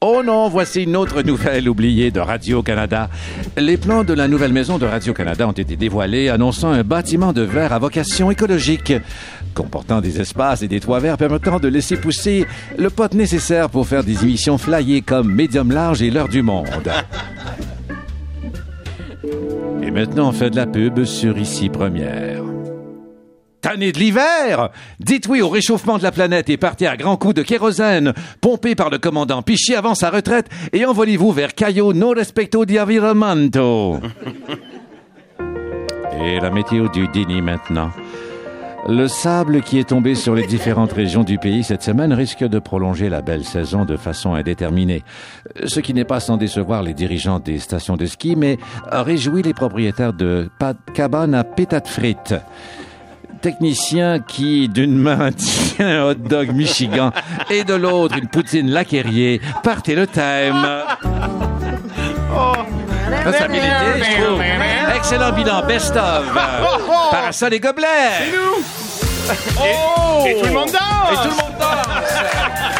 Oh 0.00 0.22
non, 0.24 0.48
voici 0.48 0.84
une 0.84 0.96
autre 0.96 1.22
nouvelle 1.22 1.68
oubliée 1.68 2.10
de 2.10 2.20
Radio-Canada. 2.20 3.10
Les 3.56 3.76
plans 3.76 4.02
de 4.02 4.14
la 4.14 4.28
nouvelle 4.28 4.52
maison 4.52 4.78
de 4.78 4.86
Radio-Canada 4.86 5.46
ont 5.46 5.52
été 5.52 5.76
dévoilés, 5.76 6.28
annonçant 6.28 6.70
un 6.70 6.82
bâtiment 6.82 7.32
de 7.32 7.42
verre 7.42 7.72
à 7.72 7.78
vocation 7.78 8.30
écologique, 8.30 8.92
comportant 9.54 10.00
des 10.00 10.20
espaces 10.20 10.62
et 10.62 10.68
des 10.68 10.80
toits 10.80 11.00
verts 11.00 11.18
permettant 11.18 11.60
de 11.60 11.68
laisser 11.68 11.96
pousser 11.96 12.46
le 12.78 12.90
pot 12.90 13.12
nécessaire 13.14 13.68
pour 13.68 13.86
faire 13.86 14.02
des 14.02 14.22
émissions 14.22 14.58
flyées 14.58 15.02
comme 15.02 15.32
Médium 15.32 15.70
Large 15.70 16.02
et 16.02 16.10
L'heure 16.10 16.28
du 16.28 16.42
monde. 16.42 16.90
Et 19.82 19.90
maintenant, 19.90 20.28
on 20.28 20.32
fait 20.32 20.50
de 20.50 20.56
la 20.56 20.66
pub 20.66 21.04
sur 21.04 21.36
Ici 21.38 21.68
Première. 21.68 22.42
Tanné 23.60 23.92
de 23.92 23.98
l'hiver 23.98 24.70
Dites 25.00 25.28
oui 25.28 25.42
au 25.42 25.48
réchauffement 25.48 25.98
de 25.98 26.02
la 26.02 26.12
planète 26.12 26.48
et 26.48 26.56
partez 26.56 26.86
à 26.86 26.96
grands 26.96 27.16
coups 27.16 27.34
de 27.34 27.42
kérosène, 27.42 28.14
pompé 28.40 28.74
par 28.74 28.90
le 28.90 28.98
commandant 28.98 29.42
Piché 29.42 29.76
avant 29.76 29.94
sa 29.94 30.10
retraite, 30.10 30.48
et 30.72 30.84
envolez-vous 30.84 31.32
vers 31.32 31.54
Cayo 31.54 31.92
no 31.92 32.12
respecto 32.12 32.64
di 32.64 32.78
environmento. 32.78 34.00
Et 36.22 36.38
la 36.38 36.50
météo 36.50 36.88
du 36.88 37.08
déni 37.08 37.40
maintenant. 37.40 37.90
Le 38.88 39.08
sable 39.08 39.62
qui 39.62 39.78
est 39.78 39.88
tombé 39.88 40.14
sur 40.14 40.34
les 40.34 40.46
différentes 40.46 40.92
régions 40.92 41.22
du 41.22 41.38
pays 41.38 41.62
cette 41.64 41.82
semaine 41.82 42.12
risque 42.12 42.44
de 42.44 42.58
prolonger 42.58 43.08
la 43.08 43.20
belle 43.20 43.44
saison 43.44 43.84
de 43.84 43.96
façon 43.96 44.34
indéterminée. 44.34 45.02
Ce 45.66 45.80
qui 45.80 45.92
n'est 45.92 46.04
pas 46.04 46.20
sans 46.20 46.36
décevoir 46.38 46.82
les 46.82 46.94
dirigeants 46.94 47.40
des 47.40 47.58
stations 47.58 47.96
de 47.96 48.06
ski, 48.06 48.36
mais 48.36 48.58
réjouit 48.90 49.42
les 49.42 49.54
propriétaires 49.54 50.14
de 50.14 50.50
cabanes 50.94 51.34
à 51.34 51.44
pétate 51.44 51.88
frites. 51.88 52.34
Technicien 53.40 54.18
qui, 54.20 54.68
d'une 54.68 54.96
main, 54.96 55.30
tient 55.36 55.88
un 55.88 56.10
hot 56.10 56.14
dog 56.14 56.52
Michigan 56.52 57.10
et 57.48 57.64
de 57.64 57.74
l'autre 57.74 58.16
une 58.18 58.28
poutine 58.28 58.70
laquerrier. 58.70 59.40
Partez 59.62 59.94
le 59.94 60.06
thème. 60.06 60.66
Ça, 63.24 63.32
ça 63.32 63.44
a 63.44 63.48
bien 63.48 63.62
été, 63.62 64.04
je 64.04 64.22
trouve. 64.22 64.42
Excellent 64.96 65.32
bilan, 65.32 65.66
best 65.66 65.96
of. 65.96 66.26
Parasol 67.10 67.54
et 67.54 67.60
gobelets. 67.60 67.86
Oh! 69.58 70.24
Et 70.26 70.40
tout 70.40 70.46
le 70.46 70.52
monde 70.52 70.70
danse! 70.70 71.12
Et 71.12 71.16
tout 71.16 71.22
le 71.24 71.42
monde 71.42 71.58
danse! 71.58 72.79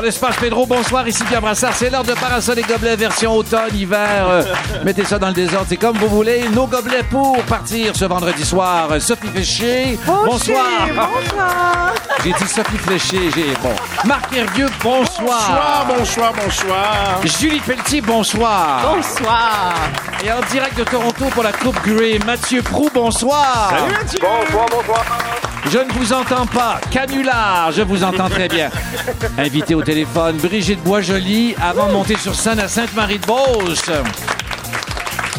Dans 0.00 0.06
l'espace 0.06 0.36
Pedro, 0.36 0.64
bonsoir, 0.64 1.06
ici 1.06 1.22
Pierre 1.24 1.42
Brassard. 1.42 1.74
C'est 1.74 1.90
l'heure 1.90 2.02
de 2.02 2.14
Parasol 2.14 2.58
et 2.58 2.62
gobelets 2.62 2.96
version 2.96 3.36
automne, 3.36 3.76
hiver. 3.76 4.26
Euh, 4.30 4.42
mettez 4.82 5.04
ça 5.04 5.18
dans 5.18 5.26
le 5.26 5.34
désordre, 5.34 5.66
c'est 5.68 5.76
comme 5.76 5.98
vous 5.98 6.08
voulez. 6.08 6.48
Nos 6.54 6.66
gobelets 6.66 7.02
pour 7.02 7.36
partir 7.42 7.94
ce 7.94 8.06
vendredi 8.06 8.42
soir. 8.42 8.88
Euh, 8.92 8.98
Sophie 8.98 9.28
Fléché, 9.28 9.98
bonsoir. 10.06 10.86
Bonsoir. 10.86 11.94
J'ai 12.24 12.32
dit 12.32 12.48
Sophie 12.48 12.78
Fléché, 12.78 13.30
j'ai 13.34 13.52
bon. 13.62 13.74
Marc 14.06 14.34
Hervieux, 14.34 14.68
bonsoir. 14.82 15.84
Bonsoir, 15.86 15.86
bonsoir, 15.86 16.32
bonsoir. 16.32 17.20
Julie 17.38 17.60
Pelletier, 17.60 18.00
bonsoir. 18.00 18.94
Bonsoir. 18.94 19.74
Et 20.24 20.32
en 20.32 20.40
direct 20.50 20.78
de 20.78 20.84
Toronto 20.84 21.26
pour 21.26 21.42
la 21.42 21.52
Coupe 21.52 21.76
Grey, 21.84 22.18
Mathieu 22.24 22.62
Prou, 22.62 22.88
bonsoir. 22.94 23.68
Salut 23.68 23.92
Mathieu! 23.92 24.18
Bonsoir, 24.22 24.66
bonsoir. 24.70 25.29
Je 25.66 25.78
ne 25.78 25.92
vous 25.92 26.12
entends 26.12 26.46
pas. 26.46 26.80
Canular, 26.90 27.70
je 27.72 27.82
vous 27.82 28.02
entends 28.02 28.28
très 28.28 28.48
bien. 28.48 28.70
Invité 29.38 29.74
au 29.74 29.82
téléphone, 29.82 30.36
Brigitte 30.38 30.82
Boisjoli, 30.82 31.54
avant 31.60 31.86
de 31.88 31.92
monter 31.92 32.16
sur 32.16 32.34
scène 32.34 32.58
à 32.60 32.68
Sainte-Marie-de-Beauce. 32.68 33.90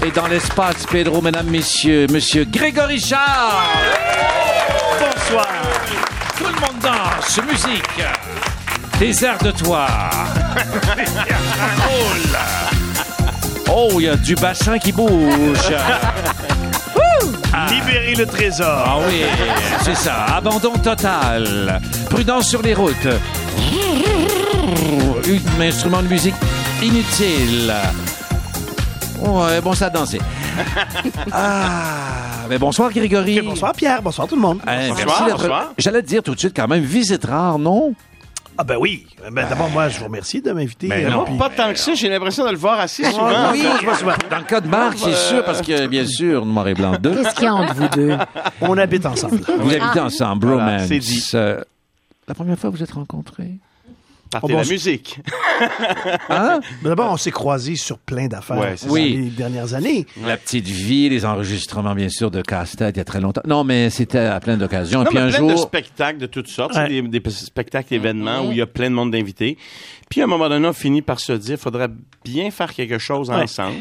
Et 0.05 0.11
dans 0.11 0.27
l'espace, 0.27 0.85
Pedro, 0.89 1.21
mesdames, 1.21 1.47
messieurs, 1.47 2.07
monsieur 2.09 2.45
Grégory 2.45 2.99
Charles. 2.99 3.65
Bonsoir. 4.99 5.47
Tout 6.37 6.45
le 6.45 6.59
monde 6.61 6.79
danse, 6.81 7.39
musique. 7.49 8.01
Des 8.99 9.25
airs 9.25 9.37
de 9.39 9.51
toi. 9.51 9.87
Oh, 13.73 13.87
il 13.99 14.01
y 14.01 14.09
a 14.09 14.17
du 14.17 14.35
bassin 14.35 14.77
qui 14.77 14.91
bouge. 14.91 15.71
Libérez 17.85 18.15
le 18.15 18.25
trésor. 18.25 18.83
Ah 18.85 18.97
oui, 19.07 19.21
c'est 19.81 19.95
ça. 19.95 20.25
Abandon 20.35 20.73
total. 20.73 21.81
Prudence 22.09 22.49
sur 22.49 22.61
les 22.61 22.73
routes. 22.73 23.07
Un 25.57 25.61
instrument 25.61 26.01
de 26.01 26.07
musique 26.07 26.35
inutile. 26.81 27.73
Ouais, 29.19 29.61
bon, 29.61 29.73
ça 29.73 29.87
a 29.87 29.89
dansé. 29.89 30.19
Ah, 31.31 32.45
mais 32.49 32.57
bonsoir, 32.57 32.91
Grégory. 32.91 33.39
Bonsoir 33.41 33.71
Pierre, 33.73 34.01
bonsoir 34.01 34.27
tout 34.27 34.35
le 34.35 34.41
monde. 34.41 34.59
Hein, 34.67 34.89
Bonsoir, 34.89 35.29
bonsoir. 35.29 35.71
J'allais 35.77 36.01
te 36.01 36.07
dire 36.07 36.21
tout 36.21 36.35
de 36.35 36.39
suite, 36.39 36.53
quand 36.55 36.67
même, 36.67 36.83
visite 36.83 37.25
rare, 37.25 37.57
non? 37.57 37.93
Ah 38.57 38.63
ben 38.63 38.77
oui. 38.79 39.07
Ben, 39.31 39.47
D'abord, 39.49 39.69
moi, 39.69 39.89
je 39.89 39.97
vous 39.99 40.05
remercie 40.05 40.41
de 40.41 40.51
m'inviter. 40.51 40.87
Ben 40.87 41.05
euh, 41.05 41.09
non. 41.09 41.25
puis- 41.25 41.37
Pas 41.37 41.49
tant 41.49 41.71
que 41.71 41.79
ça, 41.79 41.93
j'ai 41.93 42.09
l'impression 42.09 42.45
de 42.45 42.51
le 42.51 42.57
voir 42.57 42.79
assez 42.79 43.03
souvent. 43.05 43.51
oui, 43.51 43.63
je 43.79 43.85
vois 43.85 43.95
souvent. 43.95 44.13
Dans 44.29 44.37
le 44.37 44.43
cas 44.43 44.61
de 44.61 44.67
Marc, 44.67 44.97
c'est 44.97 45.15
sûr, 45.15 45.43
parce 45.43 45.61
que, 45.61 45.87
bien 45.87 46.05
sûr, 46.05 46.45
Noir 46.45 46.67
et 46.67 46.73
Blanc 46.73 46.95
2, 46.99 47.15
Qu'est-ce 47.23 47.35
qu'il 47.35 47.45
y 47.45 47.47
a 47.47 47.53
entre 47.55 47.73
vous 47.73 47.87
deux? 47.89 48.17
On 48.61 48.77
habite 48.77 49.05
ensemble. 49.05 49.37
vous 49.59 49.73
habitez 49.73 49.99
ensemble, 49.99 50.47
Voilà, 50.47 50.63
bromance. 50.65 50.87
c'est 50.87 50.99
dit. 50.99 51.29
Euh, 51.33 51.61
la 52.27 52.33
première 52.35 52.57
fois 52.59 52.69
que 52.71 52.75
vous 52.77 52.83
êtes 52.83 52.91
rencontrés? 52.91 53.51
Partez 54.31 54.53
Oh, 54.53 54.57
la 54.57 54.63
bon, 54.63 54.69
musique. 54.69 55.19
Hein? 56.29 56.59
Mais 56.81 56.89
D'abord, 56.89 57.11
on 57.11 57.17
s'est 57.17 57.31
croisés 57.31 57.75
sur 57.75 57.97
plein 57.99 58.27
d'affaires 58.27 58.57
Ouais, 58.57 58.73
c'est 58.77 58.87
dans 58.87 58.93
ça. 58.93 58.99
Oui. 58.99 59.11
les 59.25 59.29
dernières 59.29 59.73
années. 59.73 60.05
La 60.25 60.37
petite 60.37 60.67
vie, 60.67 61.09
les 61.09 61.25
enregistrements, 61.25 61.93
bien 61.93 62.09
sûr, 62.09 62.31
de 62.31 62.41
casse-tête 62.41 62.95
il 62.95 62.99
y 62.99 63.01
a 63.01 63.05
très 63.05 63.21
longtemps. 63.21 63.41
Non, 63.45 63.63
mais 63.63 63.89
c'était 63.89 64.19
à 64.19 64.39
plein 64.39 64.57
d'occasions. 64.57 65.03
Puis 65.03 65.17
un 65.17 65.27
plein 65.27 65.37
jour... 65.37 65.51
de 65.51 65.55
spectacles 65.57 66.17
de 66.19 66.25
toutes 66.25 66.47
sortes, 66.47 66.75
Ouais. 66.75 66.87
des, 66.87 67.01
des 67.19 67.29
spectacles 67.29 67.93
événements 67.93 68.41
où 68.47 68.51
il 68.51 68.57
y 68.57 68.61
a 68.61 68.67
plein 68.67 68.89
de 68.89 68.95
monde 68.95 69.11
d'invités. 69.11 69.57
Puis 70.09 70.21
à 70.21 70.23
un 70.23 70.27
moment 70.27 70.49
donné, 70.49 70.67
on 70.67 70.73
finit 70.73 71.01
par 71.01 71.19
se 71.19 71.33
dire, 71.33 71.57
faudrait 71.57 71.89
bien 72.25 72.49
faire 72.51 72.73
quelque 72.73 72.97
chose 72.97 73.29
Ouais. 73.29 73.35
ensemble. 73.43 73.75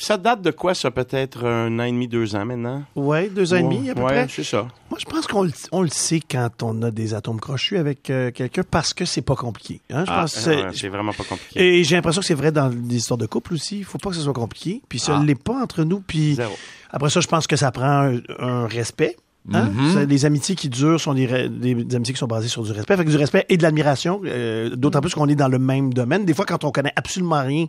Ça 0.00 0.16
date 0.16 0.42
de 0.42 0.52
quoi, 0.52 0.74
ça, 0.74 0.92
peut-être 0.92 1.44
un 1.44 1.76
an 1.80 1.82
et 1.82 1.90
demi, 1.90 2.06
deux 2.06 2.36
ans 2.36 2.44
maintenant? 2.44 2.84
Ouais, 2.94 3.28
deux 3.28 3.52
ans 3.52 3.56
et 3.56 3.62
demi 3.64 3.90
à 3.90 3.94
peu 3.96 4.00
ouais, 4.02 4.06
près. 4.06 4.26
c'est 4.30 4.44
ça. 4.44 4.68
Moi, 4.90 4.98
je 5.00 5.04
pense 5.04 5.26
qu'on 5.26 5.42
le, 5.42 5.50
on 5.72 5.82
le 5.82 5.88
sait 5.88 6.20
quand 6.20 6.62
on 6.62 6.82
a 6.82 6.92
des 6.92 7.14
atomes 7.14 7.40
crochus 7.40 7.76
avec 7.78 8.08
euh, 8.08 8.30
quelqu'un 8.30 8.62
parce 8.70 8.94
que 8.94 9.04
c'est 9.04 9.22
pas 9.22 9.34
compliqué. 9.34 9.80
hein. 9.90 10.04
Je 10.06 10.10
Ah, 10.12 10.20
pense 10.20 10.34
que 10.34 10.72
c'est- 10.72 10.88
vraiment 10.88 11.12
pas 11.12 11.24
compliqué. 11.24 11.78
Et 11.80 11.82
j'ai 11.82 11.96
l'impression 11.96 12.20
que 12.20 12.26
c'est 12.28 12.34
vrai 12.34 12.52
dans 12.52 12.68
les 12.68 12.96
histoires 12.96 13.18
de 13.18 13.26
couple 13.26 13.54
aussi. 13.54 13.78
Il 13.78 13.84
faut 13.84 13.98
pas 13.98 14.10
que 14.10 14.16
ce 14.16 14.22
soit 14.22 14.32
compliqué. 14.32 14.80
Puis 14.88 15.00
ça 15.00 15.18
Ah. 15.20 15.24
l'est 15.24 15.34
pas 15.34 15.60
entre 15.60 15.82
nous. 15.82 15.98
Puis 16.00 16.34
Zéro. 16.36 16.54
après 16.92 17.10
ça, 17.10 17.20
je 17.20 17.26
pense 17.26 17.48
que 17.48 17.56
ça 17.56 17.72
prend 17.72 17.84
un, 18.12 18.20
un 18.38 18.66
respect. 18.68 19.16
Hein? 19.54 19.70
Ça, 19.94 20.04
Les 20.04 20.24
amitiés 20.24 20.54
qui 20.54 20.68
durent 20.68 21.00
sont 21.00 21.14
des, 21.14 21.26
ra- 21.26 21.48
des- 21.48 21.74
des 21.74 21.96
amitiés 21.96 22.14
qui 22.14 22.18
sont 22.20 22.26
basées 22.26 22.48
sur 22.48 22.62
du 22.62 22.72
respect. 22.72 22.96
Fait 22.96 23.04
que 23.04 23.10
du 23.10 23.16
respect 23.16 23.46
et 23.48 23.56
de 23.56 23.62
l'admiration. 23.62 24.20
euh, 24.24 24.74
D'autant 24.76 25.00
plus 25.00 25.14
qu'on 25.14 25.28
est 25.28 25.34
dans 25.34 25.48
le 25.48 25.58
même 25.58 25.92
domaine. 25.94 26.24
Des 26.24 26.34
fois, 26.34 26.44
quand 26.46 26.64
on 26.64 26.70
connaît 26.70 26.92
absolument 26.96 27.42
rien 27.42 27.66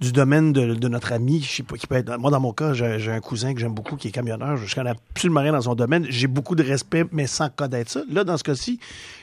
du 0.00 0.10
domaine 0.10 0.52
de, 0.52 0.74
de 0.74 0.88
notre 0.88 1.12
ami, 1.12 1.40
je 1.40 1.48
sais 1.56 1.62
pas, 1.62 1.76
qui 1.76 1.86
peut 1.86 1.94
être. 1.94 2.18
Moi, 2.18 2.30
dans 2.32 2.40
mon 2.40 2.52
cas, 2.52 2.72
j'ai 2.72 3.12
un 3.12 3.20
cousin 3.20 3.54
que 3.54 3.60
j'aime 3.60 3.74
beaucoup 3.74 3.94
qui 3.94 4.08
est 4.08 4.10
camionneur. 4.10 4.56
Je 4.56 4.74
connais 4.74 4.90
absolument 4.90 5.40
rien 5.40 5.52
dans 5.52 5.60
son 5.60 5.76
domaine. 5.76 6.04
J'ai 6.10 6.26
beaucoup 6.26 6.56
de 6.56 6.64
respect, 6.64 7.04
mais 7.12 7.28
sans 7.28 7.48
connaître 7.48 7.92
ça. 7.92 8.02
Là, 8.10 8.24
dans 8.24 8.36
ce 8.36 8.42
cas-ci, 8.42 8.80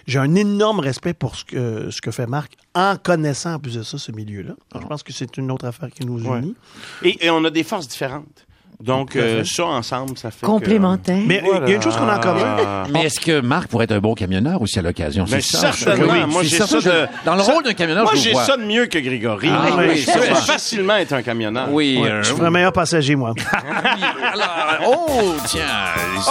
j'ai 0.07 0.19
un 0.19 0.33
énorme 0.35 0.79
respect 0.79 1.13
pour 1.13 1.35
ce 1.35 1.43
que, 1.43 1.89
ce 1.91 1.99
que 2.01 2.09
fait 2.11 2.25
Marc 2.27 2.53
en 2.73 2.95
connaissant 2.95 3.55
en 3.55 3.59
plus 3.59 3.75
de 3.75 3.83
ça 3.83 3.97
ce 3.97 4.13
milieu-là. 4.13 4.53
Alors, 4.71 4.83
Je 4.83 4.87
pense 4.87 5.03
que 5.03 5.11
c'est 5.11 5.35
une 5.35 5.51
autre 5.51 5.65
affaire 5.65 5.89
qui 5.91 6.05
nous 6.05 6.23
Ouais. 6.25 6.39
unit. 6.39 6.55
Et, 7.03 7.25
et 7.25 7.29
on 7.29 7.43
a 7.43 7.49
des 7.49 7.63
forces 7.63 7.89
différentes. 7.89 8.45
Donc, 8.83 9.15
euh, 9.15 9.43
ça, 9.45 9.65
ensemble, 9.65 10.17
ça 10.17 10.31
fait 10.31 10.41
que- 10.41 10.45
Complémentaire. 10.45 11.17
Mais 11.25 11.41
euh, 11.43 11.59
il 11.65 11.69
y 11.69 11.73
a 11.73 11.75
une 11.75 11.81
chose 11.81 11.95
qu'on 11.95 12.07
a 12.07 12.17
en 12.17 12.19
commun. 12.19 12.57
Ah. 12.65 12.83
Mais 12.89 13.05
est-ce 13.05 13.19
que 13.19 13.41
Marc 13.41 13.67
pourrait 13.69 13.85
être 13.85 13.91
un 13.93 13.99
bon 13.99 14.13
camionneur 14.15 14.61
aussi 14.61 14.79
à 14.79 14.81
l'occasion? 14.81 15.25
Ben, 15.29 15.39
C'est 15.41 15.57
ça, 15.57 15.71
certainement. 15.71 16.13
je- 16.15 16.25
Moi, 16.25 16.43
j'ai 16.43 16.57
ça 16.57 16.65
de- 16.65 16.79
je- 16.81 17.25
Dans 17.25 17.35
le 17.35 17.43
ça- 17.43 17.51
rôle 17.53 17.63
d'un 17.63 17.73
camionneur, 17.73 18.03
Moi, 18.03 18.13
je 18.15 18.21
j'ai 18.21 18.33
ça 18.33 18.57
de 18.57 18.63
mieux 18.63 18.85
que 18.87 18.99
Grégory. 18.99 19.49
Ah, 19.51 19.67
Je 19.69 19.73
oui, 19.77 19.87
peux 20.05 20.11
c'est 20.11 20.17
vrai. 20.17 20.35
facilement 20.35 20.95
être 20.97 21.13
un 21.13 21.21
camionneur. 21.21 21.67
Oui. 21.71 21.99
Ouais, 22.01 22.09
euh, 22.09 22.23
je 22.23 22.33
suis 22.33 22.41
un 22.43 22.49
meilleur 22.49 22.73
passager, 22.73 23.15
moi. 23.15 23.33
oui. 23.37 23.43
Alors, 24.33 24.97
oh, 25.09 25.33
tiens, 25.45 25.61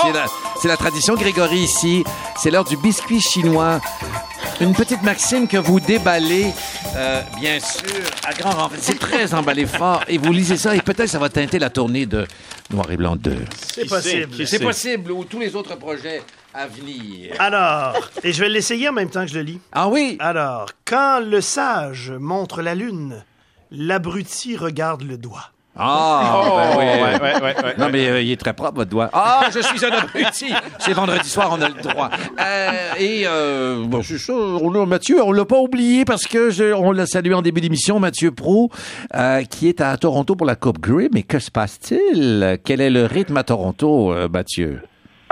c'est 0.03 0.13
la, 0.13 0.25
c'est 0.61 0.69
la 0.69 0.77
tradition 0.77 1.15
Grégory 1.15 1.59
ici. 1.59 2.05
C'est 2.37 2.51
l'heure 2.51 2.65
du 2.65 2.77
biscuit 2.77 3.21
chinois. 3.21 3.81
Une 4.61 4.75
petite 4.75 5.03
maxime 5.03 5.49
que 5.49 5.57
vous 5.57 5.81
déballez, 5.81 6.53
euh, 6.95 7.23
bien 7.41 7.59
sûr, 7.61 7.89
à 8.27 8.33
grand 8.35 8.51
renfort. 8.51 8.73
C'est 8.79 8.99
très 8.99 9.33
emballé 9.33 9.65
fort. 9.65 10.03
Et 10.07 10.19
vous 10.19 10.33
lisez 10.33 10.59
ça 10.59 10.75
et 10.77 10.81
peut-être 10.81 11.09
ça 11.09 11.19
va 11.19 11.31
teinter 11.31 11.59
la 11.59 11.71
tournée 11.71 12.05
de 12.05 12.27
Noir 12.71 12.91
et 12.91 12.97
Blanc 12.97 13.17
2. 13.17 13.37
C'est 13.57 13.89
possible. 13.89 14.47
C'est 14.47 14.59
possible, 14.59 15.13
ou 15.13 15.25
tous 15.25 15.41
les 15.41 15.57
autres 15.57 15.77
projets 15.77 16.23
à 16.55 16.67
venir. 16.67 17.35
Alors, 17.39 17.97
et 18.23 18.33
je 18.33 18.41
vais 18.41 18.49
l'essayer 18.49 18.89
en 18.89 18.93
même 18.93 19.11
temps 19.11 19.23
que 19.23 19.31
je 19.31 19.35
le 19.35 19.43
lis. 19.43 19.61
Ah 19.73 19.89
oui? 19.89 20.17
Alors, 20.21 20.69
quand 20.85 21.21
le 21.21 21.41
sage 21.41 22.11
montre 22.11 22.63
la 22.63 22.75
lune, 22.75 23.25
l'abruti 23.71 24.57
regarde 24.57 25.03
le 25.03 25.17
doigt. 25.17 25.51
Ah, 25.77 26.43
Oh, 26.45 26.57
ben 26.57 26.79
oui. 26.79 26.85
ouais, 26.85 27.21
ouais, 27.21 27.43
ouais, 27.43 27.65
ouais. 27.65 27.75
Non, 27.79 27.89
mais 27.93 28.09
euh, 28.09 28.21
il 28.23 28.33
est 28.33 28.37
très 28.37 28.53
propre, 28.53 28.75
votre 28.77 28.91
doigt. 28.91 29.09
Ah, 29.13 29.47
je 29.55 29.61
suis 29.61 29.85
un 29.85 29.91
abruti! 29.91 30.53
C'est 30.79 30.93
vendredi 30.93 31.29
soir, 31.29 31.51
on 31.57 31.63
a 31.63 31.69
le 31.69 31.81
droit. 31.81 32.11
Euh, 32.41 32.71
et, 32.99 33.23
euh, 33.27 33.85
bon, 33.87 34.03
c'est 34.03 34.19
ça, 34.19 34.33
on 34.33 34.75
a 34.75 34.85
Mathieu, 34.85 35.23
on 35.23 35.33
l'a 35.33 35.45
pas 35.45 35.59
oublié 35.59 36.05
parce 36.05 36.27
que 36.27 36.51
je- 36.51 36.73
on 36.75 36.91
l'a 36.93 37.07
salué 37.07 37.35
en 37.35 37.43
début 37.43 37.61
d'émission, 37.61 38.01
Mathieu 38.01 38.31
Pro, 38.33 38.71
euh, 39.15 39.43
qui 39.45 39.69
est 39.69 39.81
à 39.81 39.97
Toronto 39.97 40.35
pour 40.37 40.47
la 40.47 40.57
Coupe 40.57 40.81
Grey. 40.81 41.09
Mais 41.15 41.23
que 41.23 41.39
se 41.39 41.51
passe-t-il? 41.51 42.59
Quel 42.65 42.81
est 42.81 42.91
le 42.91 43.07
rythme 43.07 43.37
à 43.37 43.45
Toronto, 43.45 44.13
euh, 44.13 44.29
Mathieu? 44.29 44.81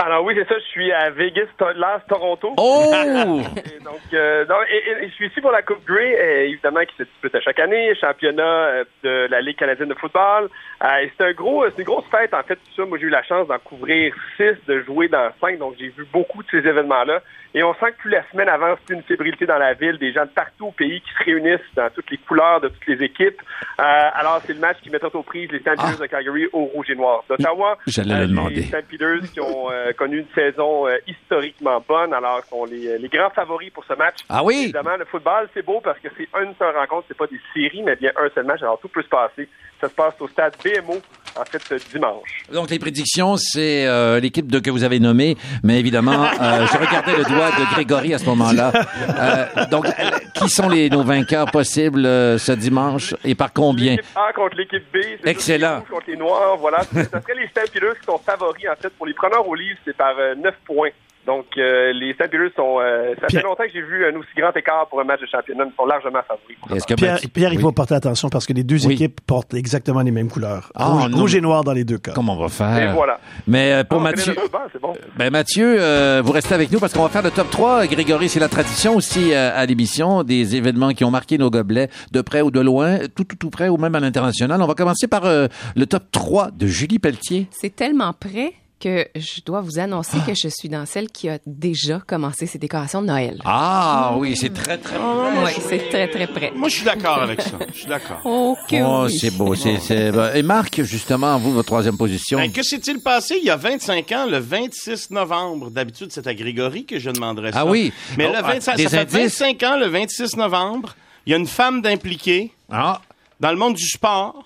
Alors 0.01 0.23
oui, 0.23 0.33
c'est 0.37 0.47
ça, 0.47 0.57
je 0.57 0.65
suis 0.69 0.91
à 0.93 1.09
Vegas, 1.09 1.47
Las, 1.75 2.01
Toronto. 2.07 2.53
Oh! 2.57 2.93
Et 3.57 3.83
donc, 3.83 3.99
euh, 4.13 4.45
non, 4.45 4.55
et, 4.71 5.03
et 5.03 5.09
je 5.09 5.13
suis 5.15 5.27
ici 5.27 5.41
pour 5.41 5.51
la 5.51 5.61
Coupe 5.61 5.83
Grey, 5.85 6.45
évidemment, 6.47 6.79
qui 6.85 6.95
se 6.95 7.03
dispute 7.03 7.35
à 7.35 7.41
chaque 7.41 7.59
année, 7.59 7.93
championnat 7.99 8.41
euh, 8.43 8.83
de 9.03 9.27
la 9.29 9.41
Ligue 9.41 9.57
canadienne 9.57 9.89
de 9.89 9.93
football. 9.95 10.47
Euh, 10.83 10.97
et 11.03 11.11
c'est 11.17 11.25
un 11.25 11.33
gros, 11.33 11.65
c'est 11.71 11.79
une 11.79 11.83
grosse 11.83 12.05
fête, 12.09 12.33
en 12.33 12.43
fait, 12.43 12.55
tout 12.55 12.71
ça. 12.77 12.85
Moi, 12.85 12.97
j'ai 12.97 13.07
eu 13.07 13.09
la 13.09 13.23
chance 13.23 13.47
d'en 13.47 13.59
couvrir 13.59 14.13
six, 14.37 14.53
de 14.67 14.81
jouer 14.83 15.09
dans 15.09 15.29
cinq, 15.41 15.57
donc 15.57 15.75
j'ai 15.77 15.89
vu 15.89 16.05
beaucoup 16.13 16.43
de 16.43 16.47
ces 16.49 16.59
événements-là. 16.65 17.21
Et 17.55 17.63
on 17.63 17.73
sent 17.73 17.91
que 17.93 17.97
plus 17.97 18.11
la 18.11 18.23
semaine 18.31 18.47
avance, 18.47 18.77
plus 18.85 18.95
une 18.95 19.01
fébrilité 19.01 19.47
dans 19.47 19.57
la 19.57 19.73
ville, 19.73 19.97
des 19.97 20.13
gens 20.13 20.23
de 20.23 20.29
partout 20.29 20.67
au 20.67 20.71
pays 20.71 21.01
qui 21.01 21.09
se 21.17 21.23
réunissent 21.25 21.73
dans 21.75 21.89
toutes 21.89 22.11
les 22.11 22.17
couleurs 22.17 22.61
de 22.61 22.67
toutes 22.67 22.85
les 22.85 23.03
équipes. 23.03 23.41
Euh, 23.79 23.83
alors, 24.13 24.39
c'est 24.45 24.53
le 24.53 24.59
match 24.59 24.77
qui 24.83 24.91
met 24.91 25.03
aux 25.03 25.23
prises 25.23 25.51
les 25.51 25.59
Stampeders 25.59 25.97
de 25.99 26.05
Calgary 26.05 26.45
au 26.53 26.65
rouge 26.65 26.91
et 26.91 26.95
noir 26.95 27.23
d'Ottawa. 27.27 27.77
J'allais 27.87 28.13
le 28.13 28.23
Euh, 28.23 28.27
demander. 28.27 28.55
Les 28.55 28.61
Stampeders 28.63 29.31
qui 29.33 29.39
ont 29.41 29.67
connu 29.93 30.19
une 30.19 30.33
saison 30.33 30.87
euh, 30.87 30.97
historiquement 31.07 31.83
bonne, 31.87 32.13
alors 32.13 32.43
sont 32.45 32.65
les, 32.65 32.97
les 32.97 33.07
grands 33.09 33.29
favoris 33.29 33.71
pour 33.71 33.85
ce 33.85 33.93
match. 33.93 34.17
Ah 34.29 34.43
oui? 34.43 34.63
Évidemment, 34.63 34.97
le 34.97 35.05
football, 35.05 35.49
c'est 35.53 35.65
beau 35.65 35.81
parce 35.81 35.99
que 35.99 36.07
c'est 36.17 36.27
une 36.41 36.53
seule 36.57 36.75
rencontre, 36.75 37.05
c'est 37.07 37.17
pas 37.17 37.27
des 37.27 37.39
séries, 37.53 37.83
mais 37.83 37.95
bien 37.95 38.11
un 38.15 38.29
seul 38.29 38.45
match, 38.45 38.61
alors 38.61 38.79
tout 38.79 38.89
peut 38.89 39.03
se 39.03 39.09
passer. 39.09 39.47
Ça 39.81 39.87
se 39.87 39.93
passe 39.93 40.15
au 40.19 40.27
stade 40.27 40.55
BMO, 40.63 40.97
en 41.35 41.45
fait, 41.45 41.61
ce 41.67 41.89
dimanche. 41.91 42.43
Donc, 42.51 42.69
les 42.69 42.79
prédictions, 42.79 43.37
c'est 43.37 43.85
euh, 43.85 44.19
l'équipe 44.19 44.49
de, 44.49 44.59
que 44.59 44.69
vous 44.69 44.83
avez 44.83 44.99
nommée, 44.99 45.37
mais 45.63 45.79
évidemment, 45.79 46.23
euh, 46.25 46.65
je 46.67 46.77
regardais 46.77 47.17
le 47.17 47.23
doigt 47.23 47.51
de 47.51 47.73
Grégory 47.73 48.13
à 48.13 48.17
ce 48.19 48.25
moment-là. 48.25 48.71
Euh, 49.09 49.65
donc, 49.71 49.85
euh, 49.85 49.91
qui 50.35 50.49
sont 50.49 50.69
les, 50.69 50.89
nos 50.89 51.03
vainqueurs 51.03 51.49
possibles 51.51 52.05
euh, 52.05 52.37
ce 52.37 52.51
dimanche 52.51 53.15
et 53.23 53.35
par 53.35 53.53
combien? 53.53 53.91
L'équipe 53.91 54.05
A 54.15 54.33
contre 54.33 54.55
l'équipe 54.57 54.83
B. 54.93 54.97
c'est 55.23 55.29
Excellent. 55.29 55.79
les 55.79 55.93
contre 55.95 56.09
les 56.09 56.17
noirs, 56.17 56.57
voilà. 56.57 56.83
Ça 56.83 57.03
serait 57.21 57.35
les 57.35 57.47
qui 57.47 58.05
sont 58.05 58.17
favoris, 58.19 58.65
en 58.71 58.75
fait. 58.81 58.89
Pour 58.89 59.05
les 59.05 59.13
preneurs 59.13 59.47
au 59.47 59.55
livre, 59.55 59.77
c'est 59.85 59.95
par 59.95 60.13
euh, 60.19 60.35
9 60.35 60.53
points. 60.65 60.89
Donc, 61.29 61.45
euh, 61.57 61.93
les 61.93 62.13
Stampeders 62.15 62.49
sont... 62.55 62.77
euh, 62.79 63.13
ça 63.15 63.21
fait 63.21 63.27
Pierre- 63.27 63.43
longtemps 63.43 63.63
que 63.65 63.69
j'ai 63.71 63.81
vu 63.83 64.03
un 64.03 64.15
aussi 64.17 64.29
grand 64.35 64.51
écart 64.55 64.87
pour 64.89 64.99
un 64.99 65.03
match 65.03 65.21
de 65.21 65.27
championnat. 65.27 65.65
Ils 65.67 65.75
sont 65.77 65.85
largement 65.85 66.21
favoris. 66.27 66.57
Est-ce 66.75 66.87
que 66.87 66.95
Pierre, 66.95 67.19
Pierre, 67.31 67.53
il 67.53 67.59
faut 67.59 67.71
porter 67.71 67.93
attention 67.93 68.29
parce 68.29 68.47
que 68.47 68.53
les 68.53 68.63
deux 68.63 68.87
Oui. 68.87 68.93
équipes 68.93 69.21
portent 69.27 69.53
exactement 69.53 70.01
les 70.01 70.09
mêmes 70.09 70.29
couleurs. 70.29 70.71
Ah, 70.73 71.07
rouge, 71.13 71.35
et 71.35 71.41
noir 71.41 71.63
dans 71.63 71.73
les 71.73 71.83
deux 71.83 71.99
cas. 71.99 72.13
Comment 72.15 72.33
on 72.33 72.41
va 72.41 72.49
faire? 72.49 72.89
Et 72.91 72.93
voilà. 72.95 73.19
Mais 73.45 73.73
euh, 73.73 73.83
pour 73.83 73.99
Ah, 73.99 74.05
Mathieu... 74.05 74.33
bon. 74.81 74.93
Ben 75.17 75.29
Mathieu, 75.31 75.77
euh, 75.79 76.21
vous 76.25 76.31
restez 76.31 76.55
avec 76.55 76.71
nous 76.71 76.79
parce 76.79 76.93
qu'on 76.93 77.03
va 77.03 77.09
faire 77.09 77.21
le 77.21 77.29
top 77.31 77.49
3. 77.51 77.85
Grégory, 77.85 78.27
c'est 78.27 78.39
la 78.39 78.49
tradition 78.49 78.95
aussi 78.95 79.33
euh, 79.33 79.51
à 79.53 79.65
l'émission, 79.67 80.23
des 80.23 80.55
événements 80.55 80.93
qui 80.93 81.03
ont 81.03 81.11
marqué 81.11 81.37
nos 81.37 81.51
gobelets 81.51 81.89
de 82.11 82.21
près 82.21 82.41
ou 82.41 82.49
de 82.49 82.59
loin, 82.59 82.97
tout 83.15 83.23
tout 83.23 83.35
tout 83.35 83.49
près 83.51 83.69
ou 83.69 83.77
même 83.77 83.93
à 83.93 83.99
l'international. 83.99 84.59
On 84.61 84.65
va 84.67 84.73
commencer 84.73 85.07
par 85.07 85.25
euh, 85.25 85.47
le 85.75 85.85
top 85.85 86.03
3 86.11 86.49
de 86.51 86.65
Julie 86.65 86.97
Pelletier. 86.99 87.47
C'est 87.51 87.75
tellement 87.75 88.13
près 88.13 88.53
que 88.79 89.07
je 89.15 89.41
dois 89.45 89.61
vous 89.61 89.77
annoncer 89.79 90.17
que 90.25 90.33
je 90.33 90.47
suis 90.47 90.69
dans 90.69 90.85
celle 90.85 91.09
qui 91.09 91.29
a 91.29 91.39
déjà 91.45 91.99
commencé 91.99 92.45
ses 92.45 92.57
décorations 92.57 93.01
de 93.01 93.07
Noël. 93.07 93.39
Ah 93.45 94.13
oui, 94.17 94.35
c'est 94.37 94.53
très 94.53 94.77
très 94.77 94.97
Oui, 94.97 95.51
c'est 95.67 95.89
très, 95.89 96.07
très 96.07 96.27
près. 96.27 96.51
Moi, 96.55 96.69
je 96.69 96.75
suis 96.75 96.85
d'accord 96.85 97.21
avec 97.21 97.41
ça. 97.41 97.57
Je 97.73 97.77
suis 97.79 97.87
d'accord. 97.87 98.19
Oh, 98.23 98.55
que 98.69 98.75
Oh, 98.83 99.05
oui. 99.07 99.17
c'est 99.19 99.31
beau, 99.31 99.53
et 99.53 100.41
Marc 100.43 100.81
justement, 100.83 101.37
vous 101.37 101.51
votre 101.51 101.67
troisième 101.67 101.97
position. 101.97 102.39
Ben, 102.39 102.51
que 102.51 102.63
s'est-il 102.63 102.99
passé 103.01 103.35
il 103.39 103.45
y 103.45 103.49
a 103.49 103.55
25 103.57 104.11
ans, 104.13 104.25
le 104.29 104.37
26 104.39 105.11
novembre? 105.11 105.69
D'habitude, 105.69 106.11
c'est 106.11 106.25
à 106.27 106.33
Grégory 106.33 106.85
que 106.85 106.99
je 106.99 107.09
demanderais 107.09 107.51
ça. 107.51 107.61
Ah 107.61 107.65
oui. 107.65 107.91
Mais 108.17 108.25
Oh, 108.27 108.31
le 108.31 108.37
ah, 108.39 108.41
25, 108.53 108.77
des 108.77 108.83
ça 108.83 108.89
fait 108.89 108.97
indices? 108.99 109.39
25 109.39 109.63
ans, 109.63 109.77
le 109.77 109.87
26 109.87 110.37
novembre, 110.37 110.95
il 111.25 111.31
y 111.31 111.33
a 111.33 111.37
une 111.37 111.47
femme 111.47 111.81
d'impliquée 111.81 112.51
Ah 112.71 113.01
dans 113.39 113.51
le 113.51 113.57
monde 113.57 113.73
du 113.75 113.85
sport. 113.87 114.45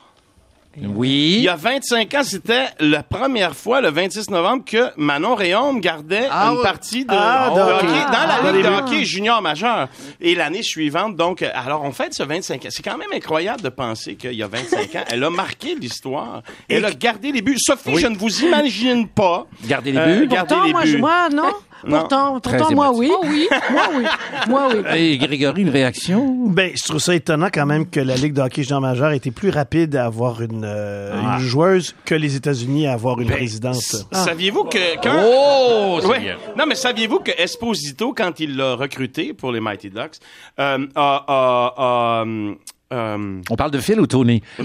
Oui. 0.82 1.36
Il 1.38 1.44
y 1.44 1.50
a 1.50 1.56
25 1.56 2.14
ans, 2.16 2.24
c'était 2.24 2.66
la 2.80 3.04
première 3.04 3.56
fois, 3.56 3.82
le 3.82 3.90
26 3.90 4.30
novembre, 4.32 4.64
que 4.66 4.92
Manon 4.98 5.36
Réaume 5.36 5.80
gardait 5.82 6.28
Ah 6.32 6.52
une 6.56 6.62
partie 6.62 7.06
de, 7.06 7.12
Ah, 7.14 7.52
de 7.56 7.60
hockey 7.62 7.88
dans 7.88 8.12
la 8.28 8.40
Ah. 8.44 8.52
Ligue 8.52 8.64
de 8.64 8.70
hockey 8.70 9.06
junior 9.06 9.42
majeur. 9.42 9.88
Et 10.20 10.36
l'année 10.36 10.64
suivante, 10.64 11.16
donc, 11.16 11.42
alors 11.42 11.84
on 11.84 11.92
fête 11.92 12.14
ce 12.14 12.24
25 12.24 12.66
ans. 12.66 12.70
C'est 12.72 12.84
quand 12.84 12.98
même 12.98 13.12
incroyable 13.14 13.62
de 13.62 13.70
penser 13.70 14.16
qu'il 14.16 14.34
y 14.34 14.44
a 14.44 14.48
25 14.48 14.96
ans, 14.96 15.04
elle 15.10 15.24
a 15.24 15.30
marqué 15.30 15.76
l'histoire. 15.76 16.42
Elle 16.70 16.86
a 16.86 16.92
gardé 16.92 17.32
les 17.32 17.42
buts. 17.42 17.58
Sophie, 17.60 17.92
Oui. 17.94 18.02
je 18.02 18.08
ne 18.08 18.18
vous 18.18 18.44
imagine 18.44 19.08
pas. 19.08 19.46
Gardez 19.66 19.92
les 19.92 19.98
euh, 20.00 20.20
buts. 20.22 20.28
garder 20.28 20.48
Pourtant, 20.56 20.66
les 20.66 20.72
moi, 20.72 20.82
buts. 20.84 20.90
je, 20.92 20.98
moi, 20.98 21.30
non? 21.30 21.52
Non. 21.86 22.00
Pourtant, 22.00 22.40
Très 22.40 22.58
pourtant 22.58 22.76
moi, 22.76 22.88
émotif. 22.94 23.12
oui. 23.24 23.48
Moi, 23.72 23.82
oui. 23.96 24.04
Moi, 24.48 24.68
oui. 24.74 24.82
Et 24.98 25.18
Grégory, 25.18 25.62
une 25.64 25.70
réaction? 25.70 26.48
Ben, 26.48 26.72
je 26.76 26.84
trouve 26.84 27.00
ça 27.00 27.14
étonnant 27.16 27.50
quand 27.54 27.66
même 27.66 27.90
que 27.90 28.00
la 28.00 28.16
Ligue 28.16 28.34
de 28.34 28.42
hockey 28.42 28.64
junior 28.64 28.80
majeur 28.82 29.12
était 29.12 29.32
plus 29.32 29.50
rapide 29.50 29.96
à 29.96 30.06
avoir 30.06 30.42
une, 30.42 30.64
euh, 30.66 31.12
Ah. 31.26 31.38
une 31.40 31.46
joueuse 31.46 31.96
que 32.06 32.16
les 32.16 32.36
États-Unis 32.36 32.88
à 32.88 32.94
avoir 32.94 33.20
une 33.20 33.28
Ben, 33.28 33.36
présidente. 33.38 33.76
s- 33.76 34.06
Saviez-vous 34.12 34.64
que 34.66 35.02
quand... 35.02 35.12
Oh, 35.16 35.98
c'est 36.02 36.08
Ouais. 36.08 36.20
bien. 36.20 36.38
Non, 36.58 36.66
mais 36.68 36.76
saviez-vous 36.76 37.20
que 37.20 37.32
Esposito, 37.38 38.14
quand 38.16 38.40
il 38.40 38.56
l'a 38.56 38.76
recruté 38.76 39.34
pour 39.34 39.52
les 39.52 39.60
Mighty 39.60 39.90
Ducks, 39.90 40.18
euh, 40.60 40.86
a, 40.96 41.24
a- 41.28 41.74
a, 41.78 42.24
euh, 42.26 42.54
euh, 42.94 43.42
On 43.50 43.56
parle 43.56 43.72
de 43.72 43.80
Phil 43.80 44.00
ou 44.00 44.08
Tony? 44.08 44.42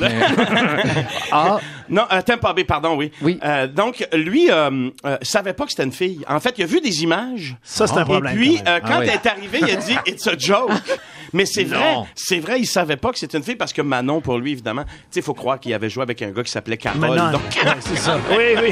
Ah, 1.33 1.59
non, 1.91 2.03
euh, 2.13 2.23
Tampa 2.23 2.53
Bay, 2.53 2.65
pardon, 2.65 2.97
oui. 2.97 3.11
Oui. 3.23 3.39
Euh, 3.45 3.67
donc, 3.67 4.07
lui, 4.13 4.51
euh, 4.51 4.91
euh, 5.07 5.17
savait 5.23 5.53
pas 5.53 5.65
que 5.65 5.71
c'était 5.71 5.85
une 5.85 5.93
fille. 5.93 6.25
En 6.29 6.41
fait, 6.41 6.55
il 6.59 6.65
a 6.65 6.67
vu 6.67 6.81
des 6.81 7.03
images. 7.03 7.57
Ça, 7.63 7.87
c'est 7.87 7.99
un 7.99 8.05
problème. 8.05 8.35
Et 8.35 8.37
puis, 8.37 8.57
quand 8.65 8.71
euh, 8.71 8.81
quand 8.81 8.89
Ah 8.95 8.99
oui. 9.01 9.07
elle 9.09 9.15
est 9.15 9.27
arrivée, 9.27 9.59
il 9.63 9.71
a 9.71 9.77
dit 9.77 9.97
It's 10.07 10.27
a 10.27 10.37
joke. 10.39 10.71
Mais 11.35 11.45
c'est 11.45 11.65
vrai, 11.65 11.95
c'est 12.15 12.39
vrai, 12.39 12.59
il 12.59 12.65
savait 12.67 12.97
pas 12.97 13.13
que 13.13 13.19
c'était 13.19 13.37
une 13.37 13.45
fille 13.45 13.55
parce 13.57 13.75
que 13.75 13.83
Manon, 13.83 14.23
pour 14.23 14.39
lui, 14.39 14.53
évidemment, 14.53 14.85
tu 14.85 14.91
sais, 15.11 15.21
il 15.21 15.23
faut 15.23 15.35
croire 15.35 15.61
qu'il 15.61 15.75
avait 15.75 15.91
joué 15.91 16.03
avec 16.03 16.23
un 16.23 16.31
gars 16.31 16.43
qui 16.43 16.51
s'appelait 16.51 16.79
Carole. 16.79 17.19
Donc, 17.33 17.43
ouais, 17.65 17.71
c'est 17.81 17.99
ça. 17.99 18.17
Oui, 18.31 18.45
oui. 18.63 18.71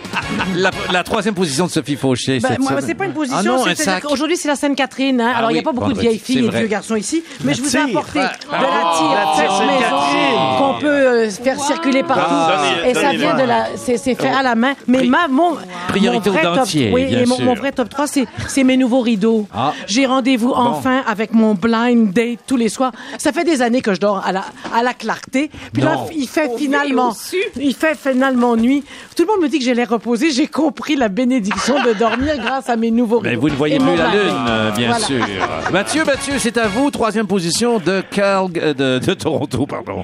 la, 0.54 0.70
la 0.92 1.02
troisième 1.02 1.34
position 1.34 1.66
de 1.66 1.72
Sophie 1.72 1.96
Fauché. 1.96 2.38
Ben, 2.38 2.56
moi, 2.60 2.80
c'est 2.82 2.94
pas 2.94 3.06
une 3.06 3.14
position. 3.14 3.64
Ah 3.66 3.74
sac. 3.74 4.04
Aujourd'hui, 4.10 4.36
c'est 4.36 4.46
la 4.46 4.54
Sainte-Catherine. 4.54 5.20
Hein. 5.20 5.32
Ah 5.34 5.38
Alors, 5.38 5.50
il 5.50 5.54
n'y 5.54 5.58
oui, 5.58 5.64
a 5.64 5.64
pas 5.64 5.72
beaucoup 5.72 5.92
de 5.92 5.98
vieilles 5.98 6.20
filles 6.20 6.36
c'est 6.36 6.44
et 6.44 6.50
de 6.50 6.56
vieux 6.56 6.66
garçons 6.68 6.94
ici. 6.94 7.24
Mais 7.42 7.52
je 7.54 7.62
vous 7.62 7.76
ai 7.76 7.80
apporté 7.80 8.20
Ah. 8.20 8.32
de 8.46 8.62
la 8.62 8.68
tire 8.96 9.10
la 9.10 9.34
tire 9.34 9.66
maison 9.66 10.56
qu'on 10.58 10.80
peut 10.80 10.86
euh, 10.86 11.30
faire 11.30 11.58
circuler 11.60 12.04
partout. 12.04 12.34
Donnez- 12.56 12.90
et 12.90 12.94
ça 12.94 13.10
vient 13.12 13.34
de 13.36 13.42
la. 13.42 13.66
C'est 13.76 13.98
fait 13.98 14.28
à 14.28 14.42
la 14.42 14.54
main. 14.54 14.74
Mais 14.86 15.04
ma, 15.04 15.28
mon. 15.28 15.56
priorité 15.88 16.30
mon 16.30 16.36
vrai 16.36 16.46
au 16.46 16.48
top- 16.50 16.56
dentier, 16.56 16.90
Oui, 16.92 17.06
bien 17.06 17.20
et 17.20 17.26
mon, 17.26 17.36
sûr. 17.36 17.44
mon 17.44 17.54
vrai 17.54 17.72
top 17.72 17.88
3, 17.88 18.06
c'est 18.06 18.64
mes 18.64 18.76
nouveaux 18.76 19.00
rideaux. 19.00 19.46
Ah. 19.54 19.72
J'ai 19.86 20.06
rendez-vous 20.06 20.52
enfin 20.52 21.02
avec 21.06 21.32
mon 21.32 21.54
blind 21.54 22.12
date 22.12 22.38
tous 22.46 22.56
les 22.56 22.68
soirs. 22.68 22.92
Ça 23.18 23.32
fait 23.32 23.44
des 23.44 23.62
années 23.62 23.80
que 23.82 23.94
je 23.94 24.00
dors 24.00 24.24
à 24.24 24.32
la, 24.32 24.44
à 24.74 24.82
la 24.82 24.94
clarté. 24.94 25.50
Puis 25.72 25.82
là, 25.82 26.04
il 26.14 26.26
fait 26.28 26.48
Au 26.48 26.56
finalement. 26.58 27.14
Il 27.60 27.74
fait 27.74 27.96
finalement 27.96 28.56
nuit. 28.56 28.84
Tout 29.16 29.22
le 29.24 29.28
monde 29.32 29.42
me 29.42 29.48
dit 29.48 29.58
que 29.58 29.64
j'ai 29.64 29.74
l'air 29.74 29.88
reposé. 29.90 30.30
J'ai 30.30 30.46
compris 30.46 30.96
la 30.96 31.08
bénédiction 31.08 31.82
de 31.82 31.92
dormir 31.92 32.36
grâce 32.42 32.68
à 32.68 32.76
mes 32.76 32.90
nouveaux 32.90 33.20
Mais 33.20 33.30
rideaux. 33.30 33.40
vous 33.42 33.48
ne 33.50 33.54
voyez 33.54 33.76
Et 33.76 33.78
plus 33.78 33.96
la 33.96 34.06
lune, 34.08 34.34
euh, 34.48 34.70
bien 34.72 34.88
Voilà. 34.88 35.04
sûr. 35.04 35.24
Mathieu, 35.72 36.04
Mathieu, 36.04 36.34
c'est 36.38 36.56
à 36.58 36.68
vous. 36.68 36.90
Troisième 36.90 37.26
position 37.26 37.78
de 37.78 38.02
Calg, 38.10 38.58
euh, 38.58 38.74
de, 38.74 39.04
de 39.04 39.14
Toronto, 39.14 39.66
pardon. 39.66 40.02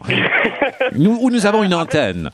nous, 0.96 1.18
où 1.20 1.30
nous 1.30 1.46
avons 1.46 1.62
une 1.62 1.74
antenne. 1.74 2.30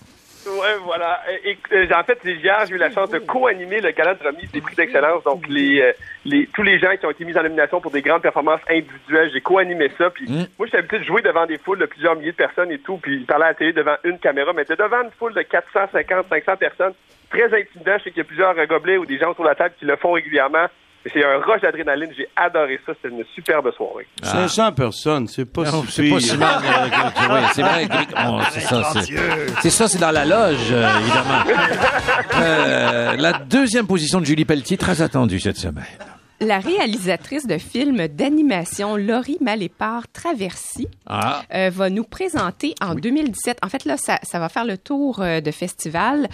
Ouais, 0.60 0.76
voilà. 0.84 1.20
Et, 1.44 1.56
euh, 1.72 1.86
en 1.94 2.02
fait, 2.04 2.18
hier, 2.24 2.64
j'ai 2.66 2.74
eu 2.74 2.78
la 2.78 2.90
chance 2.90 3.10
de 3.10 3.18
co-animer 3.18 3.80
le 3.80 3.90
gala 3.92 4.14
de 4.14 4.22
remise 4.24 4.50
des 4.52 4.60
prix 4.60 4.76
d'excellence. 4.76 5.24
Donc, 5.24 5.46
les, 5.48 5.80
euh, 5.80 5.92
les, 6.24 6.46
tous 6.48 6.62
les 6.62 6.78
gens 6.78 6.94
qui 6.98 7.06
ont 7.06 7.10
été 7.10 7.24
mis 7.24 7.36
en 7.36 7.42
nomination 7.42 7.80
pour 7.80 7.90
des 7.90 8.02
grandes 8.02 8.22
performances 8.22 8.60
individuelles, 8.68 9.30
j'ai 9.32 9.40
co-animé 9.40 9.90
ça. 9.98 10.10
Puis, 10.10 10.26
Mm. 10.28 10.46
moi, 10.58 10.68
j'ai 10.70 10.76
l'habitude 10.76 11.00
de 11.00 11.04
jouer 11.04 11.22
devant 11.22 11.46
des 11.46 11.58
foules 11.58 11.78
de 11.78 11.86
plusieurs 11.86 12.16
milliers 12.16 12.32
de 12.32 12.36
personnes 12.36 12.70
et 12.70 12.78
tout, 12.78 12.98
puis 12.98 13.20
parler 13.24 13.44
à 13.44 13.48
la 13.48 13.54
télé 13.54 13.72
devant 13.72 13.96
une 14.04 14.18
caméra, 14.18 14.52
mais 14.52 14.64
devant 14.64 15.02
une 15.02 15.10
foule 15.18 15.34
de 15.34 15.42
450, 15.42 16.26
500 16.28 16.56
personnes. 16.56 16.92
Très 17.30 17.44
intimidant. 17.44 17.96
Je 17.98 18.04
sais 18.04 18.10
qu'il 18.10 18.18
y 18.18 18.20
a 18.22 18.24
plusieurs 18.24 18.58
euh, 18.58 18.66
gobelets 18.66 18.96
ou 18.98 19.06
des 19.06 19.18
gens 19.18 19.30
autour 19.30 19.44
de 19.44 19.50
la 19.50 19.54
table 19.54 19.74
qui 19.78 19.84
le 19.84 19.96
font 19.96 20.12
régulièrement. 20.12 20.66
C'est 21.12 21.24
un 21.24 21.38
rush 21.38 21.62
d'adrénaline. 21.62 22.10
J'ai 22.16 22.28
adoré 22.36 22.78
ça. 22.84 22.92
C'était 23.00 23.14
une 23.14 23.24
superbe 23.34 23.70
soirée. 23.74 24.06
500 24.22 24.72
personnes, 24.72 25.28
c'est 25.28 25.46
pas 25.46 25.62
Non, 25.64 25.82
si 25.84 25.92
c'est 25.92 26.10
pas 26.10 26.20
si 26.20 26.36
mal. 26.36 26.62
euh, 26.62 27.28
oui, 27.30 27.40
c'est 27.54 27.62
vrai. 27.62 27.88
que- 27.88 27.94
oh, 28.28 28.40
c'est 28.50 28.60
ça, 28.60 28.82
c'est, 28.92 29.14
c'est 29.62 29.70
ça, 29.70 29.88
c'est 29.88 29.98
dans 29.98 30.10
la 30.10 30.24
loge, 30.26 30.68
euh, 30.72 30.98
évidemment. 31.00 31.44
Euh, 32.36 33.16
la 33.16 33.32
deuxième 33.34 33.86
position 33.86 34.20
de 34.20 34.24
Julie 34.26 34.44
Pelletier, 34.44 34.76
très 34.76 35.02
attendue 35.02 35.40
cette 35.40 35.56
semaine. 35.56 35.84
La 36.40 36.58
réalisatrice 36.58 37.46
de 37.46 37.58
films 37.58 38.08
d'animation 38.08 38.96
Laurie 38.96 39.36
Malépart 39.40 40.04
Traversy 40.12 40.88
Ah, 41.06 41.42
euh, 41.54 41.70
va 41.70 41.90
nous 41.90 42.04
présenter 42.04 42.74
en 42.80 42.94
2017. 42.94 43.58
En 43.62 43.68
fait, 43.68 43.84
là, 43.84 43.96
ça, 43.98 44.18
ça 44.22 44.38
va 44.38 44.48
faire 44.48 44.64
le 44.64 44.78
tour 44.78 45.20
euh, 45.20 45.40
de 45.40 45.50
festival. 45.50 46.28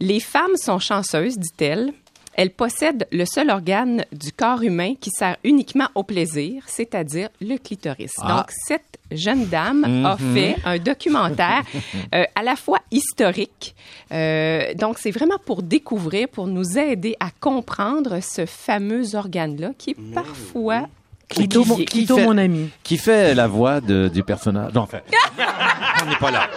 Les 0.00 0.20
femmes 0.20 0.56
sont 0.56 0.78
chanceuses, 0.78 1.38
dit-elle. 1.38 1.92
Elles 2.40 2.50
possèdent 2.50 3.08
le 3.10 3.24
seul 3.24 3.50
organe 3.50 4.04
du 4.12 4.30
corps 4.30 4.62
humain 4.62 4.94
qui 5.00 5.10
sert 5.10 5.36
uniquement 5.42 5.88
au 5.96 6.04
plaisir, 6.04 6.62
c'est-à-dire 6.68 7.30
le 7.40 7.56
clitoris. 7.58 8.12
Ah. 8.22 8.28
Donc, 8.36 8.46
cette 8.66 8.98
jeune 9.10 9.46
dame 9.46 10.04
a 10.06 10.16
fait 10.16 10.54
un 10.64 10.78
documentaire 10.78 11.62
euh, 12.14 12.22
à 12.36 12.42
la 12.44 12.54
fois 12.54 12.78
historique. 12.92 13.74
euh, 14.12 14.72
donc, 14.74 14.98
c'est 14.98 15.10
vraiment 15.10 15.38
pour 15.44 15.64
découvrir, 15.64 16.28
pour 16.28 16.46
nous 16.46 16.78
aider 16.78 17.16
à 17.18 17.30
comprendre 17.40 18.20
ce 18.22 18.46
fameux 18.46 19.16
organe-là 19.16 19.70
qui 19.76 19.90
est 19.90 20.14
parfois 20.14 20.86
Clito, 21.28 21.62
mon. 21.64 21.74
Clito, 21.84 22.16
fait- 22.16 22.24
mon 22.24 22.38
ami. 22.38 22.70
qui 22.82 22.96
fait 22.96 23.34
la 23.34 23.48
voix 23.48 23.80
de- 23.82 24.08
du 24.08 24.22
personnage? 24.22 24.72
Non, 24.74 24.82
en 24.82 24.86
fait, 24.86 25.02
on 26.02 26.06
n'est 26.08 26.16
pas 26.16 26.30
là. 26.30 26.48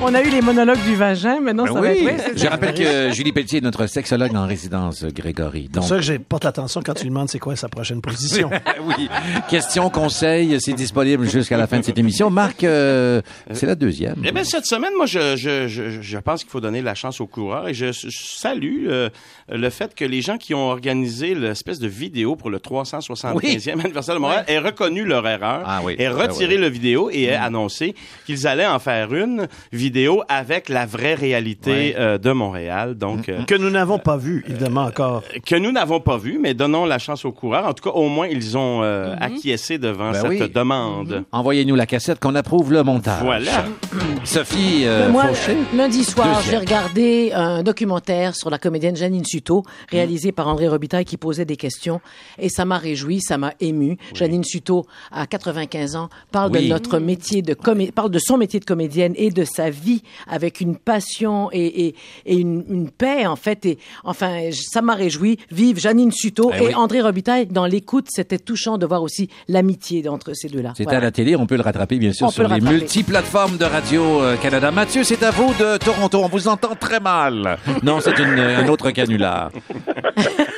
On 0.00 0.14
a 0.14 0.22
eu 0.22 0.30
les 0.30 0.40
monologues 0.40 0.80
du 0.84 0.94
vagin, 0.94 1.40
maintenant 1.40 1.64
Ben 1.64 1.72
ça 1.74 1.80
va 1.80 1.88
oui. 1.90 1.98
être... 1.98 2.04
oui, 2.06 2.12
c'est 2.24 2.38
Je 2.38 2.44
ça. 2.44 2.50
rappelle 2.50 2.72
que 2.74 3.10
Julie 3.12 3.32
Pelletier 3.32 3.58
est 3.58 3.62
notre 3.62 3.86
sexologue 3.88 4.34
en 4.36 4.46
résidence, 4.46 5.04
Grégory. 5.04 5.64
C'est 5.64 5.72
Donc, 5.72 5.82
pour 5.82 5.88
ça 5.88 5.96
que 5.96 6.02
je 6.02 6.14
porte 6.14 6.44
attention 6.46 6.80
quand 6.84 6.94
tu 6.94 7.02
lui 7.02 7.10
demandes 7.10 7.28
c'est 7.28 7.40
quoi 7.40 7.56
sa 7.56 7.68
prochaine 7.68 8.00
position. 8.00 8.48
oui. 8.84 9.08
Questions, 9.48 9.90
conseils, 9.90 10.60
c'est 10.60 10.72
disponible 10.72 11.28
jusqu'à 11.28 11.56
la 11.56 11.66
fin 11.66 11.80
de 11.80 11.84
cette 11.84 11.98
émission. 11.98 12.30
Marc, 12.30 12.62
euh, 12.62 13.20
c'est 13.52 13.66
la 13.66 13.74
deuxième. 13.74 14.14
Eh 14.24 14.30
bien, 14.30 14.44
cette 14.44 14.66
semaine, 14.66 14.92
moi, 14.96 15.06
je, 15.06 15.34
je, 15.36 15.66
je, 15.66 16.00
je 16.00 16.18
pense 16.18 16.42
qu'il 16.42 16.50
faut 16.50 16.60
donner 16.60 16.80
la 16.80 16.94
chance 16.94 17.20
aux 17.20 17.26
coureurs 17.26 17.68
et 17.68 17.74
je, 17.74 17.90
je 17.92 18.08
salue 18.10 18.86
euh, 18.88 19.10
le 19.50 19.68
fait 19.68 19.96
que 19.96 20.04
les 20.04 20.22
gens 20.22 20.38
qui 20.38 20.54
ont 20.54 20.70
organisé 20.70 21.34
l'espèce 21.34 21.80
de 21.80 21.88
vidéo 21.88 22.36
pour 22.36 22.50
le 22.50 22.58
375e 22.58 23.80
anniversaire 23.80 24.14
de 24.14 24.20
Montréal 24.20 24.44
aient 24.46 24.60
reconnu 24.60 25.04
leur 25.04 25.26
erreur, 25.26 25.62
Ah 25.66 25.80
oui. 25.82 25.96
aient 25.98 26.06
Ah 26.06 26.12
retiré 26.14 26.54
oui. 26.54 26.60
le 26.60 26.68
vidéo 26.68 27.10
et 27.12 27.24
aient 27.24 27.34
annoncé 27.34 27.94
qu'ils 28.26 28.46
allaient 28.46 28.64
en 28.66 28.78
faire 28.78 29.12
une 29.12 29.48
vidéo 29.72 29.87
avec 30.28 30.68
la 30.68 30.86
vraie 30.86 31.14
réalité 31.14 31.70
Ouais. 31.70 31.94
euh, 31.98 32.18
de 32.18 32.30
Montréal. 32.32 32.94
Donc, 32.96 33.28
euh, 33.28 33.42
que 33.44 33.54
nous 33.54 33.70
n'avons 33.70 33.98
pas 33.98 34.16
vu, 34.16 34.44
évidemment, 34.48 34.84
encore. 34.84 35.22
que 35.46 35.56
nous 35.56 35.72
n'avons 35.72 36.00
pas 36.00 36.16
vu, 36.16 36.38
mais 36.40 36.54
donnons 36.54 36.84
la 36.86 36.98
chance 36.98 37.24
aux 37.24 37.32
coureurs. 37.32 37.66
En 37.66 37.72
tout 37.74 37.84
cas, 37.88 37.94
au 37.96 38.08
moins, 38.08 38.26
ils 38.26 38.56
ont 38.56 38.82
euh, 38.82 39.14
acquiescé 39.20 39.78
devant 39.78 40.12
Ben 40.12 40.20
cette 40.22 40.30
oui. 40.30 40.48
demande. 40.50 41.24
Envoyez-nous 41.32 41.74
la 41.74 41.86
cassette 41.86 42.18
qu'on 42.20 42.34
approuve 42.34 42.72
le 42.72 42.82
montage. 42.82 43.22
Voilà. 43.22 43.64
Sophie 44.24 44.82
euh, 44.84 45.08
moi, 45.10 45.28
Fauché. 45.28 45.56
lundi 45.74 46.04
soir, 46.04 46.40
j'ai 46.48 46.56
regardé 46.56 47.30
un 47.34 47.62
documentaire 47.62 48.34
sur 48.34 48.50
la 48.50 48.58
comédienne 48.58 48.96
Janine 48.96 49.24
Suto, 49.24 49.62
réalisé 49.90 50.32
par 50.32 50.48
André 50.48 50.68
Robitaille, 50.68 51.04
qui 51.04 51.16
posait 51.16 51.44
des 51.44 51.56
questions. 51.56 52.00
Et 52.38 52.48
ça 52.48 52.64
m'a 52.64 52.78
réjoui, 52.78 53.20
ça 53.20 53.38
m'a 53.38 53.52
ému. 53.60 53.96
Janine 54.14 54.44
Suto, 54.44 54.86
à 55.12 55.26
95 55.26 55.96
ans, 55.96 56.08
parle 56.32 56.50
Oui. 56.52 56.64
de 56.64 56.68
notre 56.72 56.98
métier 56.98 57.42
de 57.42 57.54
comé 57.54 57.90
parle 57.92 58.10
de 58.10 58.18
son 58.18 58.36
métier 58.36 58.60
de 58.60 58.64
comédienne 58.64 59.12
et 59.16 59.30
de 59.30 59.44
sa 59.44 59.70
vie 59.78 60.02
avec 60.28 60.60
une 60.60 60.76
passion 60.76 61.48
et, 61.52 61.86
et, 61.86 61.94
et 62.26 62.36
une, 62.36 62.64
une 62.68 62.90
paix, 62.90 63.26
en 63.26 63.36
fait. 63.36 63.64
Et 63.66 63.78
enfin, 64.04 64.50
ça 64.52 64.82
m'a 64.82 64.94
réjoui. 64.94 65.38
Vive 65.50 65.78
Janine 65.78 66.12
Suto 66.12 66.50
Ben 66.50 66.62
et 66.62 66.66
oui. 66.68 66.74
André 66.74 67.00
Robitaille. 67.00 67.46
Dans 67.46 67.66
l'écoute, 67.66 68.06
c'était 68.10 68.38
touchant 68.38 68.78
de 68.78 68.86
voir 68.86 69.02
aussi 69.02 69.28
l'amitié 69.48 70.06
entre 70.08 70.34
ces 70.34 70.48
deux-là. 70.48 70.70
C'était 70.76 70.84
Voilà. 70.84 70.98
à 70.98 71.02
la 71.02 71.10
télé, 71.10 71.36
on 71.36 71.46
peut 71.46 71.56
le 71.56 71.62
rattraper 71.62 71.98
bien 71.98 72.12
sûr 72.12 72.26
On 72.26 72.30
sur 72.30 72.42
le 72.42 72.48
les 72.48 72.54
rattraper. 72.54 72.74
multiplateformes 72.76 73.56
de 73.56 73.64
Radio-Canada. 73.64 74.70
Mathieu, 74.70 75.02
c'est 75.04 75.22
à 75.22 75.30
vous 75.30 75.52
de 75.54 75.76
Toronto. 75.78 76.20
On 76.22 76.28
vous 76.28 76.48
entend 76.48 76.74
très 76.78 77.00
mal. 77.00 77.58
Non, 77.82 78.00
c'est 78.00 78.18
un 78.20 78.66
autre 78.68 78.90
canular. 78.90 79.50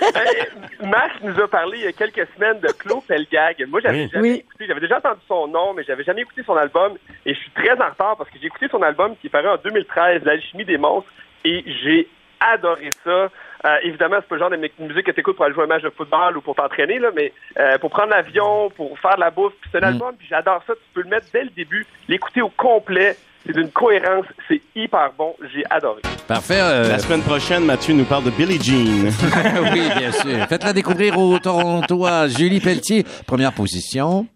Max 0.82 1.14
nous 1.22 1.38
a 1.40 1.48
parlé 1.48 1.78
il 1.78 1.84
y 1.84 1.86
a 1.88 1.92
quelques 1.92 2.26
semaines 2.34 2.60
de 2.60 2.68
Claude 2.68 3.04
Pelgag. 3.06 3.64
Moi, 3.68 3.80
j'avais 3.80 4.04
Oui. 4.04 4.10
jamais 4.12 4.28
Oui. 4.30 4.36
écouté, 4.46 4.66
j'avais 4.66 4.80
déjà 4.80 4.98
entendu 4.98 5.20
son 5.28 5.48
nom, 5.48 5.74
mais 5.74 5.84
j'avais 5.84 6.04
jamais 6.04 6.22
écouté 6.22 6.42
son 6.44 6.56
album. 6.56 6.94
Et 7.26 7.34
je 7.34 7.38
suis 7.40 7.50
très 7.52 7.72
en 7.72 7.88
retard 7.90 8.16
parce 8.16 8.30
que 8.30 8.38
j'ai 8.40 8.46
écouté 8.46 8.66
son 8.70 8.82
album 8.82 9.14
qui 9.20 9.28
paraît 9.28 9.48
en 9.48 9.56
2013, 9.56 10.22
L'alchimie 10.24 10.64
des 10.64 10.78
monstres, 10.78 11.10
et 11.44 11.62
j'ai 11.82 12.08
adoré 12.40 12.88
ça. 13.04 13.28
Euh, 13.66 13.76
évidemment, 13.82 14.16
c'est 14.20 14.28
pas 14.28 14.36
le 14.36 14.40
genre 14.40 14.50
de 14.50 14.56
mu- 14.56 14.70
musique 14.78 15.04
que 15.04 15.10
tu 15.10 15.20
écoutes 15.20 15.36
pour 15.36 15.44
aller 15.44 15.54
jouer 15.54 15.64
un 15.64 15.68
match 15.68 15.82
de 15.82 15.90
football 15.90 16.36
ou 16.38 16.40
pour 16.40 16.54
t'entraîner, 16.54 16.98
là, 16.98 17.10
mais 17.14 17.32
euh, 17.58 17.76
pour 17.78 17.90
prendre 17.90 18.08
l'avion, 18.08 18.70
pour 18.70 18.98
faire 18.98 19.16
de 19.16 19.20
la 19.20 19.30
bouffe. 19.30 19.52
Puis 19.60 19.68
c'est 19.70 19.78
un 19.84 19.88
album, 19.88 20.14
puis 20.16 20.26
j'adore 20.30 20.62
ça. 20.66 20.72
Tu 20.74 20.80
peux 20.94 21.02
le 21.02 21.10
mettre 21.10 21.26
dès 21.32 21.44
le 21.44 21.50
début, 21.50 21.86
l'écouter 22.08 22.40
au 22.40 22.48
complet. 22.48 23.16
C'est 23.47 23.54
d'une 23.54 23.70
cohérence, 23.70 24.26
c'est 24.49 24.61
hyper 24.76 25.12
bon. 25.16 25.35
J'ai 25.52 25.64
adoré. 25.70 26.02
Parfait. 26.28 26.59
euh, 26.61 26.88
La 26.88 26.99
semaine 26.99 27.23
prochaine, 27.23 27.64
Mathieu 27.64 27.94
nous 27.94 28.04
parle 28.04 28.25
de 28.25 28.30
Billie 28.30 28.62
Jean. 28.62 29.11
oui, 29.73 29.80
bien 29.99 30.12
sûr. 30.12 30.47
Faites-la 30.49 30.73
découvrir 30.73 31.18
aux 31.18 31.38
Torontois. 31.38 32.28
Julie 32.28 32.61
Pelletier, 32.61 33.04
première 33.26 33.52
position 33.52 34.26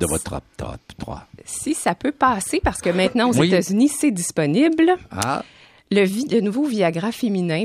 de 0.00 0.06
votre 0.06 0.30
top, 0.30 0.42
top 0.56 0.80
3. 0.98 1.26
Si 1.44 1.74
ça 1.74 1.94
peut 1.94 2.10
passer, 2.12 2.60
parce 2.64 2.80
que 2.80 2.90
maintenant 2.90 3.30
aux 3.30 3.38
Oui. 3.38 3.48
États-Unis, 3.48 3.88
c'est 3.90 4.10
disponible. 4.10 4.96
Ah, 5.12 5.42
Le, 5.90 6.00
vi- 6.02 6.26
le 6.32 6.40
nouveau 6.40 6.64
Viagra 6.64 7.12
féminin, 7.12 7.64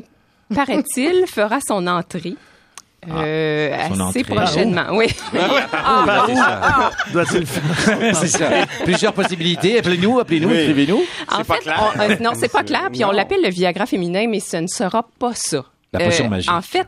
paraît-il, 0.54 1.26
fera 1.28 1.60
son 1.66 1.88
entrée. 1.88 2.36
Euh, 3.10 3.76
Ah, 3.80 3.88
son 3.88 3.94
assez 3.94 4.04
entrée. 4.20 4.24
prochainement, 4.24 4.86
oui. 4.92 5.08
ah, 5.74 6.04
bah, 6.06 6.24
c'est 6.28 6.36
ça. 6.36 6.92
Doit-il 7.14 7.46
faire? 7.46 8.16
c'est 8.16 8.28
ça. 8.28 8.50
Plusieurs 8.84 9.14
possibilités. 9.14 9.80
Appelez-nous, 9.80 10.20
appelez-nous, 10.20 10.50
Oui. 10.50 10.58
écrivez-nous. 10.58 11.02
En 11.32 11.44
fait, 11.44 11.60
clair. 11.60 11.94
on- 11.96 12.00
euh, 12.02 12.16
non, 12.20 12.32
c'est 12.36 12.52
pas 12.52 12.64
clair. 12.64 12.90
Puis 12.92 13.06
on 13.06 13.12
l'appelle 13.12 13.42
le 13.44 13.50
Viagra 13.50 13.86
féminin, 13.86 14.28
mais 14.30 14.40
ce 14.42 14.58
ne 14.58 14.68
sera 14.68 15.08
pas 15.18 15.34
ça. 15.34 15.58
Euh, 15.58 15.64
La 15.94 16.00
potion 16.06 16.30
magique. 16.30 16.52
En 16.52 16.62
fait, 16.62 16.88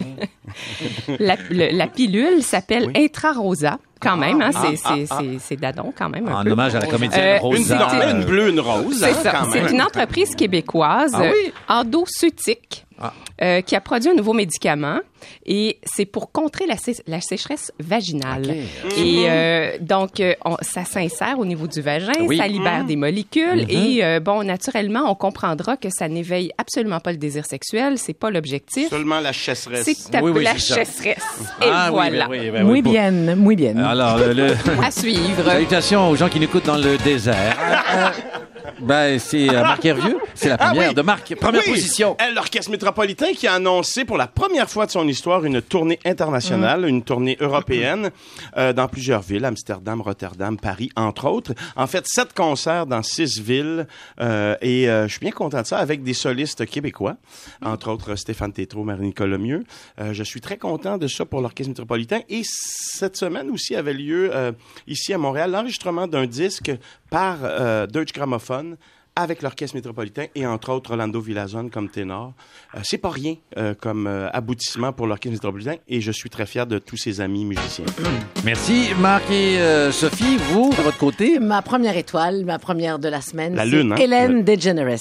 la, 1.18 1.36
le- 1.50 1.76
la 1.76 1.86
pilule 1.86 2.42
s'appelle 2.42 2.90
Intrarosa, 2.96 3.78
quand 4.00 4.16
même. 4.16 4.40
Hein, 4.42 4.50
c'est, 4.52 5.38
c'est 5.40 5.56
dadon, 5.56 5.92
quand 5.96 6.08
même. 6.08 6.28
Un 6.28 6.40
En 6.40 6.44
peu. 6.44 6.50
hommage 6.52 6.74
à 6.74 6.80
la 6.80 6.86
comédienne 6.86 7.20
Euh, 7.22 7.36
Une, 7.36 7.40
Rosa. 7.58 7.76
non, 7.92 8.18
une 8.18 8.24
bleue, 8.24 8.48
une 8.50 8.60
rose. 8.60 8.98
C'est 8.98 9.10
hein, 9.10 9.16
ça. 9.22 9.46
C'est 9.52 9.70
une 9.72 9.82
entreprise 9.82 10.34
québécoise, 10.34 11.12
Ah 11.14 11.20
oui? 11.22 11.28
euh, 11.48 11.50
endoceutique, 11.80 12.86
Ah. 13.00 13.12
euh, 13.42 13.60
qui 13.60 13.76
a 13.76 13.80
produit 13.80 14.10
un 14.10 14.14
nouveau 14.14 14.32
médicament 14.32 14.98
et 15.46 15.78
c'est 15.84 16.04
pour 16.04 16.32
contrer 16.32 16.66
la, 16.66 16.76
sé- 16.76 17.02
la 17.06 17.20
sécheresse 17.20 17.72
vaginale. 17.78 18.56
Et 18.96 19.24
euh, 19.28 19.76
donc, 19.80 20.20
euh, 20.20 20.34
on- 20.44 20.56
ça 20.62 20.84
s'insère 20.84 21.38
au 21.38 21.44
niveau 21.44 21.66
du 21.66 21.80
vagin, 21.80 22.12
Oui. 22.26 22.36
ça 22.38 22.46
libère 22.48 22.84
des 22.84 22.96
molécules 22.96 23.66
et 23.68 24.04
euh, 24.04 24.20
bon, 24.20 24.42
naturellement, 24.44 25.10
on 25.10 25.14
comprendra 25.14 25.76
que 25.76 25.90
ça 25.90 26.08
n'éveille 26.08 26.50
absolument 26.58 27.00
pas 27.00 27.12
le 27.12 27.18
désir 27.18 27.46
sexuel, 27.46 27.98
c'est 27.98 28.14
pas 28.18 28.30
l'objectif. 28.30 28.88
Seulement 28.90 29.20
la 29.20 29.32
chasseresse. 29.32 29.84
C'est 29.84 30.20
Oui, 30.20 30.32
oui, 30.34 30.42
la 30.44 30.56
chasseresse. 30.56 31.26
Et 31.62 31.66
Ah, 31.70 31.86
oui, 31.88 31.94
voilà. 31.94 32.26
ben 32.26 32.30
oui, 32.40 32.50
ben 32.50 32.64
oui, 32.64 32.70
Muy 32.72 32.82
pour- 32.82 32.92
bien, 32.92 33.10
muy 33.10 33.56
bien. 33.56 33.76
Alors, 33.76 34.18
le- 34.18 34.32
le- 34.32 34.56
À 34.84 34.90
suivre. 34.90 35.44
Salutations 35.44 36.08
aux 36.10 36.16
gens 36.16 36.28
qui 36.28 36.38
nous 36.38 36.44
écoutent 36.46 36.66
dans 36.66 36.76
le 36.78 36.96
désert. 36.98 37.56
Ben, 38.80 39.18
c'est 39.18 39.48
euh, 39.48 39.60
Marc 39.62 39.84
Hervieux. 39.84 40.18
C'est 40.34 40.48
la 40.48 40.58
première 40.58 40.82
Ah 40.84 40.88
oui. 40.90 40.94
de 40.94 41.02
Marc. 41.02 41.34
Première 41.36 41.62
Oui. 41.66 41.72
position. 41.72 42.16
Euh, 42.20 42.32
L'Orchestre 42.34 42.70
métropolitain 42.70 43.32
qui 43.32 43.46
a 43.46 43.54
annoncé 43.54 44.04
pour 44.04 44.16
la 44.16 44.26
première 44.26 44.70
fois 44.70 44.86
de 44.86 44.90
son 44.90 45.06
histoire 45.08 45.44
une 45.44 45.60
tournée 45.60 45.98
internationale, 46.04 46.84
une 46.86 47.02
tournée 47.02 47.36
européenne 47.40 48.10
euh, 48.56 48.72
dans 48.72 48.86
plusieurs 48.88 49.22
villes, 49.22 49.44
Amsterdam, 49.44 50.00
Rotterdam, 50.00 50.56
Paris, 50.58 50.90
entre 50.96 51.28
autres. 51.28 51.52
En 51.76 51.86
fait, 51.86 52.06
sept 52.06 52.32
concerts 52.34 52.86
dans 52.86 53.02
six 53.02 53.40
villes 53.40 53.86
euh, 54.20 54.56
et 54.60 54.88
euh, 54.88 55.06
je 55.08 55.12
suis 55.12 55.20
bien 55.20 55.32
content 55.32 55.62
de 55.62 55.66
ça 55.66 55.78
avec 55.78 56.02
des 56.02 56.14
solistes 56.14 56.64
québécois, 56.66 57.16
entre 57.64 57.90
autres 57.90 58.14
Stéphane 58.16 58.52
Tétrault, 58.52 58.84
Marie-Nicole 58.84 59.30
Lemieux. 59.30 59.64
Euh, 60.00 60.12
je 60.12 60.22
suis 60.22 60.40
très 60.40 60.56
content 60.56 60.98
de 60.98 61.08
ça 61.08 61.24
pour 61.24 61.40
l'Orchestre 61.40 61.68
métropolitain 61.70 62.20
et 62.28 62.42
cette 62.44 63.16
semaine 63.16 63.50
aussi 63.50 63.74
avait 63.74 63.92
lieu 63.92 64.30
euh, 64.32 64.52
ici 64.86 65.12
à 65.12 65.18
Montréal 65.18 65.50
l'enregistrement 65.50 66.06
d'un 66.06 66.26
disque 66.26 66.70
par 67.10 67.38
euh, 67.42 67.86
Deutsche 67.86 68.12
Grammophon 68.12 68.76
avec 69.20 69.42
l'Orchestre 69.42 69.74
métropolitain 69.74 70.26
et 70.36 70.46
entre 70.46 70.70
autres 70.70 70.90
Rolando 70.90 71.20
Villazone 71.20 71.70
comme 71.70 71.88
ténor. 71.88 72.34
Euh, 72.76 72.78
c'est 72.84 72.98
pas 72.98 73.10
rien 73.10 73.34
euh, 73.56 73.74
comme 73.74 74.06
euh, 74.06 74.30
aboutissement 74.32 74.92
pour 74.92 75.08
l'Orchestre 75.08 75.32
métropolitain 75.32 75.74
et 75.88 76.00
je 76.00 76.12
suis 76.12 76.30
très 76.30 76.46
fier 76.46 76.68
de 76.68 76.78
tous 76.78 76.96
ses 76.96 77.20
amis 77.20 77.44
musiciens. 77.44 77.84
Merci, 78.44 78.90
Marc 79.00 79.28
et 79.28 79.58
euh, 79.58 79.90
Sophie. 79.90 80.36
Vous, 80.52 80.70
de 80.70 80.82
votre 80.82 80.98
côté? 80.98 81.40
Ma 81.40 81.62
première 81.62 81.96
étoile, 81.96 82.44
ma 82.44 82.60
première 82.60 83.00
de 83.00 83.08
la 83.08 83.20
semaine, 83.20 83.56
La 83.56 83.64
lune, 83.66 83.92
hein? 83.92 83.96
Hélène 83.96 84.44
DeGeneres, 84.44 85.00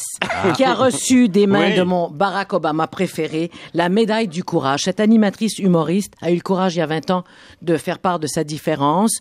qui 0.55 0.63
a 0.63 0.73
reçu 0.73 1.29
des 1.29 1.45
mains 1.45 1.69
Oui. 1.69 1.75
de 1.75 1.83
mon 1.83 2.09
Barack 2.09 2.53
Obama 2.53 2.87
préféré 2.87 3.51
la 3.75 3.87
médaille 3.87 4.27
du 4.27 4.43
courage. 4.43 4.81
Cette 4.85 4.99
animatrice 4.99 5.59
humoriste 5.59 6.15
a 6.23 6.31
eu 6.31 6.35
le 6.35 6.41
courage 6.41 6.75
il 6.75 6.79
y 6.79 6.81
a 6.81 6.87
20 6.87 7.11
ans 7.11 7.23
de 7.61 7.77
faire 7.77 7.99
part 7.99 8.17
de 8.17 8.25
sa 8.25 8.43
différence. 8.43 9.19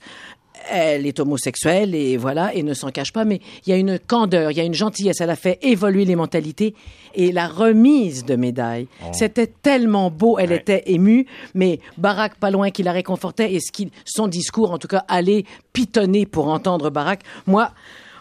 Elle 0.70 1.06
est 1.06 1.20
homosexuelle 1.20 1.94
et 1.94 2.16
voilà, 2.16 2.54
et 2.54 2.62
ne 2.62 2.74
s'en 2.74 2.90
cache 2.90 3.12
pas, 3.12 3.24
mais 3.24 3.40
il 3.66 3.70
y 3.70 3.72
a 3.72 3.76
une 3.76 3.98
candeur, 3.98 4.50
il 4.50 4.56
y 4.56 4.60
a 4.60 4.64
une 4.64 4.74
gentillesse. 4.74 5.20
Elle 5.20 5.30
a 5.30 5.36
fait 5.36 5.58
évoluer 5.62 6.04
les 6.04 6.16
mentalités 6.16 6.74
et 7.14 7.32
la 7.32 7.48
remise 7.48 8.24
de 8.24 8.36
médaille. 8.36 8.88
C'était 9.12 9.46
tellement 9.46 10.10
beau, 10.10 10.38
elle 10.38 10.52
était 10.52 10.82
émue, 10.86 11.26
mais 11.54 11.80
Barack, 11.98 12.36
pas 12.36 12.50
loin, 12.50 12.70
qui 12.70 12.82
la 12.82 12.92
réconfortait 12.92 13.52
et 13.52 13.60
ce 13.60 13.72
qui, 13.72 13.90
son 14.04 14.28
discours, 14.28 14.70
en 14.70 14.78
tout 14.78 14.88
cas, 14.88 15.04
allait 15.08 15.44
pitonner 15.72 16.26
pour 16.26 16.48
entendre 16.48 16.90
Barack. 16.90 17.22
Moi, 17.46 17.70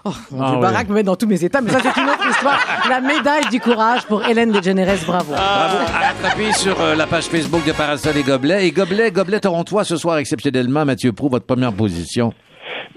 Oh, 0.07 0.11
mon 0.31 0.41
Ah 0.41 0.45
Dieu, 0.49 0.55
oui. 0.57 0.61
Barack 0.61 0.87
me 0.89 0.93
met 0.93 1.03
dans 1.03 1.15
tous 1.15 1.25
mes 1.27 1.43
états, 1.43 1.61
mais 1.61 1.71
ça, 1.71 1.79
c'est 1.81 1.99
une 1.99 2.07
autre 2.09 2.27
histoire. 2.29 2.59
La 2.87 3.01
médaille 3.01 3.49
du 3.49 3.59
courage 3.59 4.05
pour 4.05 4.23
Hélène 4.25 4.51
DeGeneres, 4.51 4.99
bravo. 5.07 5.33
Bravo. 5.33 5.77
À 5.77 6.07
rattraper 6.09 6.51
sur 6.53 6.79
euh, 6.79 6.93
la 6.95 7.07
page 7.07 7.23
Facebook 7.25 7.65
de 7.65 7.71
Parasol 7.71 8.15
et 8.17 8.23
Gobelet. 8.23 8.67
Et 8.67 8.71
Gobelet, 8.71 9.09
Gobelet 9.11 9.39
Torontois 9.39 9.83
ce 9.83 9.97
soir 9.97 10.17
exceptionnellement. 10.19 10.85
Mathieu 10.85 11.11
Prou, 11.11 11.27
votre 11.29 11.45
première 11.47 11.73
position. 11.73 12.33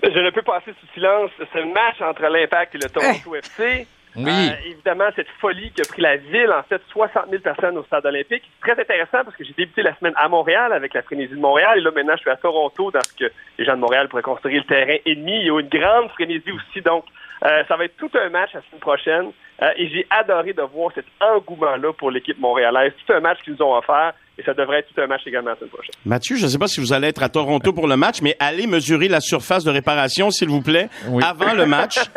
Je 0.02 0.18
ne 0.20 0.30
peux 0.30 0.42
passer 0.42 0.72
sous 0.80 0.86
silence 0.94 1.30
ce 1.38 1.58
match 1.74 1.96
entre 2.06 2.22
l'Impact 2.30 2.74
et 2.74 2.78
le 2.78 2.88
Toronto 2.88 3.34
FC. 3.36 3.86
Oui. 4.18 4.50
Euh, 4.50 4.70
évidemment, 4.70 5.08
cette 5.14 5.28
folie 5.40 5.70
qui 5.70 5.82
a 5.82 5.84
pris 5.84 6.02
la 6.02 6.16
ville, 6.16 6.52
en 6.52 6.62
fait, 6.64 6.82
60 6.90 7.30
000 7.30 7.42
personnes 7.42 7.78
au 7.78 7.84
stade 7.84 8.04
olympique. 8.04 8.42
C'est 8.44 8.72
très 8.72 8.82
intéressant 8.82 9.24
parce 9.24 9.36
que 9.36 9.44
j'ai 9.44 9.52
débuté 9.52 9.82
la 9.82 9.96
semaine 9.96 10.14
à 10.16 10.28
Montréal 10.28 10.72
avec 10.72 10.94
la 10.94 11.02
frénésie 11.02 11.34
de 11.34 11.40
Montréal 11.40 11.78
et 11.78 11.80
là, 11.80 11.90
maintenant, 11.94 12.14
je 12.16 12.22
suis 12.22 12.30
à 12.30 12.36
Toronto 12.36 12.90
dans 12.90 13.00
ce 13.02 13.14
que 13.14 13.32
les 13.58 13.64
gens 13.64 13.74
de 13.74 13.80
Montréal 13.80 14.08
pourraient 14.08 14.22
construire 14.22 14.62
le 14.62 14.66
terrain 14.66 14.98
ennemi. 15.06 15.40
Il 15.40 15.46
y 15.46 15.50
a 15.50 15.60
une 15.60 15.68
grande 15.68 16.10
frénésie 16.10 16.50
aussi, 16.50 16.80
donc 16.80 17.04
euh, 17.44 17.62
ça 17.68 17.76
va 17.76 17.84
être 17.84 17.96
tout 17.96 18.10
un 18.14 18.28
match 18.30 18.50
la 18.54 18.62
semaine 18.62 18.80
prochaine 18.80 19.32
Euh, 19.60 19.66
et 19.76 19.88
j'ai 19.88 20.06
adoré 20.10 20.52
de 20.52 20.62
voir 20.62 20.92
cet 20.94 21.06
engouement-là 21.20 21.92
pour 21.94 22.12
l'équipe 22.12 22.38
montréalaise. 22.38 22.92
Tout 23.04 23.12
un 23.12 23.18
match 23.20 23.38
qu'ils 23.42 23.54
nous 23.54 23.62
ont 23.62 23.76
offert. 23.76 24.12
et 24.38 24.42
ça 24.44 24.54
devrait 24.54 24.78
être 24.78 24.94
tout 24.94 25.00
un 25.00 25.08
match 25.08 25.22
également 25.26 25.50
la 25.50 25.56
semaine 25.56 25.70
prochaine. 25.70 25.94
Mathieu, 26.06 26.36
je 26.36 26.44
ne 26.44 26.48
sais 26.48 26.58
pas 26.58 26.68
si 26.68 26.80
vous 26.80 26.92
allez 26.92 27.08
être 27.08 27.24
à 27.24 27.28
Toronto 27.28 27.72
pour 27.72 27.88
le 27.88 27.96
match, 27.96 28.22
mais 28.22 28.36
allez 28.38 28.68
mesurer 28.68 29.08
la 29.08 29.18
surface 29.20 29.64
de 29.64 29.72
réparation, 29.72 30.30
s'il 30.30 30.48
vous 30.48 30.62
plaît, 30.62 30.88
avant 31.22 31.54
le 31.54 31.66
match. 31.66 31.98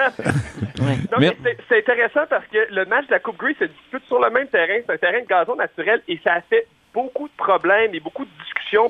C'est 1.68 1.80
intéressant 1.80 2.28
parce 2.30 2.46
que 2.46 2.60
le 2.70 2.86
match 2.86 3.08
de 3.08 3.12
la 3.14 3.20
Coupe 3.20 3.38
Grey 3.38 3.56
se 3.58 3.66
dispute 3.66 4.04
sur 4.06 4.20
le 4.20 4.30
même 4.30 4.48
terrain. 4.50 4.78
C'est 4.86 4.94
un 4.94 4.98
terrain 4.98 5.22
de 5.22 5.28
gazon 5.28 5.56
naturel 5.56 6.02
et 6.08 6.20
ça 6.24 6.34
a 6.34 6.42
fait 6.42 6.68
beaucoup 6.94 7.28
de 7.28 7.34
problèmes 7.38 7.96
et 7.96 8.00
beaucoup 8.00 8.26
de 8.26 8.32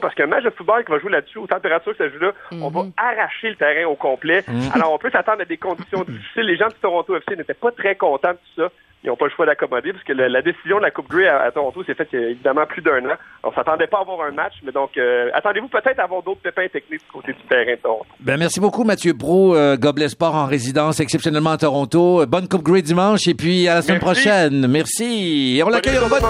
parce 0.01 0.15
qu'un 0.15 0.27
match 0.27 0.43
de 0.43 0.49
football 0.49 0.83
qui 0.85 0.91
va 0.91 0.99
jouer 0.99 1.11
là-dessus, 1.11 1.37
aux 1.39 1.47
températures 1.47 1.97
que 1.97 1.97
ça 1.97 2.09
joue 2.09 2.19
là, 2.19 2.31
on 2.51 2.69
va 2.69 2.85
arracher 2.97 3.49
le 3.49 3.55
terrain 3.55 3.87
au 3.87 3.95
complet. 3.95 4.43
Alors, 4.73 4.93
on 4.93 4.97
peut 4.97 5.09
s'attendre 5.11 5.41
à 5.41 5.45
des 5.45 5.57
conditions 5.57 6.03
difficiles. 6.07 6.43
Les 6.43 6.57
gens 6.57 6.67
de 6.67 6.73
Toronto 6.73 7.15
FC 7.15 7.35
n'étaient 7.35 7.53
pas 7.53 7.71
très 7.71 7.95
contents 7.95 8.31
de 8.31 8.37
tout 8.37 8.61
ça. 8.61 8.69
Ils 9.03 9.07
n'ont 9.07 9.15
pas 9.15 9.25
le 9.25 9.31
choix 9.31 9.47
d'accommoder 9.47 9.93
parce 9.93 10.03
que 10.03 10.13
la, 10.13 10.29
la 10.29 10.41
décision 10.43 10.77
de 10.77 10.83
la 10.83 10.91
Coupe 10.91 11.09
Grey 11.09 11.27
à, 11.27 11.41
à 11.41 11.51
Toronto 11.51 11.83
s'est 11.83 11.95
faite 11.95 12.09
il 12.13 12.19
y 12.19 12.23
a 12.23 12.27
évidemment 12.29 12.65
plus 12.67 12.83
d'un 12.83 13.03
an. 13.09 13.15
On 13.43 13.51
s'attendait 13.51 13.87
pas 13.87 13.97
à 13.97 14.01
avoir 14.01 14.21
un 14.27 14.31
match, 14.31 14.53
mais 14.63 14.71
donc 14.71 14.91
euh, 14.97 15.29
attendez-vous 15.33 15.69
peut-être 15.69 15.99
à 15.99 16.03
avoir 16.03 16.21
d'autres 16.21 16.41
pépins 16.41 16.67
techniques 16.67 17.01
du 17.01 17.11
côté 17.11 17.33
du 17.33 17.41
terrain 17.49 17.71
de 17.71 17.81
Toronto. 17.81 18.05
Ben, 18.19 18.37
merci 18.37 18.59
beaucoup, 18.59 18.83
Mathieu 18.83 19.15
Pro, 19.17 19.55
euh, 19.55 19.75
Gobelet 19.75 20.09
Sport 20.09 20.35
en 20.35 20.45
résidence 20.45 20.99
exceptionnellement 20.99 21.49
à 21.51 21.57
Toronto. 21.57 22.21
Euh, 22.21 22.25
Bonne 22.27 22.47
Coupe 22.47 22.61
Grey 22.61 22.83
dimanche 22.83 23.27
et 23.27 23.33
puis 23.33 23.67
à 23.67 23.73
la 23.75 23.81
semaine 23.81 23.99
Merci. 24.03 24.21
prochaine. 24.21 24.67
Merci. 24.67 25.57
Et 25.57 25.63
on 25.63 25.69
l'accueille 25.69 25.97
en 25.97 26.07
bonne... 26.07 26.21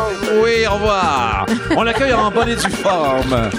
Oui, 0.42 0.66
au 0.66 0.74
revoir. 0.76 1.46
on 1.76 1.84
l'accueille 1.84 2.14
en 2.14 2.32
bonne 2.32 2.48
et 2.50 2.56
due 2.56 2.70
forme. 2.72 3.50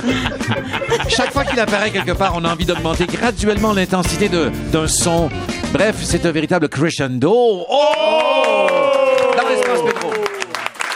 Chaque 1.08 1.32
fois 1.32 1.44
qu'il 1.44 1.60
apparaît 1.60 1.90
quelque 1.90 2.12
part, 2.16 2.32
on 2.34 2.44
a 2.44 2.50
envie 2.52 2.64
d'augmenter 2.64 3.04
graduellement 3.06 3.74
l'intensité 3.74 4.30
de- 4.30 4.48
d'un 4.72 4.86
son. 4.86 5.28
Bref, 5.74 5.96
c'est 5.98 6.24
un 6.24 6.32
véritable 6.32 6.68
crescendo. 6.70 7.66
Oh! 7.68 9.01
Dans 9.36 9.48
l'espace 9.48 9.82
métro. 9.84 10.10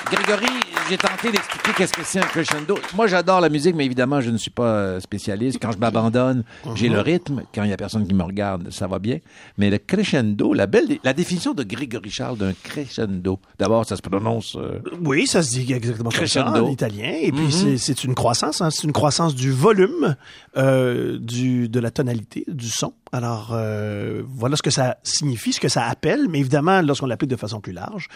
Grégory, 0.08 0.46
j'ai 0.88 0.96
tenté 0.98 1.32
d'expliquer 1.32 1.72
qu'est-ce 1.76 1.92
que 1.92 2.04
c'est 2.04 2.20
un 2.20 2.26
crescendo. 2.26 2.78
Moi, 2.94 3.08
j'adore 3.08 3.40
la 3.40 3.48
musique, 3.48 3.74
mais 3.74 3.84
évidemment, 3.84 4.20
je 4.20 4.30
ne 4.30 4.36
suis 4.36 4.52
pas 4.52 4.62
euh, 4.68 5.00
spécialiste. 5.00 5.58
Quand 5.60 5.72
je 5.72 5.78
m'abandonne, 5.78 6.44
j'ai 6.76 6.88
le 6.88 7.00
rythme. 7.00 7.42
Quand 7.52 7.64
il 7.64 7.70
y 7.70 7.72
a 7.72 7.76
personne 7.76 8.06
qui 8.06 8.14
me 8.14 8.22
regarde, 8.22 8.70
ça 8.70 8.86
va 8.86 9.00
bien. 9.00 9.18
Mais 9.58 9.68
le 9.68 9.78
crescendo, 9.78 10.54
la 10.54 10.68
belle, 10.68 10.98
la 11.02 11.12
définition 11.12 11.54
de 11.54 11.64
Grégory 11.64 12.10
Charles 12.10 12.38
d'un 12.38 12.52
crescendo. 12.62 13.40
D'abord, 13.58 13.84
ça 13.84 13.96
se 13.96 14.02
prononce. 14.02 14.54
euh, 14.54 14.78
Oui, 15.02 15.26
ça 15.26 15.42
se 15.42 15.50
dit 15.50 15.72
exactement 15.72 16.10
comme 16.10 16.26
ça 16.28 16.42
Crescendo. 16.42 16.66
en 16.66 16.70
italien. 16.70 17.12
Et 17.20 17.32
puis, 17.32 17.50
c'est- 17.50 17.78
c'est 17.78 18.04
une 18.04 18.14
croissance. 18.14 18.60
hein. 18.60 18.70
C'est 18.70 18.84
une 18.84 18.92
croissance 18.92 19.34
du 19.34 19.50
volume, 19.50 20.14
euh, 20.56 21.18
du, 21.18 21.68
de 21.68 21.80
la 21.80 21.90
tonalité, 21.90 22.44
du 22.46 22.68
son. 22.68 22.92
Alors, 23.16 23.50
euh, 23.52 24.22
voilà 24.28 24.56
ce 24.56 24.62
que 24.62 24.70
ça 24.70 24.96
signifie, 25.02 25.54
ce 25.54 25.60
que 25.60 25.68
ça 25.68 25.84
appelle. 25.86 26.26
Mais 26.28 26.40
évidemment, 26.40 26.82
lorsqu'on 26.82 27.06
l'applique 27.06 27.30
de 27.30 27.36
façon 27.36 27.60
plus 27.60 27.72
large, 27.72 28.08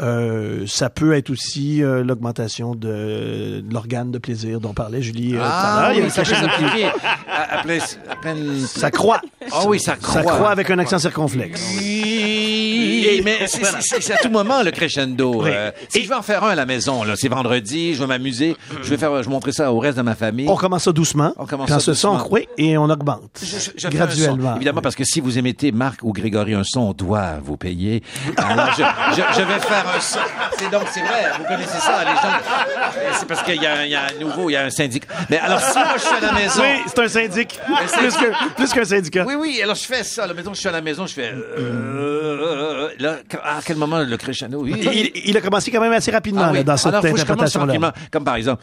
euh, 0.00 0.64
ça 0.68 0.90
peut 0.90 1.12
être 1.14 1.30
aussi 1.30 1.82
euh, 1.82 2.04
l'augmentation 2.04 2.74
de, 2.76 3.60
de 3.66 3.72
l'organe 3.72 4.12
de 4.12 4.18
plaisir 4.18 4.60
dont 4.60 4.72
parlait 4.74 5.02
Julie. 5.02 5.34
euh, 5.34 5.38
tout 5.38 5.44
à 5.44 5.80
l'heure. 5.82 5.92
Il 5.92 5.98
y 5.98 6.02
a 6.02 6.04
oui, 6.04 6.10
ça 6.10 6.22
peut 6.22 6.34
s'appliquer 6.34 6.84
à, 7.28 7.58
à 7.58 7.62
plein- 7.62 7.78
à 8.10 8.16
peine- 8.16 8.60
Ça 8.66 8.90
croît. 8.92 9.20
Ah 9.50 9.62
oui, 9.66 9.80
ça 9.80 9.96
croît. 9.96 10.22
Ça 10.22 10.30
croît 10.30 10.50
avec 10.50 10.70
un 10.70 10.78
accent 10.78 10.98
circonflexe. 10.98 11.60
Oui, 11.78 13.20
mais 13.24 13.46
c'est- 13.46 14.12
à 14.12 14.16
tout 14.18 14.30
moment 14.30 14.62
le 14.62 14.70
crescendo. 14.70 15.42
Oui. 15.44 15.50
Euh, 15.52 15.70
si 15.88 16.02
je 16.04 16.08
veux 16.08 16.14
en 16.16 16.22
faire 16.22 16.44
un 16.44 16.50
à 16.50 16.54
la 16.54 16.66
maison, 16.66 17.02
là, 17.04 17.14
c'est 17.16 17.28
vendredi, 17.28 17.94
je 17.94 18.00
veux 18.00 18.06
m'amuser, 18.06 18.56
je 18.82 18.88
vais 18.90 18.96
faire, 18.96 19.16
je 19.22 19.28
vais 19.28 19.30
montrer 19.34 19.52
ça 19.52 19.72
au 19.72 19.78
reste 19.78 19.96
de 19.98 20.02
ma 20.02 20.14
famille. 20.14 20.46
On 20.48 20.56
commence 20.56 20.84
ça 20.84 20.92
doucement. 20.92 21.32
On 21.38 21.46
commence 21.46 21.68
Quand 21.68 21.74
ça 21.74 21.80
ce 21.80 21.94
son 21.94 22.12
doucement. 22.12 22.24
croît 22.24 22.40
et 22.58 22.76
on 22.78 22.84
augmente. 22.90 23.30
Je- 23.42 23.46
je- 23.46 23.70
je 23.76 23.80
fais 23.80 23.86
un 23.86 23.90
graduellement. 23.90 24.43
Son. 24.50 24.56
Évidemment, 24.56 24.80
parce 24.82 24.94
que 24.96 25.04
si 25.04 25.20
vous 25.20 25.38
émettez 25.38 25.72
Marc 25.72 26.00
ou 26.02 26.12
Grégory 26.12 26.54
un 26.54 26.62
son, 26.64 26.80
on 26.80 26.92
doit 26.92 27.38
vous 27.42 27.56
payer. 27.56 28.02
Alors, 28.36 28.70
je, 28.76 28.82
je- 29.16 29.38
je 29.40 29.42
vais 29.42 29.60
faire 29.60 29.84
un 29.96 30.00
son. 30.00 30.18
C'est 30.58 30.70
donc, 30.70 30.82
c'est 30.90 31.00
vrai, 31.00 31.30
vous 31.38 31.44
connaissez 31.44 31.78
ça, 31.78 32.00
les 32.04 32.14
gens. 32.14 33.12
C'est 33.18 33.26
parce 33.28 33.42
qu'il 33.42 33.60
y, 33.62 33.66
a 33.66 33.84
il 33.84 33.90
y 33.90 33.94
a 33.94 34.02
un 34.04 34.20
nouveau, 34.20 34.50
il 34.50 34.54
y 34.54 34.56
a 34.56 34.64
un 34.64 34.70
syndicat. 34.70 35.06
Mais 35.30 35.38
alors, 35.38 35.60
si 35.60 35.78
moi, 35.78 35.88
je 35.96 36.00
suis 36.02 36.14
à 36.16 36.20
la 36.20 36.32
maison. 36.32 36.62
Oui, 36.62 36.82
c'est 36.86 36.98
un 37.02 37.08
syndic. 37.08 37.58
c'est- 37.86 37.96
Plus 37.98 38.16
que- 38.16 38.54
plus 38.54 38.72
qu'un 38.72 38.84
syndicat. 38.84 39.24
Oui, 39.26 39.34
oui, 39.38 39.60
alors 39.62 39.76
je 39.76 39.84
fais 39.84 40.02
ça. 40.04 40.26
Là, 40.26 40.34
mettons, 40.34 40.54
je 40.54 40.60
suis 40.60 40.68
à 40.68 40.72
la 40.72 40.80
maison, 40.80 41.06
je 41.06 41.14
fais. 41.14 41.32
euh, 41.32 42.53
là, 42.98 43.16
à 43.42 43.60
quel 43.64 43.76
moment 43.76 43.98
le 44.02 44.16
crescendo? 44.16 44.62
Oui. 44.62 44.74
Il, 44.76 45.10
il 45.30 45.36
a 45.36 45.40
commencé 45.40 45.70
quand 45.70 45.80
même 45.80 45.92
assez 45.92 46.10
rapidement 46.10 46.42
Ah 46.44 46.50
oui. 46.50 46.58
là, 46.58 46.62
dans 46.64 46.76
cette 46.76 46.86
Alors, 46.94 47.04
interprétation-là. 47.04 47.92
Comme 48.10 48.24
par 48.24 48.36
exemple, 48.36 48.62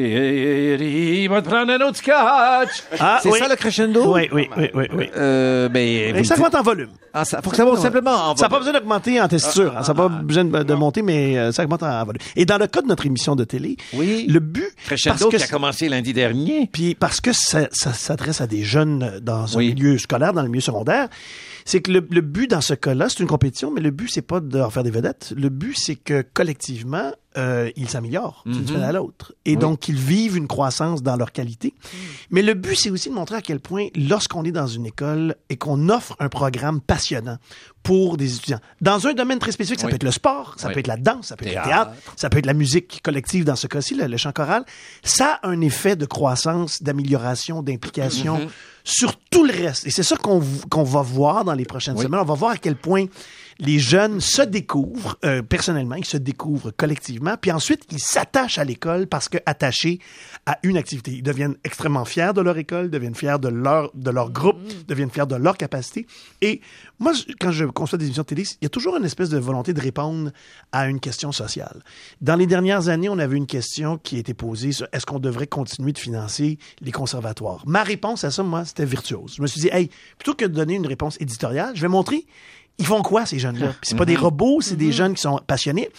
Chérie, 0.00 1.28
va 1.28 1.42
te 1.42 1.48
prendre 1.48 1.72
un 1.72 1.80
autre 1.86 1.96
scotch. 1.98 2.82
Ah, 2.98 3.18
c'est 3.22 3.30
oui. 3.30 3.38
ça 3.38 3.48
le 3.48 3.56
crescendo? 3.56 4.14
Oui, 4.14 4.28
oui, 4.32 4.48
oui, 4.56 4.70
oui. 4.74 4.84
oui. 4.94 5.10
Euh, 5.16 5.68
ben, 5.68 6.12
Mais 6.14 6.18
vous 6.20 6.24
ça 6.24 6.34
augmente 6.34 6.54
en 6.54 6.62
volume. 6.62 6.90
Ah, 7.12 7.24
ça, 7.24 7.42
faut 7.42 7.50
que 7.50 7.56
ça 7.56 7.64
monte 7.64 7.78
simplement 7.78 8.12
en 8.30 8.36
Ça 8.36 8.44
n'a 8.44 8.48
pas 8.48 8.58
volume. 8.58 8.66
besoin 8.66 8.72
d'augmenter 8.80 9.20
en 9.20 9.28
tessiture. 9.28 9.74
hein. 9.76 9.82
Ça 9.82 9.92
n'a 9.92 9.96
pas 10.02 10.08
besoin 10.08 10.44
de, 10.44 10.62
de 10.62 10.74
monter, 10.74 11.02
mais 11.02 11.36
euh, 11.38 11.52
ça 11.52 11.64
augmente 11.64 11.82
en 11.82 12.04
volume. 12.04 12.20
Et 12.36 12.44
dans 12.44 12.58
le 12.58 12.66
cas 12.66 12.82
de 12.82 12.86
notre 12.86 13.06
émission 13.06 13.34
de 13.36 13.44
télé, 13.44 13.76
Oui. 13.94 14.26
le 14.28 14.40
but, 14.40 14.64
Crescendo 14.84 15.16
parce 15.18 15.30
que 15.32 15.36
qui 15.38 15.42
a 15.42 15.46
commencé 15.48 15.88
lundi 15.88 16.12
dernier. 16.12 16.68
Puis 16.72 16.94
parce 16.94 17.20
que 17.20 17.32
ça, 17.32 17.68
ça 17.72 17.92
s'adresse 17.92 18.40
à 18.40 18.46
des 18.46 18.62
jeunes 18.62 19.18
dans 19.22 19.56
un 19.56 19.60
milieu 19.60 19.98
scolaire, 19.98 20.32
dans 20.32 20.42
le 20.42 20.48
milieu 20.48 20.60
secondaire, 20.60 21.08
c'est 21.64 21.80
que 21.80 21.92
le, 21.92 22.06
le 22.10 22.20
but 22.20 22.50
dans 22.50 22.60
ce 22.60 22.74
cas-là, 22.74 23.08
c'est 23.08 23.20
une 23.20 23.28
compétition, 23.28 23.70
mais 23.70 23.80
le 23.80 23.90
but, 23.90 24.08
c'est 24.10 24.22
pas 24.22 24.40
de 24.40 24.58
leur 24.58 24.72
faire 24.72 24.82
des 24.82 24.90
vedettes. 24.90 25.32
Le 25.36 25.48
but, 25.48 25.76
c'est 25.76 25.96
que 25.96 26.22
collectivement, 26.22 27.12
euh, 27.38 27.70
ils 27.76 27.88
s'améliorent 27.88 28.42
d'une 28.46 28.66
semaine 28.66 28.82
à 28.82 28.92
l'autre. 28.92 29.34
Et 29.44 29.56
donc, 29.56 29.78
qu'ils 29.80 29.98
vivent 29.98 30.36
une 30.36 30.48
croissance 30.48 31.02
dans 31.02 31.16
leur 31.16 31.30
qualité. 31.32 31.74
Mais 32.30 32.42
le 32.42 32.54
but, 32.54 32.74
c'est 32.76 32.90
aussi 32.90 33.08
de 33.08 33.14
montrer 33.14 33.36
à 33.36 33.40
quel 33.42 33.60
point, 33.60 33.86
lorsqu'on 33.94 34.44
est 34.44 34.50
dans 34.52 34.66
une 34.66 34.86
école 34.86 35.36
et 35.48 35.56
qu'on 35.56 35.88
offre 35.90 36.16
un 36.18 36.28
programme 36.28 36.80
passionnant 36.80 37.36
pour 37.82 38.16
des 38.16 38.34
étudiants, 38.36 38.58
dans 38.80 39.06
un 39.06 39.14
domaine 39.14 39.38
très 39.38 39.52
spécifique, 39.52 39.80
ça 39.80 39.86
Oui. 39.86 39.90
peut 39.92 39.96
être 39.96 40.02
le 40.04 40.10
sport, 40.10 40.54
ça 40.58 40.68
Oui. 40.68 40.74
peut 40.74 40.80
être 40.80 40.86
la 40.88 40.96
danse, 40.98 41.28
ça 41.28 41.36
peut 41.36 41.46
être 41.46 41.56
le 41.56 41.62
Théâtre. 41.62 41.92
ça 42.16 42.28
peut 42.28 42.38
être 42.38 42.46
la 42.46 42.52
musique 42.52 43.00
collective 43.02 43.44
dans 43.44 43.56
ce 43.56 43.66
cas-ci, 43.68 43.94
le, 43.94 44.06
le 44.06 44.16
chant 44.16 44.32
choral, 44.32 44.64
ça 45.02 45.38
a 45.42 45.48
un 45.48 45.60
effet 45.62 45.96
de 45.96 46.04
croissance, 46.06 46.82
d'amélioration, 46.82 47.62
d'implication 47.62 48.38
Mm-hmm. 48.38 48.48
sur 48.84 49.16
tout 49.30 49.44
le 49.44 49.52
reste. 49.52 49.86
Et 49.86 49.90
c'est 49.90 50.02
ça 50.02 50.16
qu'on 50.16 50.42
qu'on 50.70 50.82
va 50.84 51.02
voir 51.02 51.44
dans 51.44 51.54
les 51.54 51.64
prochaines 51.64 51.96
semaines. 51.96 52.20
On 52.20 52.24
va 52.24 52.34
voir 52.34 52.52
à 52.52 52.56
quel 52.56 52.76
point 52.76 53.06
les 53.60 53.78
jeunes 53.78 54.20
se 54.20 54.42
découvrent 54.42 55.18
euh, 55.24 55.42
personnellement, 55.42 55.96
ils 55.96 56.04
se 56.04 56.16
découvrent 56.16 56.70
collectivement, 56.70 57.36
puis 57.40 57.52
ensuite 57.52 57.84
ils 57.90 58.00
s'attachent 58.00 58.58
à 58.58 58.64
l'école 58.64 59.06
parce 59.06 59.28
que 59.28 59.38
attachés 59.46 60.00
à 60.46 60.58
une 60.62 60.76
activité, 60.76 61.12
ils 61.12 61.22
deviennent 61.22 61.56
extrêmement 61.64 62.04
fiers 62.04 62.32
de 62.34 62.40
leur 62.40 62.56
école, 62.56 62.90
deviennent 62.90 63.14
fiers 63.14 63.38
de 63.40 63.48
leur 63.48 63.90
de 63.94 64.10
leur 64.10 64.30
groupe, 64.30 64.58
deviennent 64.88 65.10
fiers 65.10 65.26
de 65.26 65.36
leur 65.36 65.56
capacité. 65.56 66.06
Et 66.40 66.60
moi, 66.98 67.12
quand 67.38 67.52
je 67.52 67.66
conçois 67.66 67.98
des 67.98 68.06
émissions 68.06 68.22
de 68.22 68.26
télé, 68.26 68.44
il 68.60 68.64
y 68.64 68.66
a 68.66 68.70
toujours 68.70 68.96
une 68.96 69.04
espèce 69.04 69.28
de 69.28 69.38
volonté 69.38 69.72
de 69.72 69.80
répondre 69.80 70.30
à 70.72 70.88
une 70.88 71.00
question 71.00 71.32
sociale. 71.32 71.82
Dans 72.20 72.36
les 72.36 72.46
dernières 72.46 72.88
années, 72.88 73.08
on 73.08 73.18
avait 73.18 73.36
une 73.36 73.46
question 73.46 73.98
qui 73.98 74.16
été 74.16 74.34
posée 74.34 74.72
sur 74.72 74.86
est-ce 74.92 75.04
qu'on 75.06 75.18
devrait 75.18 75.46
continuer 75.46 75.92
de 75.92 75.98
financer 75.98 76.58
les 76.80 76.92
conservatoires? 76.92 77.62
Ma 77.66 77.82
réponse 77.82 78.24
à 78.24 78.30
ça, 78.30 78.42
moi, 78.42 78.64
c'était 78.64 78.84
virtuose. 78.84 79.34
Je 79.36 79.42
me 79.42 79.46
suis 79.46 79.60
dit, 79.60 79.68
hey, 79.72 79.90
plutôt 80.18 80.34
que 80.34 80.44
de 80.44 80.54
donner 80.54 80.74
une 80.74 80.86
réponse 80.86 81.16
éditoriale, 81.20 81.72
je 81.74 81.82
vais 81.82 81.88
montrer 81.88 82.26
ils 82.80 82.86
font 82.86 83.02
quoi, 83.02 83.26
ces 83.26 83.38
jeunes-là? 83.38 83.74
C'est 83.82 83.96
pas 83.96 84.04
des 84.06 84.16
robots, 84.16 84.60
c'est 84.60 84.76
des 84.76 84.90
jeunes 84.90 85.14
qui 85.14 85.20
sont 85.20 85.38
passionnés. 85.46 85.90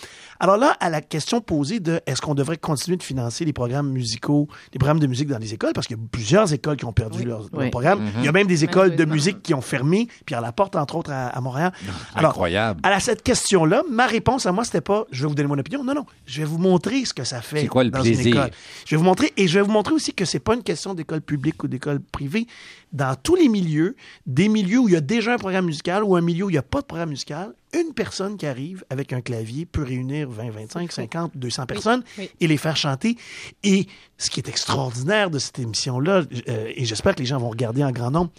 Alors 0.43 0.57
là, 0.57 0.75
à 0.79 0.89
la 0.89 1.01
question 1.01 1.39
posée 1.39 1.79
de 1.79 2.01
est-ce 2.07 2.19
qu'on 2.19 2.33
devrait 2.33 2.57
continuer 2.57 2.97
de 2.97 3.03
financer 3.03 3.45
les 3.45 3.53
programmes 3.53 3.89
musicaux, 3.91 4.47
les 4.73 4.79
programmes 4.79 4.99
de 4.99 5.05
musique 5.05 5.27
dans 5.27 5.37
les 5.37 5.53
écoles, 5.53 5.71
parce 5.75 5.85
qu'il 5.85 5.97
y 5.97 5.99
a 5.99 6.03
plusieurs 6.11 6.51
écoles 6.51 6.77
qui 6.77 6.85
ont 6.85 6.91
perdu 6.93 7.23
leur, 7.23 7.41
leur 7.53 7.61
Oui. 7.61 7.69
programme. 7.69 8.09
Il 8.17 8.25
y 8.25 8.27
a 8.27 8.31
même 8.31 8.47
des 8.47 8.63
écoles 8.63 8.95
de 8.95 9.05
musique 9.05 9.43
qui 9.43 9.53
ont 9.53 9.61
fermé, 9.61 10.07
Pierre 10.25 10.41
Laporte, 10.41 10.75
entre 10.75 10.95
autres, 10.95 11.11
à, 11.11 11.27
à 11.27 11.39
Montréal. 11.41 11.71
Alors, 12.15 12.31
Incroyable. 12.31 12.79
à 12.83 12.99
cette 12.99 13.21
question-là, 13.21 13.83
ma 13.87 14.07
réponse 14.07 14.47
à 14.47 14.51
moi, 14.51 14.63
c'était 14.65 14.81
pas 14.81 15.05
je 15.11 15.21
vais 15.21 15.29
vous 15.29 15.35
donner 15.35 15.47
mon 15.47 15.59
opinion. 15.59 15.83
Non, 15.83 15.93
non. 15.93 16.05
Je 16.25 16.39
vais 16.39 16.47
vous 16.47 16.57
montrer 16.57 17.05
ce 17.05 17.13
que 17.13 17.23
ça 17.23 17.41
fait 17.41 17.61
C'est 17.61 17.67
quoi 17.67 17.83
le 17.83 17.91
dans 17.91 18.01
plaisir? 18.01 18.25
une 18.25 18.33
école. 18.33 18.51
Je 18.87 18.95
vais 18.95 18.97
vous 18.97 19.05
montrer, 19.05 19.31
et 19.37 19.47
je 19.47 19.59
vais 19.59 19.63
vous 19.65 19.71
montrer 19.71 19.93
aussi 19.93 20.11
que 20.15 20.25
c'est 20.25 20.39
pas 20.39 20.55
une 20.55 20.63
question 20.63 20.95
d'école 20.95 21.21
publique 21.21 21.63
ou 21.63 21.67
d'école 21.67 21.99
privée. 21.99 22.47
Dans 22.93 23.15
tous 23.15 23.35
les 23.35 23.47
milieux, 23.47 23.95
des 24.25 24.49
milieux 24.49 24.79
où 24.79 24.87
il 24.89 24.93
y 24.95 24.97
a 24.97 25.01
déjà 25.01 25.35
un 25.35 25.37
programme 25.37 25.65
musical 25.65 26.03
ou 26.03 26.15
un 26.15 26.21
milieu 26.21 26.45
où 26.45 26.49
il 26.49 26.53
n'y 26.53 26.57
a 26.57 26.63
pas 26.63 26.81
de 26.81 26.85
programme 26.87 27.09
musical, 27.09 27.53
une 27.73 27.93
personne 27.93 28.37
qui 28.37 28.45
arrive 28.45 28.83
avec 28.89 29.13
un 29.13 29.21
clavier 29.21 29.65
peut 29.65 29.83
réunir 29.83 30.29
20, 30.29 30.49
25, 30.49 30.91
50, 30.91 31.31
200 31.35 31.65
personnes 31.65 32.03
oui. 32.17 32.29
et 32.39 32.47
les 32.47 32.57
faire 32.57 32.75
chanter. 32.75 33.15
Et 33.63 33.87
ce 34.17 34.29
qui 34.29 34.39
est 34.39 34.49
extraordinaire 34.49 35.29
de 35.29 35.39
cette 35.39 35.59
émission-là, 35.59 36.23
euh, 36.49 36.71
et 36.75 36.85
j'espère 36.85 37.15
que 37.15 37.19
les 37.19 37.25
gens 37.25 37.39
vont 37.39 37.49
regarder 37.49 37.83
en 37.83 37.91
grand 37.91 38.11
nombre, 38.11 38.31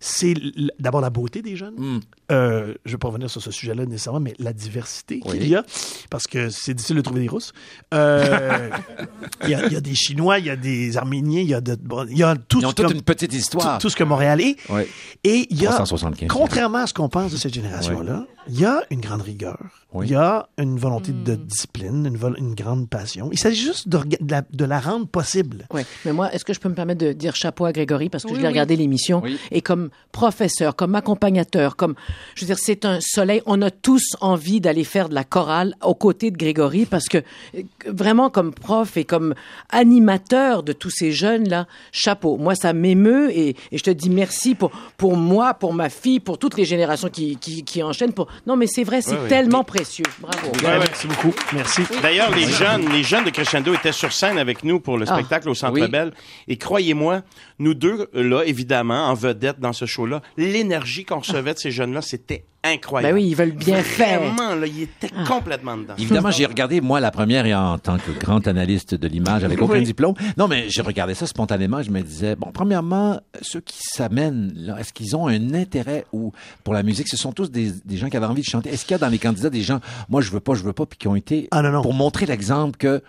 c'est 0.00 0.34
d'abord 0.78 1.00
la 1.00 1.10
beauté 1.10 1.40
des 1.40 1.56
jeunes. 1.56 1.76
Hmm. 1.76 2.00
Euh, 2.32 2.74
je 2.84 2.90
ne 2.90 2.92
vais 2.94 2.98
pas 2.98 3.08
revenir 3.08 3.28
sur 3.28 3.42
ce 3.42 3.50
sujet-là 3.50 3.84
nécessairement, 3.84 4.20
mais 4.20 4.34
la 4.38 4.52
diversité 4.54 5.20
Oui. 5.26 5.38
qu'il 5.38 5.48
y 5.48 5.54
a, 5.56 5.64
parce 6.10 6.26
que 6.26 6.48
c'est 6.48 6.72
difficile 6.74 6.96
de 6.96 7.00
trouver 7.02 7.20
des 7.20 7.28
Russes. 7.28 7.52
Euh, 7.92 8.70
Il 9.44 9.50
y, 9.50 9.54
a, 9.54 9.66
il 9.66 9.72
y 9.72 9.76
a 9.76 9.80
des 9.80 9.94
Chinois, 9.94 10.38
il 10.38 10.46
y 10.46 10.50
a 10.50 10.56
des 10.56 10.96
Arméniens, 10.96 11.40
il 11.40 11.48
y 11.48 11.54
a, 11.54 11.60
de, 11.60 11.74
bon, 11.76 12.06
il 12.08 12.16
y 12.16 12.22
a 12.22 12.34
tout, 12.36 12.60
Ils 12.60 12.66
ont 12.66 12.70
ce 12.70 12.74
toute 12.74 12.88
que- 12.88 12.94
une 12.94 13.02
petite 13.02 13.32
histoire. 13.34 13.76
tout, 13.78 13.82
tout 13.86 13.90
ce 13.90 13.96
que 13.96 14.04
Montréal 14.04 14.40
est. 14.40 14.56
Oui. 14.70 14.82
Et 15.22 15.46
il 15.50 15.60
y 15.62 15.66
a, 15.66 15.70
375. 15.72 16.28
contrairement 16.28 16.78
à 16.78 16.86
ce 16.86 16.94
qu'on 16.94 17.08
pense 17.10 17.32
de 17.32 17.36
cette 17.36 17.52
génération-là, 17.52 18.26
il 18.48 18.58
y 18.60 18.64
a 18.64 18.82
une 18.90 19.00
grande 19.00 19.22
rigueur. 19.22 19.58
Oui. 19.92 20.06
Il 20.06 20.12
y 20.12 20.16
a 20.16 20.48
une 20.58 20.78
volonté 20.78 21.12
de 21.12 21.34
discipline, 21.34 22.06
une, 22.06 22.16
vol- 22.16 22.36
une 22.38 22.54
grande 22.54 22.88
passion. 22.88 23.28
Il 23.32 23.38
s'agit 23.38 23.62
juste 23.62 23.88
de, 23.88 23.98
la, 24.28 24.42
de 24.50 24.64
la 24.64 24.80
rendre 24.80 25.06
possible. 25.06 25.66
Mais 26.04 26.12
moi, 26.12 26.32
est-ce 26.32 26.44
que 26.44 26.52
je 26.52 26.60
peux 26.60 26.68
me 26.68 26.74
permettre 26.74 27.00
de 27.04 27.12
dire 27.12 27.36
chapeau 27.36 27.64
à 27.66 27.72
Grégory 27.72 28.08
parce 28.08 28.24
que 28.24 28.30
Oui, 28.30 28.36
je 28.36 28.40
l'ai 28.40 28.46
oui. 28.46 28.52
regardé 28.52 28.76
l'émission 28.76 29.20
Oui. 29.22 29.38
et 29.50 29.60
comme 29.62 29.90
professeur, 30.12 30.74
comme 30.76 30.94
accompagnateur, 30.94 31.76
comme, 31.76 31.94
je 32.34 32.42
veux 32.42 32.46
dire, 32.46 32.58
c'est 32.58 32.84
un 32.84 33.00
soleil. 33.00 33.42
On 33.46 33.60
a 33.62 33.70
tous 33.70 34.16
envie 34.20 34.60
d'aller 34.60 34.84
faire 34.84 35.08
de 35.08 35.14
la 35.14 35.24
chorale 35.24 35.74
aux 35.82 35.94
côtés 35.94 36.30
de 36.30 36.36
Grégory 36.36 36.86
parce 36.86 37.06
que 37.08 37.18
euh, 37.18 37.62
vraiment 37.86 38.30
comme 38.30 38.52
prof 38.52 38.96
et 38.96 39.04
comme 39.04 39.34
animateur 39.70 40.62
de 40.62 40.72
tous 40.72 40.90
ces 40.90 41.12
jeunes 41.12 41.48
là, 41.48 41.66
chapeau. 41.92 42.36
Moi, 42.36 42.54
ça 42.54 42.72
m'émeut 42.72 43.30
et, 43.36 43.56
et 43.72 43.78
je 43.78 43.82
te 43.82 43.90
dis 43.90 44.10
merci 44.10 44.54
pour 44.54 44.70
pour 44.96 45.16
moi, 45.16 45.54
pour 45.54 45.74
ma 45.74 45.88
fille, 45.90 46.20
pour 46.20 46.38
toutes 46.38 46.56
les 46.56 46.64
générations 46.64 47.08
qui 47.08 47.36
qui, 47.36 47.64
qui 47.64 47.82
enchaînent. 47.82 48.12
Pour 48.12 48.28
non, 48.46 48.56
mais 48.56 48.66
c'est 48.66 48.84
vrai, 48.84 49.02
c'est 49.02 49.28
tellement 49.28 49.64
précieux. 49.64 50.04
Bravo. 50.20 50.48
Ouais, 50.64 50.78
Merci 50.78 51.06
beaucoup. 51.06 51.32
Merci. 51.52 51.82
D'ailleurs, 52.02 52.30
les 52.34 52.46
jeunes, 52.48 52.88
les 52.92 53.02
jeunes 53.02 53.24
de 53.24 53.30
Crescendo 53.30 53.74
étaient 53.74 53.92
sur 53.92 54.12
scène 54.12 54.38
avec 54.38 54.64
nous 54.64 54.80
pour 54.80 54.96
le 54.98 55.04
Ah. 55.08 55.14
spectacle 55.14 55.48
au 55.48 55.54
Centre 55.54 55.72
Oui. 55.74 55.88
Bell. 55.88 56.12
Et 56.48 56.56
croyez-moi, 56.56 57.22
nous 57.58 57.74
deux, 57.74 58.08
là, 58.14 58.42
évidemment, 58.44 59.08
en 59.08 59.14
vedette 59.14 59.60
dans 59.60 59.72
ce 59.72 59.86
show-là, 59.86 60.22
l'énergie 60.36 61.04
qu'on 61.04 61.18
recevait 61.18 61.54
de 61.54 61.58
ces 61.58 61.70
jeunes-là, 61.70 62.00
c'était 62.04 62.44
incroyable. 62.62 63.14
Ben 63.14 63.20
oui, 63.22 63.28
ils 63.28 63.34
veulent 63.36 63.52
bien 63.52 63.82
faire. 63.82 64.20
Ah. 64.22 64.26
Vraiment, 64.34 64.54
là, 64.54 64.66
ils 64.66 64.82
étaient 64.82 65.10
complètement 65.26 65.76
dedans. 65.76 65.94
Évidemment, 65.98 66.30
j'ai 66.30 66.46
regardé, 66.46 66.80
moi, 66.80 66.98
la 67.00 67.10
première, 67.10 67.44
et 67.44 67.54
en 67.54 67.78
tant 67.78 67.98
que 67.98 68.10
grand 68.18 68.46
analyste 68.46 68.94
de 68.94 69.06
l'image, 69.08 69.44
avec 69.44 69.60
aucun 69.60 69.74
Oui. 69.74 69.82
diplôme. 69.84 70.14
Non, 70.38 70.48
mais 70.48 70.66
j'ai 70.70 70.80
regardé 70.82 71.14
ça 71.14 71.26
spontanément. 71.26 71.82
Je 71.82 71.90
me 71.90 72.00
disais, 72.00 72.36
bon, 72.36 72.50
premièrement, 72.52 73.20
ceux 73.42 73.60
qui 73.60 73.78
s'amènent, 73.82 74.52
là, 74.56 74.78
est-ce 74.78 74.92
qu'ils 74.92 75.14
ont 75.16 75.26
un 75.26 75.52
intérêt 75.54 76.06
ou 76.12 76.32
pour 76.62 76.72
la 76.72 76.82
musique? 76.82 77.08
Ce 77.08 77.16
sont 77.18 77.32
tous 77.32 77.50
des, 77.50 77.70
des 77.84 77.96
gens 77.98 78.08
qui 78.08 78.16
avaient 78.16 78.24
envie 78.26 78.42
de 78.42 78.46
chanter. 78.46 78.70
Est-ce 78.70 78.84
qu'il 78.86 78.92
y 78.92 78.94
a 78.94 78.98
dans 78.98 79.08
les 79.08 79.18
candidats 79.18 79.50
des 79.50 79.62
gens, 79.62 79.80
moi, 80.08 80.20
je 80.22 80.30
veux 80.30 80.40
pas, 80.40 80.54
je 80.54 80.62
veux 80.62 80.72
pas, 80.72 80.86
puis 80.86 80.98
qui 80.98 81.08
ont 81.08 81.16
été 81.16 81.48
Ah, 81.50 81.60
non, 81.60 81.70
non. 81.70 81.82
pour 81.82 81.92
montrer 81.92 82.24
l'exemple 82.24 82.78
que 82.78 83.02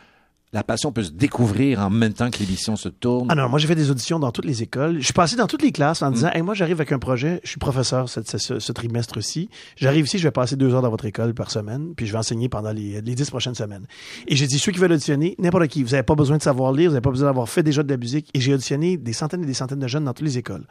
la 0.55 0.63
passion 0.63 0.91
peut 0.93 1.03
se 1.03 1.11
découvrir 1.11 1.81
en 1.81 1.89
même 1.89 2.13
temps 2.13 2.31
que 2.31 2.39
l'émission 2.39 2.77
se 2.77 2.87
tourne? 2.87 3.27
Ah 3.29 3.35
non, 3.35 3.49
moi 3.49 3.59
j'ai 3.59 3.67
fait 3.67 3.75
des 3.75 3.91
auditions 3.91 4.19
dans 4.19 4.31
toutes 4.31 4.45
les 4.45 4.63
écoles. 4.63 4.99
Je 4.99 5.03
suis 5.03 5.13
passé 5.13 5.35
dans 5.35 5.47
toutes 5.47 5.61
les 5.61 5.73
classes 5.73 6.01
en 6.01 6.09
disant, 6.11 6.29
hey, 6.33 6.41
moi 6.41 6.53
j'arrive 6.53 6.77
avec 6.77 6.93
un 6.93 6.97
projet, 6.99 7.41
je 7.43 7.49
suis 7.49 7.59
professeur 7.59 8.07
cette- 8.07 8.37
ce- 8.37 8.59
ce 8.59 8.71
trimestre-ci. 8.71 9.49
J'arrive 9.75 10.05
ici, 10.05 10.17
je 10.17 10.23
vais 10.23 10.31
passer 10.31 10.55
deux 10.55 10.73
heures 10.73 10.81
dans 10.81 10.89
votre 10.89 11.03
école 11.05 11.33
par 11.33 11.51
semaine, 11.51 11.93
puis 11.95 12.05
je 12.07 12.13
vais 12.13 12.17
enseigner 12.17 12.47
pendant 12.47 12.71
les, 12.71 13.01
les 13.01 13.15
dix 13.15 13.29
prochaines 13.29 13.53
semaines. 13.55 13.85
Et 14.29 14.35
j'ai 14.37 14.47
dit, 14.47 14.57
ceux 14.57 14.71
qui 14.71 14.79
veulent 14.79 14.93
auditionner, 14.93 15.35
n'importe 15.39 15.67
qui, 15.67 15.83
vous 15.83 15.89
n'avez 15.91 16.03
pas 16.03 16.15
besoin 16.15 16.37
de 16.37 16.41
savoir 16.43 16.71
lire, 16.71 16.89
vous 16.89 16.93
n'avez 16.93 17.01
pas 17.03 17.11
besoin 17.11 17.27
d'avoir 17.27 17.49
fait 17.49 17.61
déjà 17.61 17.83
de 17.83 17.89
la 17.89 17.97
musique. 17.97 18.29
Et 18.33 18.39
j'ai 18.39 18.53
auditionné 18.53 18.95
des 18.95 19.11
centaines 19.13 19.43
et 19.43 19.45
des 19.45 19.53
centaines 19.53 19.79
de 19.79 19.87
jeunes 19.87 20.05
dans 20.05 20.13
toutes 20.13 20.25
les 20.25 20.37
écoles. 20.37 20.63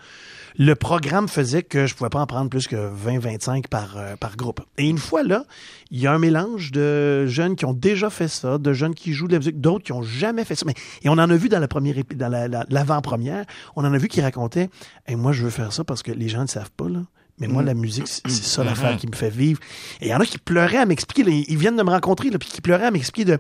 Le 0.56 0.74
programme 0.74 1.26
faisait 1.28 1.62
que 1.64 1.86
je 1.86 1.94
pouvais 1.94 2.10
pas 2.10 2.20
en 2.20 2.26
prendre 2.26 2.48
plus 2.48 2.68
que 2.68 2.76
20-25 2.76 3.66
par, 3.68 3.96
euh, 3.96 4.14
par 4.16 4.36
groupe. 4.36 4.60
Et 4.78 4.88
une 4.88 4.98
fois 4.98 5.22
là, 5.24 5.44
il 5.90 5.98
y 6.00 6.06
a 6.06 6.12
un 6.12 6.18
mélange 6.20 6.70
de 6.70 7.26
jeunes 7.26 7.56
qui 7.56 7.64
ont 7.64 7.72
déjà 7.72 8.08
fait 8.08 8.28
ça, 8.28 8.58
de 8.58 8.72
jeunes 8.72 8.94
qui 8.94 9.12
jouent 9.14 9.26
de 9.26 9.32
la 9.32 9.38
musique, 9.38 9.60
d'autres 9.60 9.84
qui 9.84 9.92
ont 9.92 10.02
jamais 10.02 10.44
fait 10.44 10.54
ça. 10.54 10.64
Mais, 10.66 10.74
et 11.02 11.08
on 11.08 11.12
en 11.14 11.18
a 11.30 11.36
vu 11.36 11.48
dans 11.48 11.58
la 11.60 11.66
première 11.68 11.96
dans 12.14 12.28
la- 12.28 12.46
la- 12.46 12.64
l'avant-première, 12.68 13.44
on 13.74 13.84
en 13.84 13.92
a 13.92 13.98
vu 13.98 14.06
qui 14.08 14.20
racontaient 14.20 14.70
hey, 15.06 15.16
moi 15.16 15.32
je 15.32 15.42
veux 15.42 15.50
faire 15.50 15.72
ça 15.72 15.82
parce 15.82 16.02
que 16.04 16.12
les 16.12 16.28
gens 16.28 16.42
ne 16.42 16.46
savent 16.48 16.70
pas 16.76 16.88
là. 16.88 17.00
Mais 17.40 17.48
moi, 17.48 17.64
la 17.64 17.74
musique, 17.74 18.06
c'est 18.06 18.30
ça 18.30 18.62
l'affaire 18.62 18.96
qui 18.96 19.08
me 19.08 19.16
fait 19.16 19.28
vivre. 19.28 19.58
Et 20.00 20.06
il 20.06 20.08
y 20.10 20.14
en 20.14 20.20
a 20.20 20.24
qui 20.24 20.38
pleuraient 20.38 20.76
à 20.78 20.86
m'expliquer. 20.86 21.28
Ils 21.48 21.58
viennent 21.58 21.74
de 21.76 21.82
me 21.82 21.90
rencontrer, 21.90 22.30
là, 22.30 22.38
puis 22.38 22.48
qui 22.48 22.60
pleuraient 22.60 22.86
à 22.86 22.90
m'expliquer 22.92 23.24
de. 23.24 23.38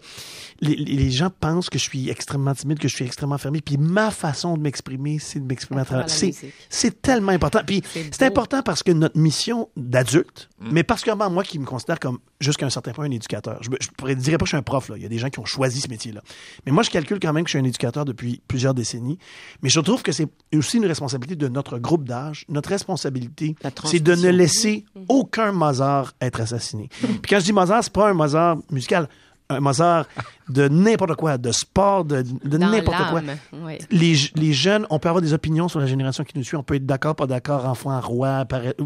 Les, 0.64 1.10
gens 1.10 1.30
pensent 1.30 1.70
que 1.70 1.78
je 1.78 1.84
suis 1.84 2.10
extrêmement 2.10 2.54
timide, 2.54 2.78
que 2.78 2.88
je 2.88 2.94
suis 2.94 3.04
extrêmement 3.04 3.38
fermé. 3.38 3.60
Puis 3.60 3.76
ma 3.76 4.10
façon 4.10 4.56
de 4.56 4.62
m'exprimer, 4.62 5.18
c'est 5.18 5.40
de 5.40 5.44
m'exprimer 5.44 5.82
à 5.82 5.84
travers. 5.84 6.06
C'est 6.08 7.02
tellement 7.02 7.32
important. 7.32 7.60
Puis 7.66 7.82
C'est 8.10 8.22
important 8.22 8.62
parce 8.62 8.82
que 8.82 8.92
notre 8.92 9.18
mission 9.18 9.68
d'adulte, 9.76 10.48
mais 10.60 10.82
particulièrement 10.82 11.30
moi 11.30 11.44
qui 11.44 11.58
me 11.58 11.66
considère 11.66 12.00
comme 12.00 12.18
jusqu'à 12.40 12.66
un 12.66 12.70
certain 12.70 12.92
point 12.92 13.06
un 13.06 13.10
éducateur. 13.10 13.58
Je, 13.62 13.70
pourrais 13.96 14.14
dirais 14.14 14.38
pas 14.38 14.44
que 14.44 14.46
je 14.46 14.50
suis 14.50 14.56
un 14.56 14.62
prof 14.62 14.88
là. 14.88 14.96
Il 14.96 15.02
y 15.02 15.06
a 15.06 15.08
des 15.08 15.18
gens 15.18 15.30
qui 15.30 15.38
ont 15.38 15.44
choisi 15.44 15.80
ce 15.80 15.88
métier-là. 15.88 16.22
Mais 16.66 16.72
moi 16.72 16.82
je 16.82 16.90
calcule 16.90 17.18
quand 17.20 17.32
même 17.32 17.44
que 17.44 17.50
je 17.50 17.56
suis 17.56 17.64
un 17.64 17.68
éducateur 17.68 18.04
depuis 18.04 18.42
plusieurs 18.48 18.74
décennies. 18.74 19.18
Mais 19.62 19.68
je 19.68 19.80
trouve 19.80 20.02
que 20.02 20.12
c'est 20.12 20.28
aussi 20.54 20.78
une 20.78 20.86
responsabilité 20.86 21.36
de 21.36 21.48
notre 21.48 21.78
groupe 21.78 22.04
d'âge. 22.04 22.44
Notre 22.48 22.70
responsabilité, 22.70 23.56
c'est 23.84 24.00
de 24.00 24.14
ne 24.14 24.30
laisser 24.30 24.84
aucun 25.08 25.52
Mozart 25.52 26.14
être 26.20 26.40
assassiné. 26.40 26.88
Puis 27.00 27.30
quand 27.30 27.40
je 27.40 27.44
dis 27.44 27.52
Mozart, 27.52 27.84
c'est 27.84 27.92
pas 27.92 28.10
un 28.10 28.14
Mozart 28.14 28.58
musical. 28.70 29.08
Un 29.54 29.60
Mozart 29.60 30.06
de 30.48 30.68
n'importe 30.68 31.14
quoi, 31.14 31.38
de 31.38 31.52
sport, 31.52 32.04
de, 32.04 32.22
n'importe 32.44 32.98
quoi 33.10 33.22
oui. 33.64 33.78
les, 33.90 34.14
les 34.34 34.52
jeunes, 34.52 34.86
on 34.90 34.98
peut 34.98 35.08
avoir 35.08 35.22
des 35.22 35.32
opinions 35.32 35.68
sur 35.68 35.80
la 35.80 35.86
génération 35.86 36.22
qui 36.24 36.36
nous 36.36 36.44
suit. 36.44 36.56
On 36.56 36.62
peut 36.62 36.74
être 36.74 36.84
d'accord, 36.84 37.16
pas 37.16 37.26
d'accord, 37.26 37.64
enfant, 37.64 37.98
roi, 38.00 38.44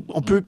on 0.08 0.22
peut. 0.22 0.44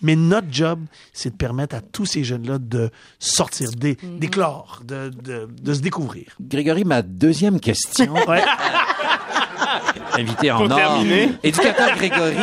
Mais 0.00 0.16
notre 0.16 0.46
job, 0.50 0.80
c'est 1.12 1.30
de 1.30 1.36
permettre 1.36 1.76
à 1.76 1.80
tous 1.82 2.06
ces 2.06 2.24
jeunes-là 2.24 2.58
de 2.58 2.90
sortir, 3.18 3.70
d'é- 3.72 3.98
d'éclore, 4.18 4.80
de, 4.84 5.10
de, 5.10 5.48
de 5.62 5.74
se 5.74 5.80
découvrir. 5.80 6.24
Grégory, 6.40 6.84
ma 6.84 7.02
deuxième 7.02 7.60
question. 7.60 8.14
Ouais. 8.26 8.42
invité 10.16 10.50
en 10.50 10.70
or. 10.70 10.76
terminer. 10.76 11.30
Éducateur 11.42 11.94
Grégory, 11.96 12.36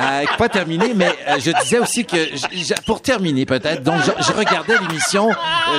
euh, 0.00 0.24
pas 0.38 0.48
terminé, 0.48 0.92
mais 0.94 1.08
euh, 1.28 1.36
je 1.38 1.50
disais 1.62 1.78
aussi 1.78 2.04
que, 2.04 2.16
pour 2.86 3.02
terminer 3.02 3.46
peut-être, 3.46 3.82
donc 3.82 4.00
je, 4.04 4.10
je 4.24 4.32
regardais 4.32 4.78
l'émission, 4.78 5.30
euh, 5.30 5.34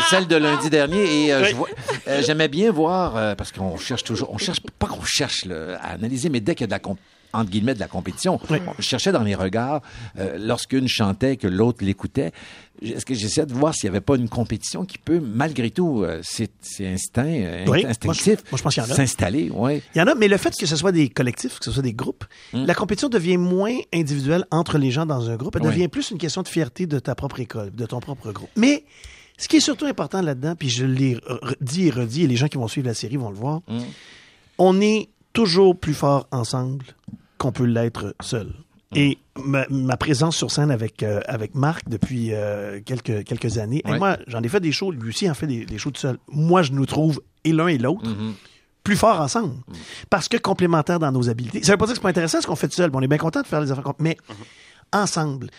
celle 0.09 0.27
de 0.27 0.35
lundi 0.35 0.69
dernier, 0.69 1.25
et 1.25 1.33
euh, 1.33 1.43
je 1.43 1.49
Oui. 1.49 1.53
vois- 1.53 1.69
euh, 2.07 2.21
j'aimais 2.25 2.47
bien 2.47 2.71
voir, 2.71 3.15
euh, 3.17 3.35
parce 3.35 3.51
qu'on 3.51 3.77
cherche 3.77 4.03
toujours, 4.03 4.29
on 4.31 4.37
cherche, 4.37 4.59
pas 4.77 4.87
qu'on 4.87 5.03
cherche 5.03 5.45
là, 5.45 5.79
à 5.81 5.93
analyser, 5.93 6.29
mais 6.29 6.39
dès 6.39 6.55
qu'il 6.55 6.61
y 6.61 6.65
a 6.65 6.67
de 6.67 6.71
la 6.71 6.79
comp- 6.79 6.99
entre 7.33 7.49
guillemets 7.51 7.75
de 7.75 7.79
la 7.79 7.87
compétition, 7.87 8.39
Oui. 8.49 8.57
on 8.77 8.81
cherchait 8.81 9.11
dans 9.11 9.23
les 9.23 9.35
regards, 9.35 9.81
euh, 10.17 10.37
lorsqu'une 10.39 10.87
chantait, 10.87 11.37
que 11.37 11.47
l'autre 11.47 11.83
l'écoutait, 11.83 12.31
est-ce 12.81 13.05
que 13.05 13.13
j'essayais 13.13 13.45
de 13.45 13.53
voir 13.53 13.73
s'il 13.75 13.89
n'y 13.89 13.95
avait 13.95 14.01
pas 14.05 14.15
une 14.15 14.29
compétition 14.29 14.85
qui 14.85 14.97
peut, 14.97 15.19
malgré 15.19 15.69
tout, 15.69 16.01
euh, 16.03 16.21
c'est 16.23 16.49
instinct, 16.81 17.25
euh, 17.27 17.65
Oui, 17.67 17.85
instinctif, 17.85 18.39
je- 18.51 18.57
je 18.57 18.93
s'installer, 18.93 19.49
ouais. 19.49 19.81
Il 19.95 19.99
y 19.99 20.01
en 20.01 20.07
a, 20.07 20.15
mais 20.15 20.27
le 20.27 20.37
fait 20.37 20.55
que 20.57 20.65
ce 20.65 20.75
soit 20.75 20.91
des 20.91 21.09
collectifs, 21.09 21.59
que 21.59 21.65
ce 21.65 21.71
soit 21.71 21.83
des 21.83 21.93
groupes, 21.93 22.23
la 22.53 22.73
compétition 22.73 23.09
devient 23.09 23.37
moins 23.37 23.75
individuelle 23.93 24.45
entre 24.51 24.77
les 24.77 24.91
gens 24.91 25.05
dans 25.05 25.29
un 25.29 25.35
groupe. 25.35 25.55
Elle 25.55 25.63
devient 25.63 25.87
plus 25.87 26.11
une 26.11 26.17
question 26.17 26.41
de 26.41 26.47
fierté 26.47 26.85
de 26.87 26.99
ta 26.99 27.15
propre 27.15 27.39
école, 27.39 27.71
de 27.75 27.85
ton 27.85 27.99
propre 27.99 28.31
groupe. 28.31 28.49
Mais 28.55 28.85
ce 29.37 29.47
qui 29.47 29.57
est 29.57 29.61
surtout 29.61 29.85
important 29.85 30.21
là-dedans, 30.21 30.55
puis 30.57 30.69
je 30.69 30.85
l'ai 30.85 31.17
dit 31.61 31.87
et 31.87 31.89
redit, 31.91 32.23
et 32.23 32.27
les 32.27 32.35
gens 32.37 32.47
qui 32.47 32.57
vont 32.57 32.67
suivre 32.67 32.87
la 32.87 32.93
série 32.93 33.17
vont 33.17 33.29
le 33.29 33.35
voir, 33.35 33.61
on 34.57 34.81
est 34.81 35.09
toujours 35.33 35.77
plus 35.77 35.93
fort 35.93 36.27
ensemble 36.31 36.85
qu'on 37.39 37.51
peut 37.51 37.65
l'être 37.65 38.15
seul. 38.21 38.53
Et 38.95 39.17
ma, 39.43 39.65
ma 39.69 39.97
présence 39.97 40.35
sur 40.35 40.49
scène 40.49 40.71
avec, 40.71 41.03
euh, 41.03 41.21
avec 41.27 41.53
Marc 41.53 41.87
depuis 41.89 42.33
euh, 42.33 42.79
quelques, 42.83 43.23
quelques 43.23 43.59
années, 43.59 43.83
et 43.87 43.97
moi, 43.97 44.17
j'en 44.27 44.41
ai 44.41 44.47
fait 44.49 44.59
des 44.59 44.71
shows, 44.71 44.91
lui 44.91 45.09
aussi 45.09 45.29
en 45.29 45.35
fait 45.35 45.45
des, 45.45 45.63
des 45.65 45.77
shows 45.77 45.91
tout 45.91 46.01
seul. 46.01 46.17
Moi, 46.27 46.63
je 46.63 46.71
nous 46.71 46.87
trouve, 46.87 47.21
et 47.43 47.51
l'un 47.53 47.67
et 47.67 47.77
l'autre, 47.77 48.09
plus 48.83 48.95
forts 48.95 49.21
ensemble. 49.21 49.53
Parce 50.09 50.27
que 50.27 50.37
complémentaires 50.37 50.97
dans 50.99 51.11
nos 51.11 51.29
habiletés. 51.29 51.61
Ça 51.61 51.73
veut 51.73 51.77
pas 51.77 51.85
dire 51.85 51.93
que 51.93 51.97
c'est 51.99 52.01
pas 52.03 52.09
intéressant 52.09 52.41
ce 52.41 52.47
qu'on 52.47 52.55
fait 52.55 52.67
tout 52.67 52.75
seul. 52.75 52.89
mais 52.89 52.97
On 52.97 53.01
est 53.01 53.07
bien 53.07 53.17
content 53.19 53.41
de 53.41 53.47
faire 53.47 53.61
les 53.61 53.71
affaires. 53.71 53.93
Mais 53.99 54.17
ensemble, 54.91 55.49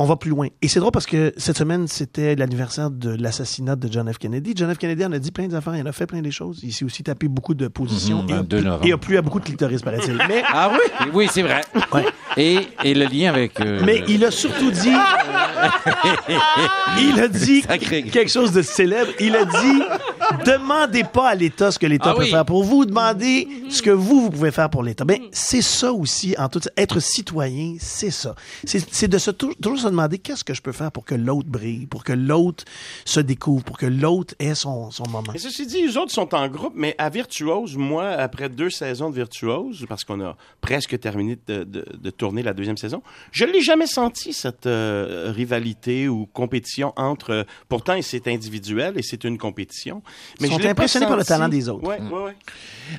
on 0.00 0.04
va 0.04 0.14
plus 0.16 0.30
loin. 0.30 0.46
Et 0.62 0.68
c'est 0.68 0.78
drôle 0.78 0.92
parce 0.92 1.06
que 1.06 1.32
cette 1.36 1.58
semaine, 1.58 1.88
c'était 1.88 2.36
l'anniversaire 2.36 2.88
de 2.90 3.10
l'assassinat 3.20 3.74
de 3.74 3.90
John 3.90 4.10
F. 4.12 4.18
Kennedy. 4.18 4.52
John 4.54 4.72
F. 4.72 4.78
Kennedy 4.78 5.04
en 5.04 5.10
a 5.12 5.18
dit 5.18 5.32
plein 5.32 5.48
d'affaires. 5.48 5.74
Il 5.74 5.82
en 5.82 5.86
a 5.86 5.92
fait 5.92 6.06
plein 6.06 6.22
des 6.22 6.30
choses. 6.30 6.60
Il 6.62 6.72
s'est 6.72 6.84
aussi 6.84 7.02
tapé 7.02 7.26
beaucoup 7.26 7.54
de 7.54 7.66
positions. 7.68 8.22
Mhm, 8.22 8.28
et, 8.28 8.32
a 8.32 8.36
22 8.36 8.56
plu- 8.58 8.64
novembre. 8.64 8.86
et 8.86 8.92
a 8.92 8.96
plu 8.98 9.16
à 9.18 9.22
beaucoup 9.22 9.40
de 9.40 9.44
clitoris, 9.44 9.82
paraît-il. 9.82 10.16
Mais, 10.28 10.42
Ah 10.52 10.70
oui, 10.72 11.08
oui, 11.14 11.28
c'est 11.32 11.42
vrai. 11.42 11.62
Ouais. 11.92 12.04
Et, 12.36 12.58
et 12.84 12.94
le 12.94 13.06
lien 13.06 13.30
avec. 13.32 13.60
euh, 13.60 13.80
mais 13.84 14.04
il 14.06 14.24
a 14.24 14.30
surtout 14.30 14.70
dit. 14.70 14.92
il 17.00 17.20
a 17.20 17.28
dit 17.28 17.62
Sacré. 17.62 18.02
quelque 18.04 18.30
chose 18.30 18.52
de 18.52 18.62
célèbre. 18.62 19.10
Il 19.20 19.34
a 19.34 19.44
dit 19.44 19.82
demandez 20.44 21.04
pas 21.04 21.28
à 21.30 21.34
l'État 21.34 21.70
ce 21.70 21.78
que 21.78 21.86
l'État 21.86 22.10
Ah 22.10 22.14
peut 22.14 22.22
oui. 22.22 22.30
faire 22.30 22.44
pour 22.44 22.64
vous, 22.64 22.84
demandez 22.84 23.48
ce 23.68 23.82
que 23.82 23.90
vous, 23.90 24.22
vous 24.22 24.30
pouvez 24.30 24.50
faire 24.50 24.70
pour 24.70 24.82
l'État. 24.82 25.04
Ben, 25.04 25.20
c'est 25.32 25.62
ça 25.62 25.92
aussi, 25.92 26.34
en 26.38 26.48
tout 26.48 26.60
être 26.76 27.00
citoyen, 27.00 27.76
c'est 27.80 28.10
ça. 28.10 28.34
C'est 28.64 29.08
de 29.08 29.18
se, 29.18 29.30
tou- 29.30 29.54
toujours 29.60 29.78
se 29.78 29.86
demander 29.86 30.18
qu'est-ce 30.18 30.44
que 30.44 30.54
je 30.54 30.62
peux 30.62 30.72
faire 30.72 30.92
pour 30.92 31.04
que 31.04 31.14
l'autre 31.14 31.48
brille, 31.48 31.86
pour 31.86 32.04
que 32.04 32.12
l'autre 32.12 32.64
se 33.04 33.20
découvre, 33.20 33.64
pour 33.64 33.78
que 33.78 33.86
l'autre 33.86 34.34
ait 34.38 34.54
son, 34.54 34.90
son 34.90 35.04
moment. 35.08 35.32
Mais 35.32 35.38
ceci 35.38 35.66
dit, 35.66 35.82
les 35.86 35.96
autres 35.96 36.12
sont 36.12 36.34
en 36.34 36.48
groupe, 36.48 36.72
mais 36.76 36.94
à 36.98 37.08
Virtuose, 37.10 37.76
moi, 37.76 38.08
après 38.08 38.48
deux 38.48 38.70
saisons 38.70 39.10
de 39.10 39.14
Virtuose, 39.16 39.86
parce 39.88 40.04
qu'on 40.04 40.20
a 40.20 40.36
presque 40.60 40.98
terminé 41.00 41.38
de, 41.46 41.64
de- 41.64 41.84
de 41.92 42.10
tourner 42.10 42.42
la 42.42 42.52
deuxième 42.52 42.76
saison, 42.76 43.02
je 43.32 43.44
ne 43.44 43.52
l'ai 43.52 43.60
jamais 43.62 43.86
senti, 43.86 44.32
cette 44.32 44.66
euh, 44.66 45.32
rivalité 45.34 46.08
ou 46.08 46.26
compétition 46.26 46.92
entre... 46.96 47.30
euh, 47.30 47.44
pourtant, 47.68 47.98
c'est 48.02 48.28
individuel 48.28 48.94
et 48.96 49.02
c'est 49.02 49.24
une 49.24 49.38
compétition. 49.38 50.02
Mais 50.40 50.48
Ils 50.48 50.52
sont 50.52 50.58
je 50.60 50.68
impressionnés 50.68 51.06
par 51.06 51.16
le 51.16 51.24
talent 51.24 51.48
des 51.48 51.68
autres. 51.68 51.86
Ouais, 51.86 51.98
ouais, 52.00 52.22
ouais. 52.22 52.36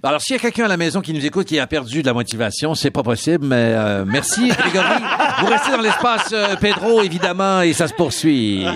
Alors, 0.04 0.22
s'il 0.22 0.36
y 0.36 0.40
a 0.40 0.42
quelqu'un 0.42 0.66
à 0.66 0.68
la 0.68 0.78
maison 0.78 1.02
qui 1.02 1.14
nous 1.14 1.26
écoute 1.26 1.48
qui 1.48 1.60
a 1.60 1.68
perdu 1.68 2.02
de 2.02 2.08
la 2.08 2.14
motivation, 2.14 2.76
c'est 2.76 2.92
pas 2.92 3.04
possible, 3.04 3.46
mais 3.46 3.74
euh, 3.76 4.06
merci, 4.06 4.48
Grégory. 4.58 5.02
Vous 5.40 5.48
restez 5.48 5.72
dans 5.72 5.82
l'espace 5.82 6.30
euh, 6.34 6.56
Pedro, 6.60 7.02
évidemment, 7.02 7.62
et 7.62 7.74
ça 7.74 7.88
se 7.88 7.94
poursuit. 7.94 8.66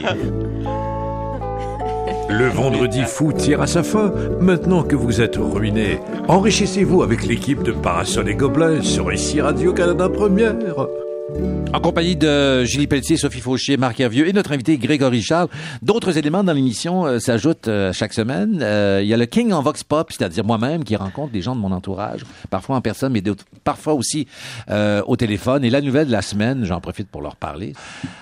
Le 2.30 2.48
vendredi 2.48 3.04
fou 3.04 3.32
tire 3.32 3.62
à 3.62 3.68
sa 3.68 3.84
fin. 3.84 4.12
Maintenant 4.40 4.84
que 4.84 4.96
vous 4.96 5.22
êtes 5.22 5.36
ruiné, 5.38 6.00
enrichissez-vous 6.28 7.04
avec 7.04 7.26
l'équipe 7.26 7.62
de 7.62 7.74
Parasol 7.74 8.30
et 8.30 8.36
Gobelins 8.36 8.82
sur 8.82 9.12
ici 9.14 9.40
Radio-Canada 9.42 10.10
Première. 10.10 10.56
En 11.74 11.80
compagnie 11.80 12.16
de 12.16 12.64
Julie 12.66 12.86
Pelletier, 12.86 13.18
Sophie 13.18 13.40
Fauchier, 13.40 13.78
Marc 13.78 14.00
Hervieux 14.00 14.28
et 14.28 14.34
notre 14.34 14.52
invité 14.52 14.78
Grégory 14.78 15.24
Charles. 15.24 15.48
D'autres 15.82 16.20
éléments 16.20 16.44
dans 16.44 16.54
l'émission 16.54 17.08
euh, 17.08 17.18
s'ajoutent 17.18 17.68
euh, 17.68 17.92
chaque 17.92 18.14
semaine. 18.14 18.60
Euh, 18.62 19.00
il 19.02 19.08
y 19.08 19.14
a 19.14 19.18
le 19.18 19.26
King 19.26 19.52
en 19.54 19.64
Vox 19.64 19.84
Pop, 19.84 20.12
c'est-à-dire 20.12 20.46
moi-même 20.46 20.84
qui 20.84 20.96
rencontre 20.96 21.32
des 21.34 21.42
gens 21.42 21.56
de 21.56 21.62
mon 21.62 21.72
entourage, 21.72 22.22
parfois 22.52 22.76
en 22.76 22.82
personne, 22.82 23.14
mais 23.14 23.24
parfois 23.64 23.94
aussi 23.94 24.28
au 24.70 25.16
téléphone. 25.16 25.66
Et 25.66 25.72
la 25.72 25.82
nouvelle 25.82 26.08
de 26.08 26.12
la 26.12 26.22
semaine, 26.22 26.64
j'en 26.64 26.80
profite 26.80 27.08
pour 27.08 27.22
leur 27.22 27.36
parler. 27.36 27.74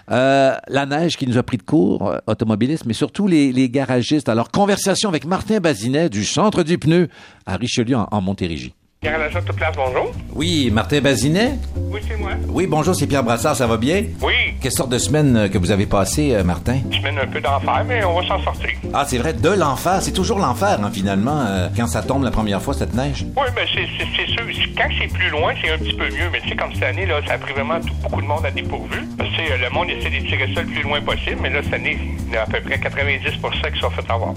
La 0.08 0.86
neige 0.88 1.18
qui 1.18 1.28
nous 1.28 1.38
a 1.38 1.44
pris 1.44 1.58
de 1.58 1.64
court, 1.64 2.16
automobilistes, 2.28 2.86
mais 2.86 2.94
surtout 2.94 3.28
les, 3.28 3.52
les 3.52 3.70
garagistes. 3.70 4.30
Alors, 4.30 4.50
conversation 4.52 5.10
avec 5.10 5.26
Martin 5.26 5.60
Bazinet 5.60 6.10
du 6.10 6.24
Centre 6.24 6.64
du 6.64 6.78
Pneu 6.78 7.10
à 7.46 7.58
Richelieu 7.58 7.98
en, 7.98 8.08
en 8.12 8.22
Montérégie. 8.22 8.74
Garage 9.04 9.36
Auto 9.36 9.52
Place, 9.54 9.74
bonjour. 9.76 10.12
Oui, 10.36 10.70
Martin 10.72 11.02
Bazinet? 11.02 11.54
Oui, 11.90 12.00
c'est 12.08 12.16
moi. 12.18 12.34
Oui, 12.50 12.68
bonjour, 12.68 12.94
c'est 12.94 13.08
Pierre 13.08 13.24
Brassard, 13.24 13.56
ça 13.56 13.66
va 13.66 13.78
bien? 13.78 14.04
Oui, 14.22 14.34
Quelle 14.62 14.72
sorte 14.72 14.92
de 14.92 15.00
semaine 15.00 15.36
euh, 15.36 15.48
que 15.50 15.58
vous 15.58 15.72
avez 15.72 15.88
passé, 15.88 16.36
euh, 16.36 16.44
Martin? 16.44 16.82
je 16.92 17.02
mène 17.02 17.18
un 17.18 17.26
peu 17.26 17.42
d'enfer, 17.42 17.84
mais 17.88 18.04
on 18.04 18.14
va 18.22 18.28
s'en 18.28 18.40
sortir. 18.44 18.70
Ah, 18.94 19.04
c'est 19.08 19.18
vrai, 19.18 19.34
de 19.34 19.50
l'enfer. 19.50 20.04
C'est 20.04 20.12
toujours 20.12 20.38
l'enfer, 20.38 20.78
hein, 20.84 20.92
finalement, 20.94 21.44
euh, 21.48 21.70
quand 21.76 21.88
ça 21.88 22.04
tombe 22.04 22.24
la 22.24 22.30
première 22.30 22.62
fois, 22.62 22.76
cette 22.76 22.94
neige. 22.94 23.26
Oui, 23.36 23.48
mais 23.56 23.64
c'est 23.74 23.88
sûr. 24.28 24.46
Quand 24.78 24.90
c'est 25.00 25.08
plus 25.12 25.30
loin, 25.32 25.52
c'est 25.60 25.72
un 25.72 25.80
petit 25.80 25.94
peu 25.94 26.06
mieux. 26.06 26.30
Mais 26.32 26.40
tu 26.42 26.50
sais, 26.50 26.56
comme 26.56 26.72
cette 26.76 26.84
année, 26.84 27.08
là, 27.08 27.22
ça 27.26 27.34
a 27.34 27.38
pris 27.40 27.54
vraiment 27.54 27.80
tout- 27.80 27.94
beaucoup 28.04 28.22
de 28.22 28.28
monde 28.28 28.46
à 28.46 28.52
dépourvu. 28.52 29.00
Parce 29.18 29.32
que 29.32 29.64
le 29.64 29.70
monde 29.72 29.90
essaie 29.90 30.12
d'étirer 30.12 30.48
ça 30.54 30.62
le 30.62 30.68
plus 30.68 30.84
loin 30.84 31.02
possible, 31.02 31.38
mais 31.42 31.50
là, 31.50 31.62
cette 31.64 31.74
année, 31.74 31.98
il 32.28 32.34
y 32.34 32.38
a 32.38 32.44
à 32.44 32.46
peu 32.46 32.62
près 32.62 32.78
90% 32.78 33.72
qui 33.74 33.80
sont 33.80 33.90
fait 33.90 34.06
avoir. 34.12 34.34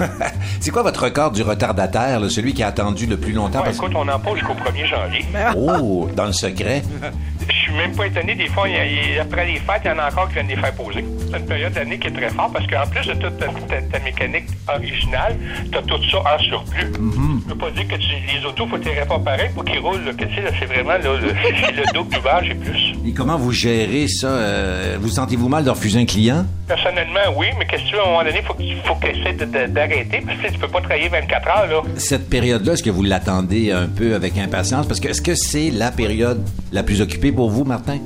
c'est 0.60 0.70
quoi 0.70 0.82
votre 0.82 1.04
record 1.04 1.30
du 1.32 1.42
retardataire, 1.42 2.20
là, 2.20 2.28
celui 2.28 2.54
qui 2.54 2.62
a 2.62 2.68
attendu 2.68 3.06
le 3.06 3.16
plus 3.16 3.32
longtemps? 3.32 3.58
Ouais, 3.58 3.64
parce- 3.66 3.76
écoute, 3.76 3.92
on 3.94 4.06
en 4.08 4.18
pose 4.18 4.38
jusqu'au 4.38 4.54
1er 4.54 4.86
janvier. 4.86 5.24
Oh, 5.56 6.08
dans 6.14 6.26
le 6.26 6.32
secret. 6.32 6.82
Je 7.48 7.54
suis 7.54 7.72
même 7.74 7.94
pas 7.94 8.06
étonné. 8.06 8.34
Des 8.34 8.46
fois, 8.48 8.68
il 8.68 8.74
y 8.74 8.78
a- 8.78 8.86
il 8.86 9.14
y 9.14 9.18
a- 9.18 9.22
après 9.22 9.46
les 9.46 9.56
fêtes, 9.56 9.82
il 9.84 9.88
y 9.88 9.90
en 9.92 9.98
a 9.98 10.08
encore 10.08 10.28
qui 10.28 10.34
viennent 10.34 10.48
les 10.48 10.56
faire 10.56 10.72
poser. 10.74 11.04
C'est 11.32 11.38
une 11.38 11.46
période 11.46 11.72
d'année 11.72 11.98
qui 11.98 12.08
est 12.08 12.12
très 12.12 12.30
forte 12.30 12.52
parce 12.52 12.66
qu'en 12.66 12.86
plus 12.90 13.06
de 13.06 13.12
toute 13.14 13.38
ta, 13.38 13.46
ta- 13.46 13.82
ta 13.82 13.98
mécanique 14.04 14.44
originale, 14.68 15.36
tu 15.70 15.78
as 15.78 15.82
tout 15.82 16.02
ça 16.10 16.18
en 16.18 16.38
surplus. 16.42 16.92
Je 16.92 17.48
peux 17.52 17.58
pas 17.58 17.70
dire 17.70 17.88
que 17.88 17.94
tu- 17.96 18.36
les 18.38 18.44
autos, 18.46 18.66
faut 18.66 18.76
les 18.76 19.06
pas 19.06 19.18
pareil 19.18 19.48
pour 19.54 19.64
qu'ils 19.64 19.78
roulent. 19.78 20.00
c'est 20.18 20.66
vraiment 20.66 20.90
là, 20.90 20.98
le, 20.98 21.28
le 21.32 21.92
double 21.94 22.14
d'ouvrage 22.14 22.50
et 22.50 22.54
plus. 22.54 22.92
Et 23.06 23.12
comment 23.12 23.36
vous 23.36 23.52
gérez 23.52 24.08
ça? 24.08 24.28
euh, 24.28 24.96
vous 25.00 25.08
sentez-vous 25.08 25.48
mal 25.48 25.64
de 25.64 25.70
refuser 25.70 26.00
un 26.00 26.04
client? 26.04 26.44
Personnellement, 26.66 27.20
oui, 27.36 27.46
mais 27.58 27.66
qu'est-ce 27.66 27.82
que 27.84 27.88
tu 27.88 27.94
veux, 27.94 28.00
à 28.00 28.04
un 28.04 28.06
moment 28.10 28.24
donné, 28.24 28.42
faut 28.42 28.54
qu'il 28.54 28.76
faut 28.84 28.94
essaie 29.06 29.32
d'arrêter 29.68 30.22
parce 30.24 30.38
que 30.38 30.52
tu 30.52 30.58
peux 30.58 30.68
pas 30.68 30.80
travailler 30.80 31.08
24 31.08 31.48
heures, 31.48 31.66
là. 31.68 31.82
Cette 31.96 32.28
période-là, 32.28 32.74
est-ce 32.74 32.82
que 32.82 32.90
vous 32.90 33.02
l'attendez 33.02 33.72
un 33.72 33.86
peu 33.86 34.14
avec 34.14 34.36
impatience? 34.38 34.86
Parce 34.86 35.00
que 35.00 35.08
est-ce 35.08 35.22
que 35.22 35.34
c'est 35.34 35.70
la 35.70 35.90
période 35.90 36.40
la 36.72 36.82
plus 36.82 37.00
occupée 37.00 37.32
pour 37.32 37.50
vous, 37.50 37.64
Martin? 37.64 37.98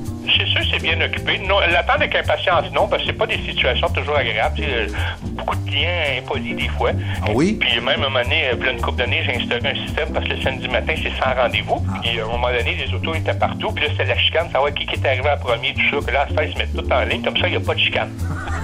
Bien 0.85 1.01
occupé. 1.01 1.39
Non, 1.39 1.59
l'attendre 1.61 2.01
avec 2.01 2.15
impatience, 2.15 2.71
non, 2.71 2.87
parce 2.87 3.01
que 3.01 3.07
c'est 3.07 3.17
pas 3.17 3.25
des 3.25 3.39
situations 3.39 3.89
toujours 3.89 4.17
agréables. 4.17 4.61
Euh, 4.61 4.87
beaucoup 5.23 5.55
de 5.55 5.67
clients 5.67 5.89
impolis 6.19 6.53
des 6.53 6.67
fois. 6.69 6.91
Ah 7.23 7.31
oui? 7.33 7.57
Puis 7.59 7.79
même 7.79 7.87
à 7.87 7.93
un 7.93 7.97
moment 7.97 8.21
donné, 8.21 8.49
euh, 8.49 8.55
puis 8.55 8.69
une 8.69 8.79
couple 8.79 8.99
d'années, 8.99 9.23
j'ai 9.25 9.35
instauré 9.35 9.67
un 9.67 9.85
système 9.87 10.13
parce 10.13 10.27
que 10.27 10.33
le 10.33 10.41
samedi 10.41 10.67
matin, 10.67 10.93
c'est 11.01 11.11
sans 11.19 11.33
rendez-vous. 11.33 11.83
Ah. 11.89 11.99
Puis 12.03 12.19
à 12.19 12.23
un 12.23 12.27
moment 12.27 12.51
donné, 12.51 12.75
les 12.75 12.93
autos 12.93 13.15
étaient 13.15 13.33
partout. 13.33 13.71
Puis 13.71 13.85
là, 13.85 13.91
c'était 13.93 14.05
la 14.05 14.17
chicane, 14.19 14.51
savoir 14.51 14.73
qui 14.75 14.85
qui 14.85 14.93
est 14.93 15.07
arrivé 15.07 15.27
en 15.27 15.37
premier, 15.37 15.73
tout 15.73 15.89
ça. 15.89 16.05
Puis 16.05 16.13
là, 16.13 16.21
à 16.21 16.27
se 16.27 16.57
mettent 16.57 16.75
tout 16.75 16.93
en 16.93 17.03
ligne. 17.03 17.23
Comme 17.23 17.37
ça, 17.37 17.47
il 17.47 17.51
n'y 17.51 17.57
a 17.57 17.61
pas 17.61 17.73
de 17.73 17.79
chicane. 17.79 18.11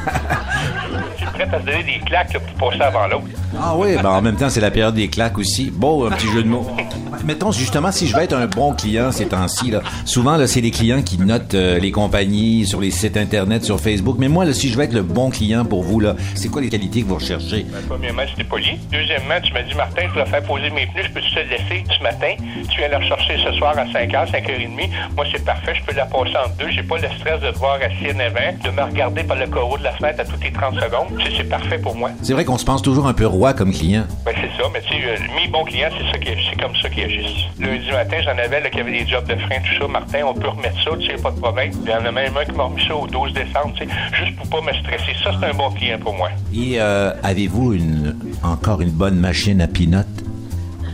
c'est 1.21 1.31
prêt 1.31 1.55
à 1.55 1.59
se 1.59 1.65
donner 1.65 1.83
des 1.83 1.99
claques 2.05 2.37
pour 2.57 2.69
passer 2.69 2.81
avant 2.81 3.07
l'autre. 3.07 3.27
Ah 3.59 3.75
oui, 3.75 3.95
ben 3.95 4.09
en 4.09 4.21
même 4.21 4.35
temps, 4.35 4.49
c'est 4.49 4.61
la 4.61 4.71
période 4.71 4.95
des 4.95 5.07
claques 5.07 5.37
aussi. 5.37 5.71
Bon, 5.71 6.05
un 6.05 6.11
petit 6.11 6.27
jeu 6.27 6.43
de 6.43 6.47
mots. 6.47 6.65
Mettons, 7.25 7.51
justement, 7.51 7.91
si 7.91 8.07
je 8.07 8.15
veux 8.15 8.23
être 8.23 8.33
un 8.33 8.47
bon 8.47 8.73
client 8.73 9.11
ces 9.11 9.27
temps-ci, 9.27 9.71
là, 9.71 9.81
souvent, 10.05 10.37
là, 10.37 10.47
c'est 10.47 10.61
les 10.61 10.71
clients 10.71 11.01
qui 11.01 11.19
notent 11.19 11.53
euh, 11.53 11.77
les 11.77 11.91
compagnies 11.91 12.65
sur 12.65 12.81
les 12.81 12.91
sites 12.91 13.17
Internet, 13.17 13.63
sur 13.63 13.79
Facebook. 13.79 14.15
Mais 14.17 14.27
moi, 14.27 14.45
là, 14.45 14.53
si 14.53 14.69
je 14.69 14.77
veux 14.77 14.83
être 14.83 14.93
le 14.93 15.03
bon 15.03 15.29
client 15.29 15.65
pour 15.65 15.83
vous, 15.83 15.99
là, 15.99 16.15
c'est 16.33 16.49
quoi 16.49 16.61
les 16.61 16.69
qualités 16.69 17.01
que 17.01 17.07
vous 17.07 17.15
recherchez? 17.15 17.65
Premièrement, 17.87 18.23
c'était 18.29 18.43
poli. 18.43 18.79
Deuxièmement, 18.91 19.39
tu 19.43 19.53
m'as 19.53 19.63
dit, 19.63 19.75
Martin, 19.75 20.01
je 20.07 20.11
voulais 20.11 20.25
faire 20.25 20.43
poser 20.43 20.69
mes 20.71 20.87
pneus, 20.87 21.03
je 21.03 21.11
peux 21.11 21.21
te 21.21 21.49
laisser 21.49 21.83
ce 21.95 22.03
matin? 22.03 22.33
Tu 22.69 22.77
viens 22.77 22.87
la 22.87 22.99
rechercher 22.99 23.37
ce 23.45 23.51
soir 23.53 23.77
à 23.77 23.85
5h, 23.85 24.31
5h30. 24.31 24.89
Moi, 25.15 25.25
c'est 25.31 25.45
parfait, 25.45 25.75
je 25.75 25.83
peux 25.83 25.95
la 25.95 26.05
passer 26.05 26.35
en 26.37 26.49
deux. 26.57 26.71
J'ai 26.71 26.83
pas 26.83 26.97
le 26.97 27.09
stress 27.19 27.41
de 27.41 27.51
devoir 27.51 27.75
assis 27.75 28.15
en 28.15 28.19
avant, 28.19 28.57
de 28.63 28.69
me 28.71 28.81
regarder 28.81 29.23
par 29.23 29.37
le 29.37 29.47
carreau 29.47 29.77
de 29.77 29.83
la 29.83 29.91
fenêtre 29.93 30.21
à 30.21 30.25
toutes 30.25 30.43
les 30.43 30.51
30 30.51 30.75
secondes. 30.75 31.10
C'est 31.37 31.49
parfait 31.49 31.77
pour 31.77 31.95
moi. 31.95 32.11
C'est 32.21 32.33
vrai 32.33 32.45
qu'on 32.45 32.57
se 32.57 32.65
pense 32.65 32.81
toujours 32.81 33.07
un 33.07 33.13
peu 33.13 33.25
roi 33.25 33.53
comme 33.53 33.71
client. 33.71 34.05
Ben, 34.25 34.33
c'est 34.35 34.61
ça, 34.61 34.69
mais 34.73 34.81
tu 34.81 34.89
sais, 34.89 35.01
euh, 35.05 35.17
mes 35.35 35.47
bons 35.47 35.63
clients, 35.63 35.89
c'est 35.97 36.11
ça 36.11 36.17
qui 36.17 36.29
c'est 36.49 36.61
comme 36.61 36.75
ça 36.81 36.89
qu'ils 36.89 37.03
agissent. 37.03 37.45
Lundi 37.59 37.91
matin, 37.91 38.17
j'en 38.23 38.37
avais 38.37 38.61
là, 38.61 38.69
qui 38.69 38.79
avait 38.79 38.91
des 38.91 39.07
jobs 39.07 39.27
de 39.27 39.35
frein, 39.35 39.55
tout 39.59 39.81
ça. 39.81 39.87
Martin, 39.87 40.19
on 40.25 40.33
peut 40.33 40.49
remettre 40.49 40.81
ça, 40.83 40.91
tu 40.99 41.07
sais, 41.07 41.21
pas 41.21 41.31
de 41.31 41.39
problème. 41.39 41.71
Il 41.83 41.89
y 41.89 41.93
en 41.93 42.05
a 42.05 42.11
même 42.11 42.35
un 42.37 42.45
qui 42.45 42.51
m'a 42.51 42.63
remis 42.63 42.85
ça 42.87 42.95
au 42.95 43.07
12 43.07 43.33
décembre, 43.33 43.73
tu 43.75 43.85
sais, 43.85 43.91
juste 44.13 44.35
pour 44.37 44.47
pas 44.49 44.61
me 44.61 44.77
stresser. 44.77 45.13
Ça, 45.23 45.31
c'est 45.39 45.45
un 45.47 45.53
bon 45.53 45.69
client 45.71 45.99
pour 45.99 46.13
moi. 46.13 46.29
Et 46.53 46.79
euh, 46.79 47.11
avez-vous 47.23 47.73
une 47.73 48.15
encore 48.43 48.81
une 48.81 48.91
bonne 48.91 49.15
machine 49.15 49.61
à 49.61 49.67
peanut? 49.67 50.05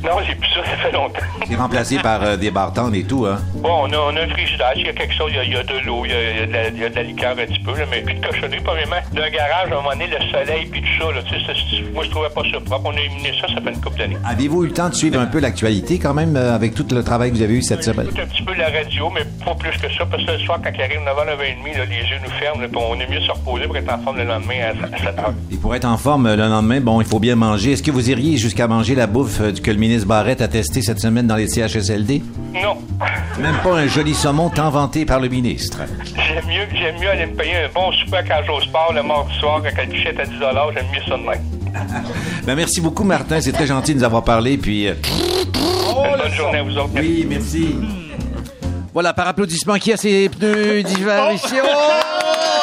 Non, 0.04 0.18
j'ai 0.26 0.36
plus 0.36 0.50
ça, 0.50 0.64
ça 0.66 0.78
fait 0.78 0.92
longtemps. 0.92 1.20
C'est 1.48 1.56
remplacé 1.56 1.98
par 2.00 2.24
euh, 2.24 2.38
des 2.38 2.52
bartendes 2.52 2.96
et 2.96 3.04
tout, 3.04 3.26
hein? 3.26 3.40
Bon, 3.56 3.84
on 3.84 3.92
a, 3.92 3.98
on 3.98 4.16
a 4.16 4.22
un 4.22 4.28
frigidaire, 4.30 4.74
il 4.76 4.86
y 4.86 4.90
a 4.90 4.94
quelque 4.94 5.14
chose, 5.14 5.32
il 5.32 5.38
y 5.38 5.40
a, 5.40 5.44
il 5.44 5.54
y 5.54 5.56
a 5.56 5.64
de 5.64 5.86
l'eau, 5.86 6.06
il 6.06 6.12
y 6.12 6.14
a, 6.14 6.32
il 6.32 6.80
y 6.80 6.84
a 6.84 6.90
de 6.90 6.96
la, 6.96 7.04
liqueur 7.04 7.32
un 7.32 7.46
petit 7.46 7.60
peu, 7.60 7.72
là, 7.72 7.86
mais 7.90 8.02
plus 8.02 8.16
de 8.16 8.26
cochonnerie, 8.26 8.62
premièrement. 8.64 8.98
D'un 9.14 9.30
garage, 9.30 9.72
à 9.72 9.74
un 9.74 9.76
moment 9.76 9.92
donné, 9.92 10.08
le 10.08 10.32
soleil, 10.32 10.68
puis 10.68 10.82
tout 10.82 11.04
ça, 11.04 11.12
là, 11.12 11.22
tu 11.24 11.34
sais, 11.36 11.84
moi, 11.94 12.04
je 12.04 12.10
trouvais 12.10 12.30
pas 12.30 12.42
ça 12.52 12.60
propre. 12.60 12.82
On 12.86 12.96
a 12.96 13.00
éliminé 13.00 13.34
ça, 13.42 13.48
ça 13.48 13.62
fait 13.62 13.72
une 13.72 13.82
couple 13.82 13.98
d'années. 13.98 14.18
Avez-vous 14.26 14.64
eu 14.64 14.68
le 14.68 14.74
temps 14.74 14.90
de 14.90 14.96
suivre 14.96 15.20
un 15.20 15.26
peu 15.26 15.40
l'actualité 15.40 16.00
quand 16.00 16.14
même 16.14 16.36
euh, 16.36 16.54
avec 16.54 16.74
tout 16.74 16.86
le 16.92 17.04
travail 17.04 17.32
que 17.32 17.38
vous 17.38 17.42
avez 17.42 17.56
eu 17.56 17.62
cette 17.62 17.84
semaine? 17.84 18.06
J'écoute 18.06 18.24
un 18.24 18.28
petit 18.28 18.44
peu 18.44 18.54
la 18.54 18.70
radio, 18.70 19.10
mais 19.10 19.22
pas 19.44 19.56
plus 19.56 19.78
que 19.78 19.92
ça, 19.94 20.06
parce 20.06 20.24
que 20.24 20.32
le 20.32 20.40
soir, 20.40 20.60
quand 20.64 20.72
il 20.74 20.82
arrive 20.82 21.00
9h, 21.00 21.26
9h30, 21.26 21.78
là, 21.78 21.86
les 21.86 21.96
yeux 21.96 22.20
nous 22.24 22.32
ferment, 22.40 22.62
là, 22.62 22.68
on 22.76 23.00
est 23.00 23.10
mieux 23.10 23.22
se 23.22 23.32
reposer 23.32 23.66
pour 23.66 23.78
être 23.78 23.94
en 23.94 24.00
forme 24.00 24.18
le 24.18 24.26
lendemain 24.26 24.56
à 24.62 24.74
7h. 24.74 25.34
Et 25.52 25.58
pour 25.58 25.76
être 25.76 25.86
en 25.86 25.98
forme 25.98 26.28
euh, 26.28 26.36
le 26.36 26.48
lendemain, 26.48 26.80
bon, 26.82 27.02
il 27.02 27.08
faut 27.08 27.20
bien 27.20 27.36
manger. 27.36 27.72
Est-ce 27.72 27.84
que 27.84 27.92
vous 27.92 28.10
iriez 28.10 28.38
jusqu'à 28.38 28.68
manger 28.68 28.96
la 28.96 29.08
bouffe 29.08 29.42
euh, 29.42 29.52
que 29.52 29.72
le 29.72 29.78
ministre 29.78 29.97
Barrette 30.06 30.42
a 30.42 30.48
testé 30.48 30.82
cette 30.82 31.00
semaine 31.00 31.28
dans 31.28 31.36
les 31.36 31.48
CHSLD? 31.48 32.22
Non. 32.54 32.78
Même 33.40 33.56
pas 33.64 33.76
un 33.78 33.88
joli 33.88 34.14
saumon 34.14 34.50
tant 34.50 34.70
vanté 34.70 35.06
par 35.06 35.20
le 35.20 35.28
ministre. 35.30 35.80
J'aime 36.16 36.46
mieux, 36.48 36.68
j'aime 36.74 37.00
mieux 37.00 37.10
aller 37.10 37.26
me 37.26 37.36
payer 37.36 37.56
un 37.58 37.70
bon 37.74 37.92
super 37.92 38.24
quand 38.26 38.54
au 38.54 38.62
sport 38.62 38.92
le 38.94 39.04
mardi 39.04 39.34
soir, 39.40 39.62
quand 39.64 39.82
le 39.82 39.92
guichet 39.92 40.10
est 40.10 40.20
à 40.20 40.26
10 40.26 40.34
j'aime 40.74 40.86
mieux 40.94 41.02
ça 41.08 41.18
de 41.18 41.24
même. 41.24 41.42
Ben, 42.46 42.56
merci 42.56 42.80
beaucoup, 42.82 43.04
Martin. 43.04 43.42
C'est 43.42 43.52
très 43.52 43.68
gentil 43.68 43.94
de 43.94 44.00
nous 44.00 44.06
avoir 44.06 44.24
parlé. 44.24 44.58
Puis, 44.58 44.88
euh, 44.88 44.94
Bonne 45.94 46.32
journée 46.32 46.60
à 46.60 46.64
vous 46.64 46.78
autres. 46.78 46.90
oui, 46.96 47.26
merci. 47.30 47.76
Voilà, 48.94 49.14
par 49.14 49.28
applaudissement, 49.28 49.76
qui 49.76 49.92
a 49.94 49.98
ses 49.98 50.30
pneus 50.30 50.82
d'hiver 50.82 51.32
ici? 51.34 51.56
Oh! 51.62 52.57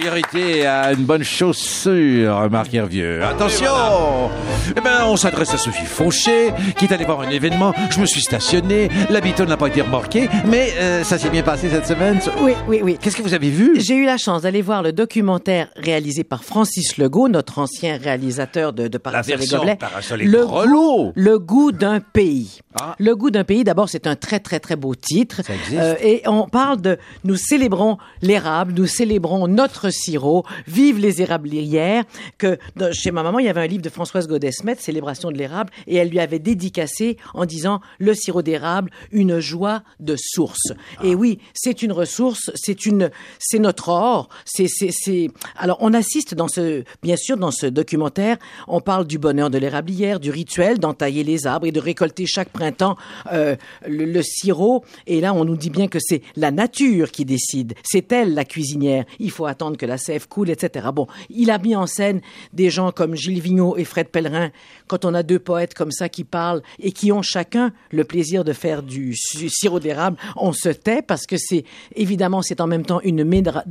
Priorité 0.00 0.64
à 0.64 0.92
une 0.92 1.04
bonne 1.04 1.22
chaussure, 1.22 2.48
Marc 2.50 2.72
Hervieux. 2.72 3.22
Attention! 3.22 4.30
Eh 4.74 4.80
ben, 4.80 5.04
on 5.04 5.16
s'adresse 5.16 5.52
à 5.52 5.58
Sophie 5.58 5.84
Fauché, 5.84 6.52
qui 6.78 6.86
est 6.86 6.92
allée 6.94 7.04
voir 7.04 7.20
un 7.20 7.28
événement. 7.28 7.74
Je 7.90 8.00
me 8.00 8.06
suis 8.06 8.22
stationné. 8.22 8.88
L'habitude 9.10 9.46
n'a 9.46 9.58
pas 9.58 9.66
été 9.66 9.82
remorqué, 9.82 10.30
mais 10.46 10.72
euh, 10.78 11.04
ça 11.04 11.18
s'est 11.18 11.28
bien 11.28 11.42
passé 11.42 11.68
cette 11.68 11.86
semaine. 11.86 12.18
Oui, 12.40 12.52
oui, 12.66 12.80
oui. 12.82 12.96
Qu'est-ce 12.98 13.16
que 13.16 13.22
vous 13.22 13.34
avez 13.34 13.50
vu? 13.50 13.78
J'ai 13.78 13.94
eu 13.94 14.06
la 14.06 14.16
chance 14.16 14.42
d'aller 14.42 14.62
voir 14.62 14.82
le 14.82 14.92
documentaire 14.92 15.68
réalisé 15.76 16.24
par 16.24 16.44
Francis 16.44 16.96
Legault, 16.96 17.28
notre 17.28 17.58
ancien 17.58 17.98
réalisateur 17.98 18.72
de, 18.72 18.88
de 18.88 18.96
Parasol 18.96 19.42
et 19.42 19.46
Gobelets. 19.46 19.76
Parasol 19.76 20.22
et 20.22 20.24
le 20.24 20.46
goût, 20.46 21.12
le 21.14 21.38
goût 21.38 21.72
d'un 21.72 22.00
pays. 22.00 22.60
Ah. 22.80 22.94
Le 22.98 23.14
goût 23.16 23.30
d'un 23.30 23.44
pays, 23.44 23.64
d'abord, 23.64 23.90
c'est 23.90 24.06
un 24.06 24.16
très, 24.16 24.40
très, 24.40 24.60
très 24.60 24.76
beau 24.76 24.94
titre. 24.94 25.42
Ça 25.44 25.52
existe. 25.52 25.78
Euh, 25.78 25.94
et 26.02 26.22
on 26.26 26.48
parle 26.48 26.80
de, 26.80 26.96
nous 27.24 27.36
célébrons 27.36 27.98
l'érable, 28.22 28.72
nous 28.74 28.86
célébrons 28.86 29.46
notre 29.46 29.89
sirop, 29.90 30.44
vive 30.66 30.98
les 30.98 31.22
érablières, 31.22 32.04
que 32.38 32.58
chez 32.92 33.10
ma 33.10 33.22
maman, 33.22 33.38
il 33.38 33.46
y 33.46 33.48
avait 33.48 33.62
un 33.62 33.66
livre 33.66 33.82
de 33.82 33.88
Françoise 33.88 34.28
Godesmet, 34.28 34.76
Célébration 34.76 35.30
de 35.30 35.36
l'érable, 35.36 35.72
et 35.86 35.96
elle 35.96 36.08
lui 36.08 36.20
avait 36.20 36.38
dédicacé 36.38 37.16
en 37.34 37.44
disant 37.44 37.80
le 37.98 38.14
sirop 38.14 38.42
d'érable, 38.42 38.90
une 39.12 39.40
joie 39.40 39.82
de 39.98 40.16
source. 40.16 40.72
Et 41.02 41.14
oui, 41.14 41.38
c'est 41.54 41.82
une 41.82 41.92
ressource, 41.92 42.50
c'est 42.54 42.86
une, 42.86 43.10
c'est 43.38 43.58
notre 43.58 43.88
or, 43.88 44.28
c'est, 44.44 44.68
c'est, 44.68 44.90
c'est, 44.92 45.28
alors 45.56 45.78
on 45.80 45.94
assiste 45.94 46.34
dans 46.34 46.48
ce, 46.48 46.84
bien 47.02 47.16
sûr, 47.16 47.36
dans 47.36 47.50
ce 47.50 47.66
documentaire, 47.66 48.36
on 48.68 48.80
parle 48.80 49.06
du 49.06 49.18
bonheur 49.18 49.50
de 49.50 49.58
l'érablière, 49.58 50.20
du 50.20 50.30
rituel 50.30 50.78
d'entailler 50.78 51.24
les 51.24 51.46
arbres 51.46 51.66
et 51.66 51.72
de 51.72 51.80
récolter 51.80 52.26
chaque 52.26 52.50
printemps 52.50 52.96
euh, 53.32 53.56
le, 53.86 54.04
le 54.04 54.22
sirop. 54.22 54.84
Et 55.06 55.20
là, 55.20 55.34
on 55.34 55.44
nous 55.44 55.56
dit 55.56 55.70
bien 55.70 55.88
que 55.88 55.98
c'est 56.00 56.22
la 56.36 56.50
nature 56.50 57.10
qui 57.10 57.24
décide. 57.24 57.74
C'est 57.84 58.10
elle 58.12 58.34
la 58.34 58.44
cuisinière. 58.44 59.04
Il 59.18 59.30
faut 59.30 59.46
attendre 59.46 59.76
que 59.80 59.86
la 59.86 59.96
sève 59.96 60.28
coule, 60.28 60.50
etc. 60.50 60.88
Bon, 60.92 61.06
il 61.30 61.50
a 61.50 61.58
mis 61.58 61.74
en 61.74 61.86
scène 61.86 62.20
des 62.52 62.68
gens 62.68 62.92
comme 62.92 63.16
Gilles 63.16 63.40
Vigneault 63.40 63.78
et 63.78 63.84
Fred 63.84 64.08
Pellerin. 64.08 64.50
Quand 64.88 65.06
on 65.06 65.14
a 65.14 65.22
deux 65.22 65.38
poètes 65.38 65.72
comme 65.72 65.90
ça 65.90 66.10
qui 66.10 66.24
parlent 66.24 66.60
et 66.78 66.92
qui 66.92 67.12
ont 67.12 67.22
chacun 67.22 67.72
le 67.90 68.04
plaisir 68.04 68.44
de 68.44 68.52
faire 68.52 68.82
du 68.82 69.14
sirop 69.14 69.80
d'érable, 69.80 70.18
on 70.36 70.52
se 70.52 70.68
tait 70.68 71.00
parce 71.00 71.24
que 71.24 71.36
c'est 71.38 71.64
évidemment 71.96 72.42
c'est 72.42 72.60
en 72.60 72.66
même 72.66 72.84
temps 72.84 73.00
une 73.02 73.24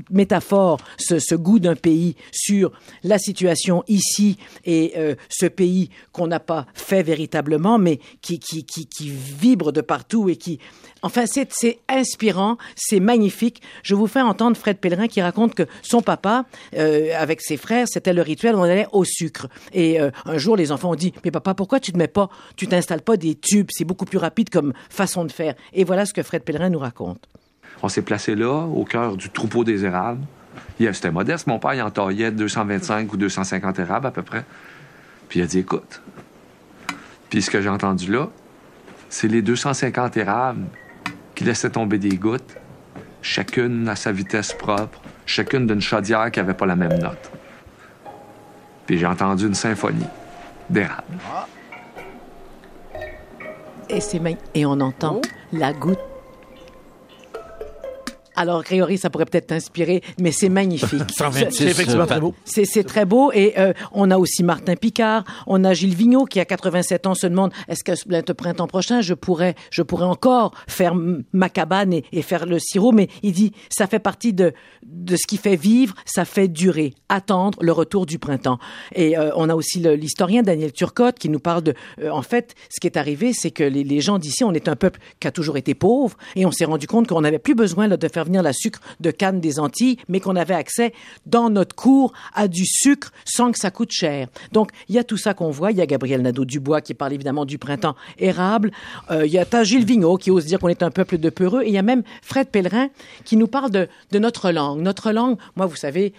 métaphore, 0.09 0.79
ce, 0.97 1.19
ce 1.19 1.35
goût 1.35 1.59
d'un 1.59 1.75
pays 1.75 2.15
sur 2.31 2.71
la 3.03 3.19
situation 3.19 3.83
ici 3.87 4.37
et 4.65 4.93
euh, 4.97 5.13
ce 5.29 5.45
pays 5.45 5.91
qu'on 6.11 6.25
n'a 6.25 6.39
pas 6.39 6.65
fait 6.73 7.03
véritablement, 7.03 7.77
mais 7.77 7.99
qui, 8.21 8.39
qui, 8.39 8.65
qui, 8.65 8.87
qui 8.87 9.11
vibre 9.11 9.71
de 9.71 9.81
partout 9.81 10.29
et 10.29 10.37
qui... 10.37 10.59
Enfin, 11.01 11.25
c'est 11.27 11.79
inspirant, 11.87 12.57
c'est 12.75 12.99
magnifique. 12.99 13.61
Je 13.83 13.95
vous 13.95 14.07
fais 14.07 14.21
entendre 14.21 14.57
Fred 14.57 14.77
Pellerin 14.77 15.07
qui 15.07 15.21
raconte 15.21 15.55
que 15.55 15.63
son 15.81 16.01
papa, 16.01 16.45
euh, 16.75 17.11
avec 17.17 17.41
ses 17.41 17.57
frères, 17.57 17.87
c'était 17.87 18.13
le 18.13 18.21
rituel, 18.21 18.55
on 18.55 18.63
allait 18.63 18.87
au 18.91 19.05
sucre. 19.05 19.47
Et 19.73 20.01
euh, 20.01 20.11
un 20.25 20.37
jour, 20.37 20.55
les 20.57 20.71
enfants 20.71 20.91
ont 20.91 20.95
dit, 20.95 21.13
mais 21.23 21.31
papa, 21.31 21.53
pourquoi 21.53 21.79
tu 21.79 21.93
ne 21.93 21.97
mets 21.97 22.07
pas, 22.07 22.29
tu 22.55 22.67
t'installes 22.67 23.01
pas 23.01 23.17
des 23.17 23.35
tubes, 23.35 23.69
c'est 23.71 23.85
beaucoup 23.85 24.05
plus 24.05 24.17
rapide 24.17 24.49
comme 24.49 24.73
façon 24.89 25.25
de 25.25 25.31
faire. 25.31 25.55
Et 25.73 25.83
voilà 25.83 26.05
ce 26.05 26.13
que 26.13 26.23
Fred 26.23 26.43
Pellerin 26.43 26.69
nous 26.69 26.79
raconte. 26.79 27.27
On 27.81 27.87
s'est 27.87 28.01
placé 28.01 28.35
là, 28.35 28.65
au 28.65 28.83
cœur 28.83 29.15
du 29.15 29.29
troupeau 29.29 29.63
des 29.63 29.85
érables. 29.85 30.21
C'était 30.79 31.11
modeste. 31.11 31.47
Mon 31.47 31.59
père, 31.59 31.73
il 31.73 31.81
en 31.81 31.91
taillait 31.91 32.31
225 32.31 33.11
ou 33.13 33.17
250 33.17 33.79
érables 33.79 34.07
à 34.07 34.11
peu 34.11 34.23
près. 34.23 34.45
Puis 35.27 35.39
il 35.39 35.43
a 35.43 35.45
dit, 35.45 35.59
écoute. 35.59 36.01
Puis 37.29 37.41
ce 37.41 37.49
que 37.49 37.61
j'ai 37.61 37.69
entendu 37.69 38.11
là, 38.11 38.29
c'est 39.09 39.27
les 39.27 39.41
250 39.41 40.17
érables 40.17 40.65
qui 41.39 41.45
laissaient 41.45 41.69
tomber 41.69 41.97
des 41.97 42.17
gouttes, 42.17 42.57
chacune 43.21 43.87
à 43.87 43.95
sa 43.95 44.11
vitesse 44.11 44.51
propre, 44.51 44.99
chacune 45.25 45.65
d'une 45.67 45.79
chaudière 45.79 46.29
qui 46.31 46.41
avait 46.41 46.53
pas 46.53 46.65
la 46.65 46.75
même 46.75 46.99
note. 46.99 47.31
Puis 48.85 48.97
j'ai 48.97 49.05
entendu 49.05 49.47
une 49.47 49.53
symphonie 49.53 50.09
d'érables. 50.69 51.17
Et 53.87 53.99
et 54.53 54.65
on 54.65 54.81
entend 54.81 55.21
la 55.53 55.71
goutte. 55.71 55.97
Alors, 58.39 58.63
Grégory, 58.63 58.97
ça 58.97 59.09
pourrait 59.09 59.25
peut-être 59.25 59.47
t'inspirer, 59.47 60.01
mais 60.17 60.31
c'est 60.31 60.47
magnifique. 60.47 61.01
126, 61.17 61.57
C'est 61.57 61.65
effectivement 61.65 62.03
euh, 62.03 62.05
très 62.05 62.21
beau. 62.21 62.33
C'est 62.45 62.85
très 62.85 63.03
beau. 63.03 63.33
Et 63.33 63.59
euh, 63.59 63.73
on 63.91 64.09
a 64.11 64.17
aussi 64.17 64.43
Martin 64.43 64.77
Picard, 64.77 65.25
on 65.45 65.65
a 65.65 65.73
Gilles 65.73 65.93
Vigneault 65.93 66.23
qui 66.23 66.39
a 66.39 66.45
87 66.45 67.05
ans 67.05 67.15
se 67.15 67.27
demande 67.27 67.51
est-ce 67.67 67.83
que 67.83 67.91
le 68.07 68.21
printemps 68.33 68.67
prochain? 68.67 69.01
Je 69.01 69.13
pourrais 69.13 69.55
je 69.71 69.81
pourrais 69.81 70.05
encore 70.05 70.53
faire 70.69 70.95
ma 71.33 71.49
cabane 71.49 71.91
et, 71.91 72.05
et 72.13 72.21
faire 72.21 72.45
le 72.45 72.59
sirop. 72.59 72.93
Mais 72.93 73.09
il 73.23 73.33
dit 73.33 73.51
ça 73.69 73.87
fait 73.87 73.99
partie 73.99 74.31
de 74.31 74.53
de 74.85 75.17
ce 75.17 75.27
qui 75.27 75.35
fait 75.35 75.57
vivre, 75.57 75.93
ça 76.05 76.23
fait 76.23 76.47
durer, 76.47 76.93
attendre 77.09 77.59
le 77.61 77.73
retour 77.73 78.05
du 78.05 78.19
printemps. 78.19 78.57
Et 78.95 79.17
euh, 79.17 79.31
on 79.35 79.49
a 79.49 79.55
aussi 79.55 79.79
l'historien 79.79 80.43
Daniel 80.43 80.71
Turcotte 80.71 81.19
qui 81.19 81.27
nous 81.27 81.39
parle 81.39 81.63
de 81.63 81.73
euh, 82.01 82.09
en 82.09 82.21
fait 82.21 82.55
ce 82.69 82.79
qui 82.79 82.87
est 82.87 82.95
arrivé, 82.95 83.33
c'est 83.33 83.51
que 83.51 83.65
les, 83.65 83.83
les 83.83 83.99
gens 83.99 84.17
d'ici, 84.17 84.45
on 84.45 84.53
est 84.53 84.69
un 84.69 84.77
peuple 84.77 85.01
qui 85.19 85.27
a 85.27 85.31
toujours 85.31 85.57
été 85.57 85.73
pauvre 85.73 86.15
et 86.37 86.45
on 86.45 86.51
s'est 86.51 86.63
rendu 86.63 86.87
compte 86.87 87.07
qu'on 87.07 87.19
n'avait 87.19 87.37
plus 87.37 87.55
besoin 87.55 87.89
là, 87.89 87.97
de 87.97 88.07
faire 88.07 88.28
la 88.29 88.53
sucre 88.53 88.79
de 88.99 89.11
canne 89.11 89.39
des 89.39 89.59
Antilles, 89.59 89.97
mais 90.07 90.19
qu'on 90.19 90.35
avait 90.35 90.53
accès 90.53 90.93
dans 91.25 91.49
notre 91.49 91.75
cour 91.75 92.13
à 92.33 92.47
du 92.47 92.65
sucre 92.65 93.11
sans 93.25 93.51
que 93.51 93.59
ça 93.59 93.71
coûte 93.71 93.91
cher. 93.91 94.27
Donc, 94.51 94.71
il 94.87 94.95
y 94.95 94.99
a 94.99 95.03
tout 95.03 95.17
ça 95.17 95.33
qu'on 95.33 95.51
voit. 95.51 95.71
Il 95.71 95.77
y 95.77 95.81
a 95.81 95.85
Gabriel 95.85 96.21
Nadeau-Dubois 96.21 96.81
qui 96.81 96.93
parle 96.93 97.13
évidemment 97.13 97.45
du 97.45 97.57
printemps 97.57 97.95
érable. 98.17 98.71
Euh, 99.11 99.25
il 99.25 99.31
y 99.31 99.37
a 99.37 99.45
Gilles 99.63 99.85
Vigneault 99.85 100.17
qui 100.17 100.31
ose 100.31 100.45
dire 100.45 100.59
qu'on 100.59 100.69
est 100.69 100.83
un 100.83 100.91
peuple 100.91 101.17
de 101.17 101.29
peureux. 101.29 101.63
Et 101.63 101.67
il 101.67 101.73
y 101.73 101.77
a 101.77 101.83
même 101.83 102.03
Fred 102.21 102.47
Pellerin 102.47 102.89
qui 103.25 103.35
nous 103.35 103.47
parle 103.47 103.71
de 103.71 104.19
notre 104.19 104.51
langue. 104.51 104.81
Notre 104.81 105.11
langue, 105.11 105.37
moi, 105.55 105.65
vous 105.65 105.75
savez, 105.75 106.13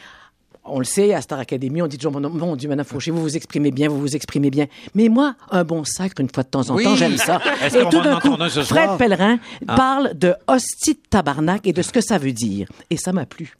on 0.72 0.78
le 0.78 0.84
sait, 0.84 1.14
à 1.14 1.20
Star 1.20 1.38
Academy, 1.38 1.82
on 1.82 1.86
dit 1.86 1.98
toujours, 1.98 2.20
mon, 2.20 2.56
Dieu, 2.56 2.68
Madame 2.68 2.84
Fauché, 2.86 3.10
vous 3.10 3.20
vous 3.22 3.36
exprimez 3.36 3.70
bien, 3.70 3.88
vous 3.88 4.00
vous 4.00 4.16
exprimez 4.16 4.50
bien. 4.50 4.66
Mais 4.94 5.08
moi, 5.08 5.34
un 5.50 5.64
bon 5.64 5.84
sacre, 5.84 6.20
une 6.20 6.28
fois 6.32 6.42
de 6.42 6.48
temps 6.48 6.68
en 6.70 6.76
Oui. 6.76 6.84
temps, 6.84 6.96
j'aime 6.96 7.16
ça. 7.16 7.40
Est-ce 7.62 7.78
Et 7.78 7.88
tout 7.88 8.00
d'un 8.00 8.18
coup, 8.20 8.36
Fred 8.36 8.64
soir? 8.64 8.96
Pellerin 8.96 9.38
parle 9.66 10.16
de 10.16 10.34
hostie 10.46 10.94
de 10.94 11.00
tabarnak 11.10 11.66
et 11.66 11.72
de 11.72 11.82
ce 11.82 11.92
que 11.92 12.00
ça 12.00 12.18
veut 12.18 12.32
dire. 12.32 12.68
Et 12.90 12.96
ça 12.96 13.12
m'a 13.12 13.26
plu. 13.26 13.54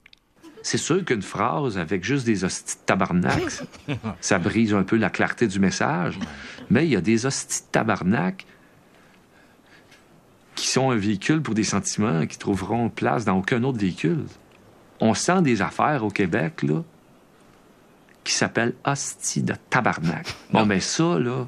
C'est 0.63 0.77
sûr 0.79 1.03
qu'une 1.05 1.23
phrase 1.23 1.79
avec 1.79 2.05
juste 2.05 2.27
des 2.27 2.45
hosties 2.45 2.75
de 2.77 2.81
tabarnak, 2.85 3.43
ça 4.21 4.39
brise 4.39 4.75
un 4.75 4.83
peu 4.83 4.97
la 4.97 5.09
clarté 5.09 5.47
du 5.47 5.59
message. 5.59 6.19
Mais 6.69 6.85
il 6.85 6.91
y 6.93 6.97
a 6.97 7.01
des 7.01 7.25
hosties 7.27 7.63
de 7.63 7.67
tabarnak 7.73 8.45
qui 10.55 10.67
sont 10.69 10.91
un 10.91 10.97
véhicule 10.97 11.41
pour 11.41 11.55
des 11.55 11.65
sentiments 11.65 12.27
qui 12.27 12.37
trouveront 12.39 12.91
place 12.91 13.25
dans 13.25 13.39
aucun 13.39 13.63
autre 13.65 13.79
véhicule. 13.79 14.25
On 15.01 15.15
sent 15.15 15.41
des 15.41 15.63
affaires 15.63 16.05
au 16.05 16.11
Québec, 16.11 16.63
là, 16.63 16.83
qui 18.31 18.37
s'appellent 18.37 18.75
hosties 18.85 19.43
de 19.43 19.55
tabarnak. 19.71 20.35
Bon, 20.53 20.65
mais 20.65 20.79
ça, 20.79 21.19
là, 21.19 21.47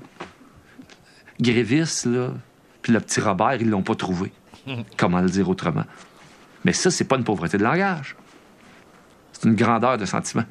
Grévis, 1.41 2.03
là, 2.07 2.31
puis 2.83 2.93
le 2.93 3.01
petit 3.01 3.21
Robert, 3.21 3.55
ils 3.55 3.71
l'ont 3.71 3.83
pas 3.83 3.95
trouvé. 3.95 4.33
Comment 4.97 5.21
le 5.21 5.31
dire 5.31 5.49
autrement? 5.49 5.85
Mais 6.65 6.73
ça, 6.73 6.91
c'est 6.91 7.05
pas 7.05 7.17
une 7.17 7.25
pauvreté 7.25 7.57
de 7.57 7.63
langage. 7.63 8.17
C'est 9.33 9.49
une 9.49 9.55
grandeur 9.55 9.97
de 9.97 10.05
sentiment. 10.05 10.45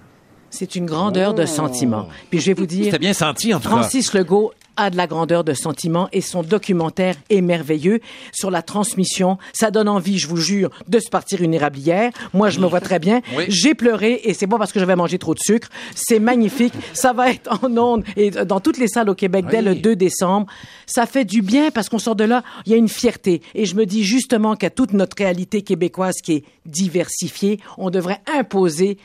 C'est 0.49 0.75
une 0.75 0.85
grandeur 0.85 1.33
de 1.33 1.45
sentiment. 1.45 2.07
Puis 2.29 2.39
je 2.39 2.47
vais 2.47 2.53
vous 2.53 2.65
dire, 2.65 2.85
C'était 2.85 2.99
bien 2.99 3.13
senti, 3.13 3.53
en 3.53 3.59
tout 3.59 3.69
cas. 3.69 3.75
Francis 3.75 4.13
Legault 4.13 4.53
a 4.77 4.89
de 4.89 4.97
la 4.97 5.07
grandeur 5.07 5.43
de 5.43 5.53
sentiment 5.53 6.07
et 6.11 6.21
son 6.21 6.43
documentaire 6.43 7.15
est 7.29 7.41
merveilleux 7.41 7.99
sur 8.31 8.51
la 8.51 8.61
transmission. 8.61 9.37
Ça 9.53 9.71
donne 9.71 9.89
envie, 9.89 10.17
je 10.17 10.27
vous 10.27 10.37
jure, 10.37 10.69
de 10.87 10.99
se 10.99 11.09
partir 11.09 11.41
une 11.41 11.53
érablière. 11.53 12.11
Moi, 12.33 12.49
je 12.49 12.59
me 12.59 12.67
vois 12.67 12.81
très 12.81 12.99
bien. 12.99 13.21
Oui. 13.35 13.45
J'ai 13.47 13.75
pleuré 13.75 14.21
et 14.23 14.33
c'est 14.33 14.47
pas 14.47 14.57
parce 14.57 14.71
que 14.71 14.79
j'avais 14.79 14.95
mangé 14.95 15.17
trop 15.17 15.33
de 15.33 15.39
sucre. 15.39 15.69
C'est 15.95 16.19
magnifique. 16.19 16.73
Ça 16.93 17.13
va 17.13 17.31
être 17.31 17.63
en 17.63 17.77
ondes 17.77 18.03
et 18.15 18.31
dans 18.31 18.59
toutes 18.59 18.77
les 18.77 18.87
salles 18.87 19.09
au 19.09 19.15
Québec 19.15 19.45
dès 19.49 19.61
le 19.61 19.75
2 19.75 19.95
décembre. 19.95 20.47
Ça 20.85 21.05
fait 21.05 21.25
du 21.25 21.41
bien 21.41 21.71
parce 21.71 21.89
qu'on 21.89 21.99
sort 21.99 22.15
de 22.15 22.23
là, 22.23 22.43
il 22.65 22.71
y 22.71 22.75
a 22.75 22.77
une 22.77 22.89
fierté. 22.89 23.41
Et 23.55 23.65
je 23.65 23.75
me 23.75 23.85
dis 23.85 24.03
justement 24.03 24.55
qu'à 24.55 24.69
toute 24.69 24.93
notre 24.93 25.17
réalité 25.17 25.61
québécoise 25.61 26.15
qui 26.23 26.33
est 26.33 26.43
diversifiée, 26.65 27.59
on 27.77 27.89
devrait 27.89 28.21
imposer 28.33 28.97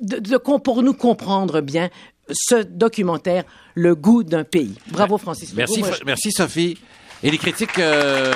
de, 0.00 0.36
pour 0.36 0.82
nous 0.82 0.94
comprendre 0.94 1.60
bien 1.60 1.90
ce 2.30 2.62
documentaire, 2.62 3.44
Le 3.74 3.94
goût 3.94 4.22
d'un 4.24 4.44
pays. 4.44 4.74
Bravo, 4.90 5.18
Francis. 5.18 5.50
Legault. 5.50 5.58
Merci, 5.58 5.78
Moi, 5.80 5.90
merci 6.06 6.32
Sophie. 6.32 6.78
Et 7.22 7.30
les 7.30 7.38
critiques. 7.38 7.78
euh, 7.78 8.32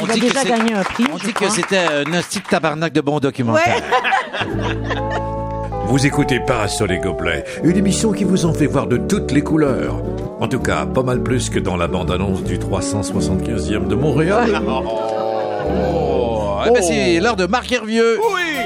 on 0.00 0.06
dit 0.06 0.20
déjà 0.20 0.44
gagné 0.44 0.74
un 0.74 0.82
prix, 0.84 1.04
On 1.12 1.16
dit 1.16 1.32
que 1.32 1.48
c'était 1.48 1.78
un 1.78 2.12
hostie 2.18 2.38
de 2.40 2.44
tabarnak 2.44 2.92
de 2.92 3.00
bon 3.00 3.18
documentaire. 3.18 3.82
Vous 5.86 6.06
écoutez 6.06 6.38
Parasol 6.38 6.92
et 6.92 6.98
Gobelets, 6.98 7.44
une 7.64 7.76
émission 7.76 8.12
qui 8.12 8.22
vous 8.22 8.46
en 8.46 8.52
fait 8.54 8.66
voir 8.66 8.86
de 8.86 8.96
toutes 8.96 9.32
les 9.32 9.42
couleurs. 9.42 10.00
En 10.38 10.46
tout 10.46 10.60
cas, 10.60 10.86
pas 10.86 11.02
mal 11.02 11.20
plus 11.20 11.50
que 11.50 11.58
dans 11.58 11.76
la 11.76 11.88
bande-annonce 11.88 12.44
du 12.44 12.58
375e 12.58 13.88
de 13.88 13.94
Montréal. 13.96 14.60
Oh, 15.72 16.62
eh 16.66 16.70
ben, 16.72 16.82
c'est 16.82 17.20
l'heure 17.20 17.36
de 17.36 17.46
Marc 17.46 17.70
Hervieux. 17.72 18.18
Oui! 18.34 18.59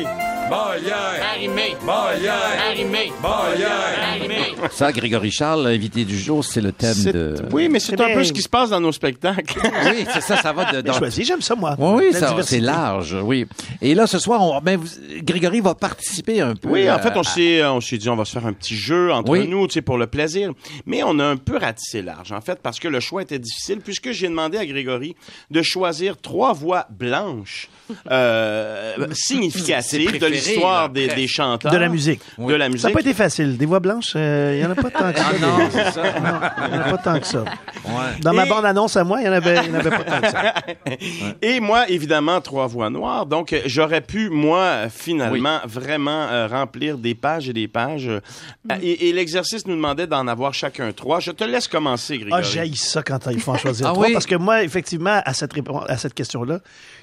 Ça, 4.70 4.92
Grégory 4.92 5.30
Charles, 5.30 5.64
l'invité 5.64 6.04
du 6.04 6.18
jour, 6.18 6.44
c'est 6.44 6.60
le 6.60 6.72
thème 6.72 7.04
de. 7.04 7.34
Oui, 7.52 7.68
mais 7.68 7.78
c'est 7.78 7.98
un 8.00 8.06
bien. 8.06 8.14
peu 8.14 8.24
ce 8.24 8.32
qui 8.32 8.42
se 8.42 8.48
passe 8.48 8.70
dans 8.70 8.80
nos 8.80 8.92
spectacles. 8.92 9.58
Oui, 9.86 10.06
c'est 10.12 10.20
ça, 10.20 10.36
ça 10.36 10.52
va 10.52 10.64
de. 10.72 10.76
J'ai 10.76 10.82
dans- 10.82 10.92
choisi, 10.94 11.24
j'aime 11.24 11.40
ça, 11.40 11.54
moi. 11.54 11.76
Oui, 11.78 12.12
c'est 12.42 12.60
large, 12.60 13.16
oui. 13.22 13.46
Et 13.80 13.94
là, 13.94 14.06
ce 14.06 14.18
soir, 14.18 14.40
on, 14.42 14.60
ben, 14.60 14.78
vous- 14.78 14.88
Grégory 15.22 15.60
va 15.60 15.74
participer 15.74 16.40
un 16.40 16.54
peu. 16.56 16.68
Oui, 16.68 16.90
en 16.90 16.98
fait, 16.98 17.08
à- 17.10 17.18
on 17.18 17.22
s'est, 17.22 17.64
on 17.64 17.80
s'est 17.80 17.98
dit, 17.98 18.08
on 18.08 18.16
va 18.16 18.24
se 18.24 18.32
faire 18.32 18.46
un 18.46 18.52
petit 18.52 18.76
jeu 18.76 19.12
entre 19.12 19.30
Oui. 19.30 19.46
nous, 19.48 19.66
tu 19.66 19.74
sais, 19.74 19.82
pour 19.82 19.98
le 19.98 20.06
plaisir. 20.06 20.52
Mais 20.86 21.02
on 21.04 21.18
a 21.18 21.24
un 21.24 21.36
peu 21.36 21.56
ratissé 21.56 22.02
large, 22.02 22.32
en 22.32 22.40
fait, 22.40 22.58
parce 22.62 22.78
que 22.80 22.88
le 22.88 23.00
choix 23.00 23.22
était 23.22 23.38
difficile, 23.38 23.80
puisque 23.80 24.10
j'ai 24.12 24.28
demandé 24.28 24.58
à 24.58 24.66
Grégory 24.66 25.14
de 25.50 25.62
choisir 25.62 26.16
trois 26.20 26.52
voix 26.52 26.86
blanches 26.90 27.68
euh, 28.10 28.94
signifiatives 29.12 30.12
de 30.12 30.18
préféré, 30.18 30.30
l'histoire 30.32 30.88
des, 30.90 31.26
chanteurs. 31.28 31.72
De 31.72 31.76
la 31.76 31.88
musique. 31.88 32.20
De 32.38 32.54
la 32.54 32.64
Ça 32.66 32.68
musique. 32.70 32.86
n'a 32.88 32.92
pas 32.94 33.00
été 33.00 33.14
facile. 33.14 33.56
Des 33.56 33.66
voix 33.66 33.80
blanches, 33.80 34.12
il 34.14 34.56
n'y 34.58 34.64
en 34.64 34.70
a 34.70 34.74
pas 34.74 34.90
tant 34.90 35.12
que 35.12 35.18
ça. 35.18 35.26
Ah 35.30 35.38
non, 35.40 35.68
c'est 35.70 35.90
ça. 35.92 36.02
Non, 36.20 36.40
il 36.66 36.72
n'y 36.72 36.78
en 36.78 36.80
a 36.82 36.90
pas 36.90 36.98
tant 36.98 37.20
que 37.20 37.26
ça. 37.26 37.40
Ouais. 37.40 38.20
Dans 38.20 38.32
ma 38.32 38.46
bande-annonce 38.46 38.96
à 38.96 39.04
moi, 39.04 39.20
il 39.20 39.24
n'y 39.24 39.28
en, 39.28 39.32
avait- 39.32 39.60
il 39.64 39.70
y 39.72 39.76
en 39.76 39.78
avait 39.80 39.90
pas 39.90 40.04
tant 40.04 40.20
que 40.20 40.30
ça. 40.30 40.54
Et 41.42 41.60
moi, 41.60 41.88
évidemment, 41.88 42.40
trois 42.40 42.66
voix 42.66 42.90
noires. 42.90 43.26
Donc, 43.26 43.52
euh, 43.52 43.60
j'aurais 43.66 44.00
pu, 44.00 44.30
moi, 44.30 44.88
finalement, 44.90 45.60
vraiment 45.66 46.28
euh, 46.30 46.46
remplir 46.46 46.98
des 46.98 47.14
pages 47.14 47.48
et 47.48 47.52
des 47.52 47.68
pages. 47.68 48.08
Euh, 48.08 48.20
Et, 48.82 49.08
et 49.08 49.12
l'exercice 49.12 49.66
nous 49.66 49.74
demandait 49.76 50.06
d'en 50.06 50.26
avoir 50.26 50.54
chacun 50.54 50.92
trois. 50.92 51.20
Je 51.20 51.30
te 51.30 51.44
laisse 51.44 51.68
commencer, 51.68 52.18
Grégory. 52.18 52.40
Ah, 52.40 52.42
j'haïs 52.42 52.76
ça 52.76 53.02
quand 53.02 53.18
il 53.30 53.40
faut 53.40 53.52
en 53.52 53.58
choisir 53.58 53.86
Ah 53.88 53.92
trois. 53.92 54.06
oui? 54.06 54.12
Parce 54.12 54.26
que 54.26 54.34
moi, 54.36 54.62
effectivement, 54.62 55.20
à 55.24 55.34
cette, 55.34 55.52
à 55.88 55.96
cette 55.96 56.14
question-là, 56.14 56.60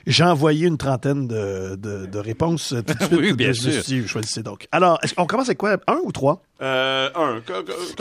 j'ai 0.08 0.24
envoyé 0.24 0.68
une 0.68 0.78
trentaine 0.78 1.28
de, 1.28 1.76
de, 1.76 2.06
de 2.06 2.18
réponses 2.20 2.74
euh, 2.74 2.82
tout 2.82 2.94
de 2.94 3.04
suite. 3.04 3.20
Oui, 3.20 3.34
bien 3.34 3.52
Je 3.54 3.70
sûr. 3.70 3.84
suis 3.84 4.02
dit, 4.02 4.08
choisissez 4.08 4.44
donc. 4.44 4.68
Alors, 4.72 5.00
est-ce- 5.04 5.14
on 5.18 5.26
commence 5.26 5.48
avec 5.48 5.58
quoi? 5.58 5.78
Un 5.88 6.00
ou 6.04 6.12
trois? 6.12 6.44
Euh, 6.62 7.10
un. 7.16 7.42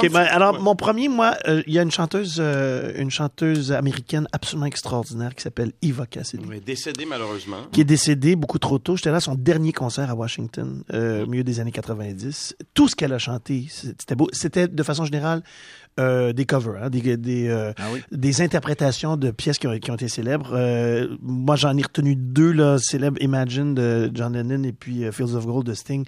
Ben, 0.08 0.16
alors, 0.16 0.54
ouais. 0.54 0.60
mon 0.60 0.74
premier, 0.76 1.08
moi, 1.08 1.34
euh, 1.48 1.62
il 1.66 1.72
y 1.72 1.78
a 1.78 1.82
une 1.82 1.90
chanteuse, 1.90 2.36
euh, 2.40 2.92
une 2.98 3.10
chanteuse 3.10 3.72
américaine 3.72 4.28
absolument 4.32 4.66
extraordinaire 4.66 5.34
qui 5.34 5.42
s'appelle 5.42 5.72
Eva 5.80 6.04
Cassidy. 6.04 6.44
Ouais, 6.44 6.60
décédé 6.60 7.06
malheureusement. 7.06 7.56
qui 7.72 7.80
est 7.80 7.84
décédée 7.84 8.36
beaucoup 8.36 8.58
trop 8.58 8.78
tôt. 8.78 8.96
J'étais 8.96 9.10
là 9.10 9.16
à 9.16 9.20
son 9.20 9.34
dernier 9.34 9.72
concert 9.72 10.10
à 10.10 10.14
Washington, 10.14 10.82
euh, 10.92 11.24
au 11.24 11.26
milieu 11.26 11.44
des 11.44 11.58
années 11.60 11.72
90. 11.72 12.54
Tout 12.74 12.86
ce 12.88 12.96
qu'elle 12.96 13.14
a 13.14 13.18
chanté, 13.18 13.66
c'était 13.70 14.14
beau. 14.14 14.28
C'était 14.32 14.68
de 14.68 14.82
façon 14.82 15.04
générale 15.06 15.42
euh, 15.98 16.32
des 16.32 16.46
covers, 16.46 16.84
hein, 16.84 16.88
des, 16.90 17.16
des, 17.16 17.48
euh, 17.48 17.72
Ah 17.76 17.82
oui? 17.92 18.00
des 18.12 18.40
interprétations 18.42 19.16
de 19.16 19.30
pièces 19.30 19.58
qui 19.58 19.66
ont, 19.66 19.78
qui 19.78 19.90
ont 19.90 19.94
été 19.96 20.08
célèbres. 20.08 20.50
Euh, 20.54 21.08
moi, 21.20 21.56
j'en 21.56 21.76
ai 21.76 21.82
retenu 21.82 22.14
deux 22.16 22.52
là, 22.52 22.78
célèbres, 22.78 23.20
Imagine 23.20 23.74
de 23.74 24.10
John 24.14 24.32
Lennon 24.34 24.62
et 24.62 24.72
puis 24.72 25.04
Fields 25.12 25.34
of 25.34 25.46
Gold 25.46 25.66
de 25.66 25.74
Sting, 25.74 26.04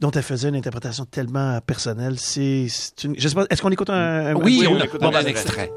dont 0.00 0.10
elle 0.12 0.22
faisait 0.22 0.48
une 0.48 0.56
interprétation 0.56 1.04
tellement 1.04 1.58
personnelle. 1.66 2.18
C'est, 2.18 2.66
c'est 2.68 3.04
une- 3.04 3.14
je 3.18 3.28
sais 3.28 3.34
pas, 3.34 3.44
est-ce 3.50 3.60
qu'on 3.60 3.70
écoute 3.70 3.90
un, 3.90 3.94
un- 4.28 4.34
Oui, 4.34 4.62
un- 4.66 4.70
on 4.70 4.76
on 4.76 4.80
a 4.80 4.84
écoute 4.84 5.00
on 5.02 5.06
un 5.14 5.20
extrait. 5.24 5.30
extrait. 5.30 5.70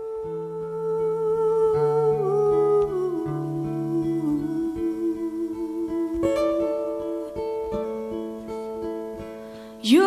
You 9.82 10.01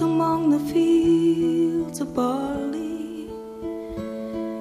among 0.00 0.50
the 0.50 0.58
fields 0.72 2.00
of 2.00 2.14
barley. 2.14 3.28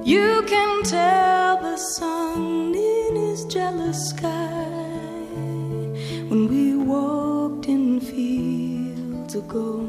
You 0.04 0.44
can 0.48 0.84
tell 0.84 1.58
the 1.62 1.78
sun 1.78 2.74
in 2.76 3.16
his 3.16 3.46
jealous 3.46 4.10
sky 4.10 4.28
when 6.30 6.48
we 6.50 6.76
walked 6.76 7.68
in 7.68 8.00
fields 8.02 9.36
of 9.36 9.48
gold. 9.48 9.88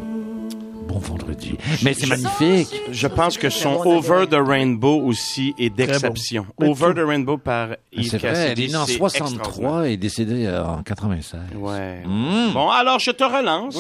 Bon 0.88 0.99
vendredi. 0.99 1.57
Mais 1.82 1.95
c'est 1.95 2.07
magnifique. 2.07 2.68
Je 2.90 3.07
pense 3.09 3.38
que 3.38 3.49
son 3.49 3.76
Over 3.86 4.26
the 4.28 4.34
Rainbow 4.47 5.01
aussi 5.07 5.55
est 5.59 5.70
d'exception. 5.70 6.47
bon. 6.59 6.70
Over 6.72 6.93
the 6.95 7.07
Rainbow 7.07 7.38
par 7.38 7.68
Yves 7.93 8.11
C'est 8.11 8.18
vrai, 8.18 8.28
elle 8.28 8.34
Cassidy, 8.55 8.64
est 8.64 8.68
née 8.68 8.76
en 8.76 8.84
c'est 8.86 8.93
63 8.99 9.88
et 9.88 9.97
décédée 9.97 10.47
euh, 10.47 10.62
en 10.64 10.82
96. 10.82 11.40
extraordinaire. 11.40 11.62
Ouais. 11.62 12.03
Mm. 12.07 12.53
Bon, 12.53 12.68
alors 12.68 12.99
je 12.99 13.11
te 13.12 13.24
relance. 13.24 13.78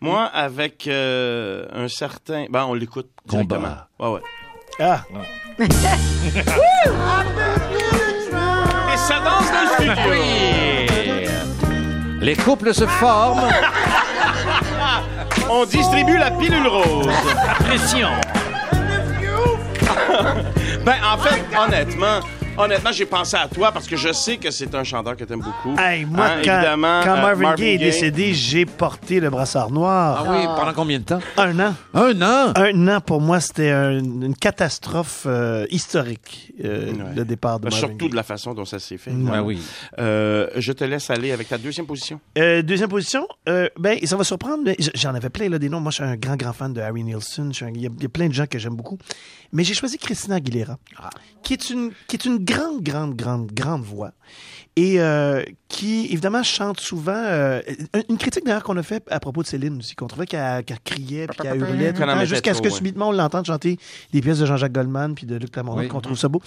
Moi, 0.00 0.24
avec 0.24 0.86
euh, 0.86 1.66
un 1.72 1.88
certain. 1.88 2.46
Ben, 2.50 2.64
on 2.68 2.74
l'écoute 2.74 3.10
directement. 3.26 3.60
Combat. 3.60 3.88
Ouais, 3.98 4.08
ouais. 4.08 4.20
Ah, 4.80 5.02
Et 8.92 8.96
ça 8.96 9.20
danse 9.20 9.50
dans 9.50 9.62
le 9.62 9.68
studio. 9.74 9.94
Les 12.20 12.36
couples 12.36 12.74
se 12.74 12.86
forment. 12.86 13.48
On 15.50 15.64
distribue 15.64 16.16
la 16.16 16.30
pilule 16.30 16.66
rose. 16.66 17.08
Pression. 17.60 18.08
Ben, 20.84 20.96
en 21.02 21.16
fait, 21.18 21.42
honnêtement, 21.56 22.20
honnêtement, 22.56 22.92
j'ai 22.92 23.06
pensé 23.06 23.36
à 23.36 23.48
toi 23.48 23.72
parce 23.72 23.86
que 23.86 23.96
je 23.96 24.12
sais 24.12 24.36
que 24.36 24.50
c'est 24.50 24.74
un 24.74 24.84
chanteur 24.84 25.16
que 25.16 25.24
t'aimes 25.24 25.40
beaucoup. 25.40 25.76
hey, 25.78 26.04
moi, 26.04 26.24
Hein, 26.26 26.40
quand, 26.44 26.54
évidemment, 26.56 27.00
quand 27.04 27.16
euh, 27.16 27.22
Marvin, 27.22 27.54
Gaye 27.54 27.74
est 27.74 27.78
décédé, 27.78 28.32
j'ai 28.34 28.64
porté 28.66 29.20
le 29.20 29.30
brassard 29.30 29.70
noir. 29.70 30.24
Ah 30.26 30.30
oui, 30.32 30.44
pendant 30.56 30.72
combien 30.72 30.98
de 30.98 31.04
temps? 31.04 31.20
Un 31.36 31.58
an. 31.60 31.74
Un 31.94 32.22
an? 32.22 32.52
Un 32.56 32.88
an, 32.88 33.00
pour 33.00 33.20
moi, 33.20 33.40
c'était 33.40 33.70
un- 33.70 33.98
une 33.98 34.34
catastrophe 34.34 35.24
euh, 35.26 35.66
historique, 35.70 36.52
euh, 36.64 36.92
Ouais. 36.92 36.98
le 37.16 37.24
départ 37.24 37.58
de 37.58 37.64
Ben, 37.64 37.70
Marvin 37.70 37.86
surtout 37.88 37.96
Gaye. 38.04 38.10
de 38.10 38.16
la 38.16 38.22
façon 38.22 38.54
dont 38.54 38.64
ça 38.64 38.78
s'est 38.78 38.98
fait. 38.98 39.10
Ouais, 39.10 39.38
oui. 39.40 39.60
Euh, 39.98 40.48
je 40.56 40.72
te 40.72 40.84
laisse 40.84 41.10
aller 41.10 41.32
avec 41.32 41.48
ta 41.48 41.58
deuxième 41.58 41.86
position. 41.86 42.20
Euh, 42.38 42.62
deuxième 42.62 42.88
position, 42.88 43.26
euh, 43.48 43.68
ben, 43.78 43.98
ça 44.04 44.16
va 44.16 44.24
surprendre, 44.24 44.62
mais 44.64 44.76
j'en 44.94 45.14
avais 45.14 45.30
plein 45.30 45.48
là, 45.48 45.58
des 45.58 45.68
noms. 45.68 45.80
Moi, 45.80 45.90
je 45.90 45.96
suis 45.96 46.04
un 46.04 46.16
grand, 46.16 46.36
grand 46.36 46.52
fan 46.52 46.72
de 46.72 46.80
Harry 46.80 47.02
Nilsson. 47.04 47.50
Il 47.74 47.76
y, 47.76 47.82
y 47.82 47.86
a 48.06 48.08
plein 48.08 48.28
de 48.28 48.32
gens 48.34 48.46
que 48.46 48.58
j'aime 48.58 48.74
beaucoup. 48.76 48.98
Mais 49.52 49.64
j'ai 49.64 49.74
choisi 49.74 49.98
Christina 49.98 50.36
Aguilera, 50.36 50.78
qui, 51.42 51.52
est 51.52 51.70
une, 51.70 51.92
qui 52.08 52.16
est 52.16 52.24
une 52.24 52.38
grande, 52.44 52.82
grande, 52.82 53.14
grande, 53.14 53.52
grande 53.52 53.82
voix. 53.82 54.12
Et 54.76 55.00
euh, 55.00 55.44
qui, 55.68 56.06
évidemment, 56.06 56.42
chante 56.42 56.80
souvent. 56.80 57.12
euh, 57.14 57.60
une 58.08 58.18
critique 58.18 58.44
d'ailleurs 58.44 58.64
qu'on 58.64 58.76
a 58.76 58.82
fait 58.82 59.04
à 59.08 59.20
propos 59.20 59.42
de 59.42 59.46
Céline 59.46 59.78
aussi, 59.78 59.94
qu'on 59.94 60.08
trouvait 60.08 60.26
qu'elle 60.26 60.64
criait 60.84 61.28
puis 61.28 61.38
qu'elle 61.38 61.60
hurlait 61.60 61.94
jusqu'à 62.26 62.54
ce 62.54 62.60
que 62.60 62.68
ouais. 62.68 62.74
subitement 62.74 63.08
on 63.10 63.12
l'entende 63.12 63.44
chanter 63.46 63.78
des 64.12 64.20
pièces 64.20 64.38
de 64.40 64.46
Jean-Jacques 64.46 64.72
Goldman 64.72 65.14
puis 65.14 65.26
de 65.26 65.36
Luc 65.36 65.54
Lamoureux, 65.54 65.82
Oui. 65.82 65.88
qu'on 65.88 66.00
trouve 66.00 66.18
ça 66.18 66.28
beau. 66.28 66.42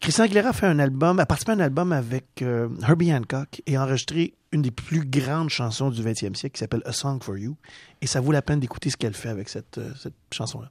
Christian 0.00 0.24
Aguilera 0.24 0.50
a 0.50 0.52
fait 0.52 0.66
un 0.66 0.78
album, 0.80 1.18
a 1.18 1.24
participé 1.24 1.52
à 1.52 1.54
un 1.54 1.60
album 1.60 1.92
avec 1.92 2.26
euh, 2.42 2.68
Herbie 2.86 3.14
Hancock 3.14 3.62
et 3.66 3.76
a 3.76 3.84
enregistré 3.84 4.34
une 4.50 4.60
des 4.60 4.70
plus 4.70 5.06
grandes 5.06 5.48
chansons 5.48 5.88
du 5.88 6.02
20e 6.02 6.34
siècle 6.34 6.50
qui 6.54 6.58
s'appelle 6.58 6.82
A 6.84 6.92
Song 6.92 7.22
for 7.22 7.38
You. 7.38 7.56
Et 8.02 8.06
ça 8.06 8.20
vaut 8.20 8.32
la 8.32 8.42
peine 8.42 8.60
d'écouter 8.60 8.90
ce 8.90 8.98
qu'elle 8.98 9.14
fait 9.14 9.30
avec 9.30 9.48
cette, 9.48 9.78
euh, 9.78 9.92
cette 9.98 10.12
chanson-là. 10.30 10.70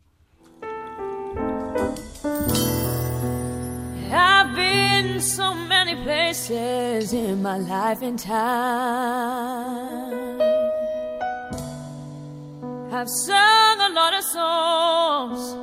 I've 4.14 4.56
been 4.56 5.20
so 5.20 5.54
many 5.54 5.96
places 6.04 7.14
in 7.14 7.42
my 7.42 7.58
life 7.58 8.02
and 8.02 8.20
time. 8.20 9.62
I've 12.92 13.10
sung 13.10 13.80
a 13.80 13.90
lot 13.94 14.14
of 14.14 14.24
songs, 14.24 15.56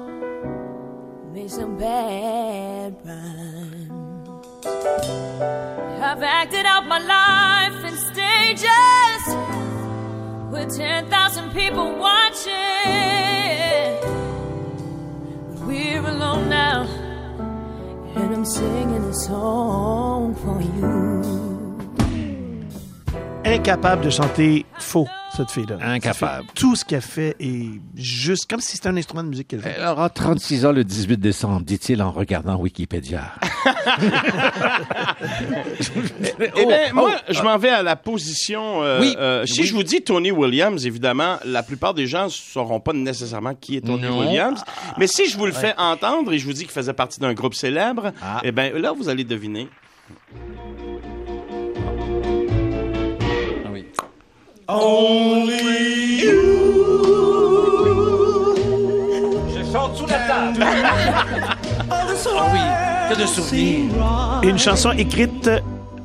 made 1.33 1.51
some 1.51 1.77
bad 1.79 2.97
rhymes. 3.05 3.91
I've 6.03 6.23
acted 6.23 6.67
out 6.67 6.87
my 6.87 6.99
life 6.99 7.85
in 7.85 7.97
stages 8.13 9.23
with 10.51 10.77
10,000 10.77 11.53
people 11.53 11.97
watching. 11.97 13.18
Singing 18.49 19.05
a 19.05 19.15
song 19.15 20.35
for 20.35 20.61
you. 20.61 21.23
Incapable 23.45 24.05
de 24.05 24.11
chanter 24.11 24.67
faux, 24.79 25.07
cette 25.37 25.51
fille-là. 25.51 25.79
Incapable. 25.81 26.47
Fait 26.47 26.53
Tout 26.55 26.77
ce 26.77 26.85
qu'elle 26.85 27.01
fait 27.03 27.37
est 27.41 27.81
juste 27.95 28.49
comme 28.49 28.61
si 28.61 28.77
c'était 28.77 28.89
un 28.89 28.97
instrument 28.97 29.23
de 29.23 29.29
musique 29.29 29.49
qu'elle 29.49 29.61
fait. 29.61 29.75
Elle 29.79 29.87
aura 29.87 30.11
36 30.11 30.67
ans 30.67 30.73
le 30.73 30.85
18 30.85 31.19
décembre, 31.19 31.63
dit-il 31.63 32.03
en 32.03 32.11
regardant 32.11 32.57
Wikipédia. 32.57 33.33
Eh 36.55 36.67
bien, 36.67 36.93
moi, 36.93 37.13
je 37.29 37.43
m'en 37.43 37.57
vais 37.59 37.69
à 37.71 37.83
la 37.83 37.97
position. 37.97 38.83
euh, 38.83 39.01
Oui. 39.01 39.15
euh, 39.19 39.47
si 39.47 39.61
Oui. 39.61 39.67
je 39.67 39.75
vous 39.75 39.83
dis 39.83 40.03
Tony 40.03 40.31
Williams, 40.31 40.85
évidemment, 40.87 41.37
la 41.45 41.63
plupart 41.63 41.95
des 41.95 42.07
gens 42.07 42.25
ne 42.25 42.31
sauront 42.31 42.81
pas 42.81 42.93
nécessairement 42.93 43.55
qui 43.55 43.77
est 43.77 43.81
Tony 43.81 44.03
Non. 44.03 44.21
Williams. 44.21 44.63
Mais 44.99 45.07
si 45.07 45.29
je 45.29 45.37
vous 45.37 45.47
le 45.47 45.53
fais 45.53 45.75
entendre 45.79 46.33
et 46.33 46.39
je 46.39 46.45
vous 46.47 46.53
dis 46.53 46.63
qu'il 46.63 46.73
faisait 46.73 46.93
partie 46.93 47.21
d'un 47.21 47.33
groupe 47.35 47.55
célèbre, 47.55 48.13
Ah. 48.23 48.41
eh 48.45 48.53
bien, 48.53 48.71
là, 48.75 48.93
vous 48.97 49.09
allez 49.09 49.25
deviner. 49.25 49.69
Ah 53.65 53.71
oui. 53.73 53.85
Je 59.51 59.73
chante 59.73 59.97
sous 59.97 60.07
la 60.07 60.19
table. 60.19 60.65
ah 61.91 62.07
oui, 62.53 62.61
que 63.09 63.21
de 63.21 63.27
souvenirs. 63.27 63.91
Une 64.43 64.59
chanson 64.59 64.93
écrite 64.93 65.51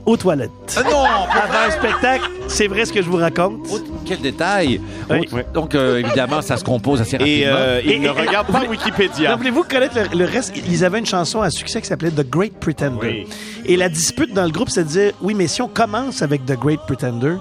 aux 0.06 0.18
toilettes. 0.18 0.52
Ah 0.78 0.84
non, 0.84 1.04
Avant 1.06 1.68
un 1.68 1.72
spectacle, 1.72 2.30
c'est 2.48 2.68
vrai 2.68 2.86
ce 2.86 2.92
que 2.92 3.02
je 3.02 3.10
vous 3.10 3.18
raconte. 3.18 3.60
Oh, 3.72 3.80
quel 4.06 4.20
détail. 4.20 4.82
Oui. 5.10 5.28
Oh, 5.32 5.38
Donc, 5.54 5.76
euh, 5.76 6.00
évidemment, 6.00 6.42
ça 6.42 6.58
se 6.58 6.64
compose 6.64 7.00
assez 7.00 7.16
rapidement. 7.18 7.42
Et 7.42 7.48
euh, 7.48 7.82
il 7.86 7.92
Et- 7.92 8.00
ne 8.00 8.06
et- 8.08 8.10
regarde 8.10 8.48
pas 8.48 8.60
vous- 8.66 8.72
Wikipédia. 8.72 9.30
Donc, 9.30 9.38
voulez-vous 9.40 9.64
connaître 9.64 9.96
le, 10.12 10.18
le 10.20 10.26
reste? 10.26 10.54
Ils 10.68 10.84
avaient 10.84 11.00
une 11.00 11.06
chanson 11.06 11.42
à 11.42 11.50
succès 11.50 11.80
qui 11.82 11.88
s'appelait 11.88 12.12
The 12.12 12.30
Great 12.30 12.54
Pretender. 12.60 13.26
Oui. 13.26 13.28
Et 13.66 13.78
la 13.78 13.88
dispute 13.88 14.34
dans 14.34 14.44
le 14.44 14.52
groupe, 14.52 14.70
c'est 14.70 14.84
de 14.84 14.90
dire, 14.90 15.12
oui, 15.22 15.34
mais 15.36 15.48
si 15.48 15.62
on 15.62 15.70
commence 15.70 16.22
avec 16.22 16.46
The 16.46 16.60
Great 16.60 16.82
Pretender, 16.86 17.36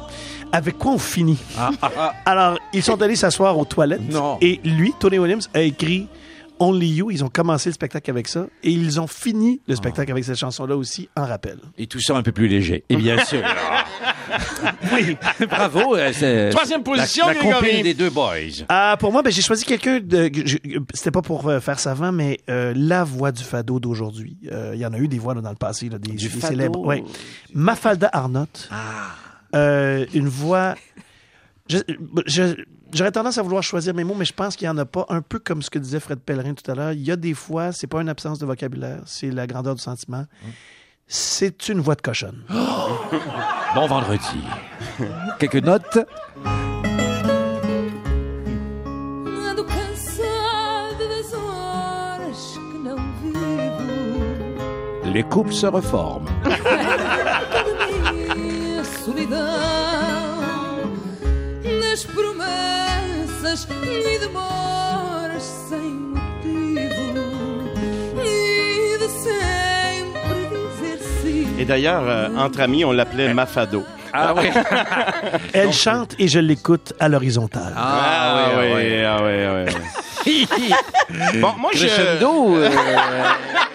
avec 0.53 0.79
quoi 0.79 0.93
on 0.93 0.99
finit? 0.99 1.39
Alors, 2.25 2.59
ils 2.73 2.83
sont 2.83 3.01
allés 3.03 3.17
s'asseoir 3.17 3.59
aux 3.59 3.65
toilettes. 3.65 4.09
Non. 4.13 4.39
Et 4.41 4.61
lui, 4.65 4.93
Tony 5.01 5.19
Williams, 5.19 5.49
a 5.53 5.63
écrit 5.63 6.07
Only 6.63 6.89
You. 6.95 7.11
Ils 7.11 7.25
ont 7.25 7.29
commencé 7.29 7.69
le 7.69 7.75
spectacle 7.75 8.09
avec 8.11 8.29
ça. 8.29 8.47
Et 8.63 8.71
ils 8.71 9.01
ont 9.01 9.07
fini 9.07 9.61
le 9.67 9.75
spectacle 9.77 10.11
avec 10.13 10.25
cette 10.25 10.39
chanson-là 10.39 10.77
aussi, 10.77 11.09
en 11.17 11.27
rappel. 11.27 11.59
Et 11.77 11.87
tout 11.87 12.01
ça 12.01 12.17
un 12.17 12.23
peu 12.23 12.33
plus 12.33 12.47
léger. 12.49 12.85
Et 12.89 12.97
bien 12.97 13.23
sûr. 13.25 13.43
Oui. 14.93 15.17
Bravo. 15.49 15.97
euh, 15.97 16.13
c'est- 16.13 16.51
Troisième 16.51 16.83
position, 16.83 17.27
La, 17.27 17.35
la 17.35 17.83
des 17.83 17.95
deux 17.95 18.11
boys. 18.11 18.65
Ah, 18.69 18.97
pour 18.99 19.13
moi, 19.13 19.23
ben, 19.23 19.31
j'ai 19.33 19.43
choisi 19.43 19.65
quelqu'un 19.65 20.01
de. 20.01 20.31
je- 20.45 20.57
C'était 20.95 21.11
pas 21.11 21.23
pour 21.23 21.49
euh, 21.49 21.61
faire 21.61 21.79
savant, 21.79 22.13
mais 22.13 22.39
euh, 22.49 22.73
la 22.77 23.05
voix 23.05 23.33
du 23.33 23.43
fado 23.43 23.81
d'aujourd'hui. 23.81 24.37
Euh, 24.51 24.73
Il 24.75 24.81
y 24.81 24.87
en 24.87 24.93
a 24.93 24.99
eu 24.99 25.09
des 25.09 25.19
voix 25.19 25.35
là, 25.35 25.41
dans 25.41 25.51
le 25.51 25.57
passé, 25.57 25.89
là, 25.89 25.99
des, 25.99 26.13
Du 26.13 26.29
des 26.29 26.29
fado. 26.29 26.47
célèbres. 26.53 26.81
Ouais. 26.81 27.03
Mafalda 27.55 28.09
Arnott. 28.13 28.69
Ah. 28.71 28.77
Euh, 29.55 30.07
une 30.15 30.29
voix. 30.29 30.75
je- 31.69 31.79
je- 32.27 32.55
J'aurais 32.93 33.13
tendance 33.13 33.39
à 33.39 33.43
vouloir 33.43 33.63
choisir 33.63 33.95
mes 33.95 34.05
mots, 34.05 34.15
mais 34.15 34.27
je 34.27 34.35
pense 34.35 34.55
qu'il 34.55 34.67
n'y 34.67 34.71
en 34.71 34.79
a 34.79 34.85
pas. 34.85 35.07
Un 35.09 35.23
peu 35.23 35.39
comme 35.39 35.63
ce 35.63 35.71
que 35.71 35.79
disait 35.79 35.99
Fred 35.99 36.21
Pellerin 36.21 36.53
tout 36.55 36.71
à 36.71 36.75
l'heure. 36.75 36.93
Il 36.93 37.01
y 37.01 37.11
a 37.11 37.17
des 37.17 37.33
fois, 37.33 37.73
c'est 37.73 37.87
pas 37.87 38.01
une 38.03 38.09
absence 38.09 38.39
de 38.39 38.45
vocabulaire, 38.45 39.01
c'est 39.07 39.31
la 39.31 39.47
grandeur 39.47 39.75
du 39.75 39.83
sentiment. 39.83 40.27
C'est 41.07 41.69
une 41.69 41.81
voix 41.81 41.95
de 41.95 42.03
cochonne. 42.03 42.43
Bon 43.75 43.87
vendredi. 43.87 44.45
Quelques 45.39 45.55
notes. 45.57 45.99
Les 55.07 55.23
couples 55.23 55.53
se 55.55 55.67
reforment. 55.67 56.29
promessas 63.53 63.67
e 63.69 64.19
demoras 64.19 65.43
sem 65.69 65.93
motivo. 66.15 67.33
E 68.25 68.99
de 68.99 69.09
sempre 69.09 70.49
dizer 70.51 70.99
sim. 71.23 71.57
Et 71.59 71.65
d'ailleurs, 71.65 72.05
euh, 72.07 72.29
entre 72.37 72.61
amis, 72.63 72.85
on 72.85 72.93
l'appelait 72.93 73.33
Mafado. 73.35 73.85
Ah 74.13 74.35
oui. 74.35 74.51
Elle 75.55 75.73
chante 75.73 76.15
et 76.19 76.29
je 76.29 76.39
l'écoute 76.39 76.93
à 77.01 77.09
l'horizontale. 77.09 77.73
Ah, 77.77 78.51
oui, 78.59 79.03
ah 79.05 79.19
oui, 79.23 79.33
oui, 79.55 79.75
oui. 80.27 80.47
Bon, 81.41 81.53
moi, 81.59 81.71
je... 81.75 81.87
Crescendo. 81.87 82.57
euh, 82.57 82.69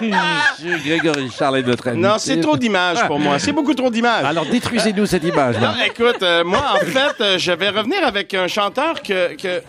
Monsieur 0.00 0.78
Grégory 0.84 1.30
Charles 1.36 1.58
est 1.58 1.62
notre 1.62 1.88
ami. 1.88 2.00
Non, 2.00 2.16
c'est 2.18 2.40
trop 2.40 2.56
d'images 2.56 3.06
pour 3.06 3.18
moi. 3.18 3.38
C'est 3.38 3.52
beaucoup 3.52 3.74
trop 3.74 3.90
d'images. 3.90 4.24
Alors, 4.24 4.46
détruisez-nous 4.46 5.06
cette 5.06 5.24
image. 5.24 5.58
Non, 5.58 5.72
écoute, 5.84 6.22
euh, 6.22 6.44
moi, 6.44 6.62
en 6.74 6.84
fait, 6.84 7.20
euh, 7.20 7.38
je 7.38 7.52
vais 7.52 7.70
revenir 7.70 8.04
avec 8.06 8.32
un 8.34 8.48
chanteur 8.48 9.02
que, 9.02 9.34
que 9.36 9.62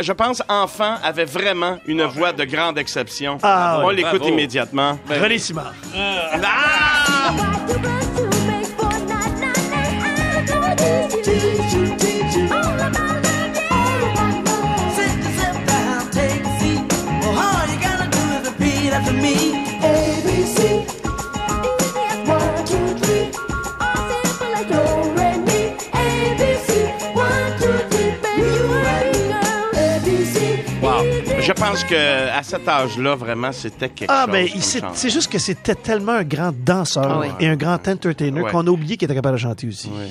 je 0.00 0.12
pense, 0.12 0.42
enfant, 0.48 0.94
avait 1.02 1.24
vraiment 1.24 1.78
une 1.86 2.04
voix 2.04 2.32
de 2.32 2.44
grande 2.44 2.78
exception. 2.78 3.38
Ah, 3.42 3.80
On 3.82 3.88
oui, 3.88 3.96
l'écoute 3.96 4.26
immédiatement. 4.26 4.98
René 5.08 5.38
Simard. 5.38 5.74
Wow. 19.02 19.59
Je 31.50 31.54
pense 31.60 31.82
que 31.82 32.28
à 32.30 32.42
cet 32.44 32.68
âge-là, 32.68 33.16
vraiment, 33.16 33.50
c'était 33.50 33.88
quelque 33.88 34.08
Ah, 34.10 34.22
chose. 34.26 34.32
ben, 34.32 34.48
comme 34.80 34.90
c'est 34.94 35.10
juste 35.10 35.30
que 35.32 35.38
c'était 35.40 35.74
tellement 35.74 36.12
un 36.12 36.22
grand 36.22 36.52
danseur 36.54 37.04
Ah 37.10 37.18
oui. 37.22 37.26
et 37.40 37.48
un 37.48 37.56
grand 37.56 37.74
entertainer 37.88 38.40
Ouais. 38.42 38.50
qu'on 38.52 38.64
a 38.66 38.70
oublié 38.70 38.96
qu'il 38.96 39.06
était 39.06 39.16
capable 39.16 39.36
de 39.36 39.40
chanter 39.42 39.66
aussi. 39.66 39.88
Ouais, 39.88 40.06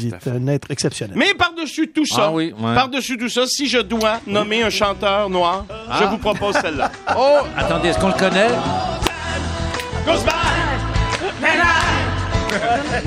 Il- 0.00 0.10
ouais, 0.12 0.18
un 0.26 0.46
être 0.48 0.68
exceptionnel. 0.70 1.16
Mais 1.16 1.32
par-dessus 1.34 1.92
tout 1.94 2.04
ça, 2.04 2.24
Ah 2.26 2.30
oui, 2.32 2.52
ouais. 2.58 2.74
par-dessus 2.74 3.16
tout 3.16 3.28
ça, 3.28 3.42
si 3.46 3.68
je 3.68 3.78
dois 3.78 4.18
nommer 4.26 4.64
un 4.64 4.70
chanteur 4.70 5.30
noir, 5.30 5.64
je 6.00 6.04
vous 6.06 6.18
propose 6.18 6.56
celle-là. 6.56 6.90
Oh, 7.16 7.38
attendez, 7.56 7.90
est-ce 7.90 7.98
qu'on 8.00 8.08
le 8.08 8.14
connaît? 8.14 8.48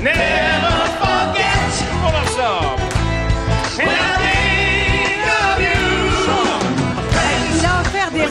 Never 0.00 0.88
forget. 1.00 1.44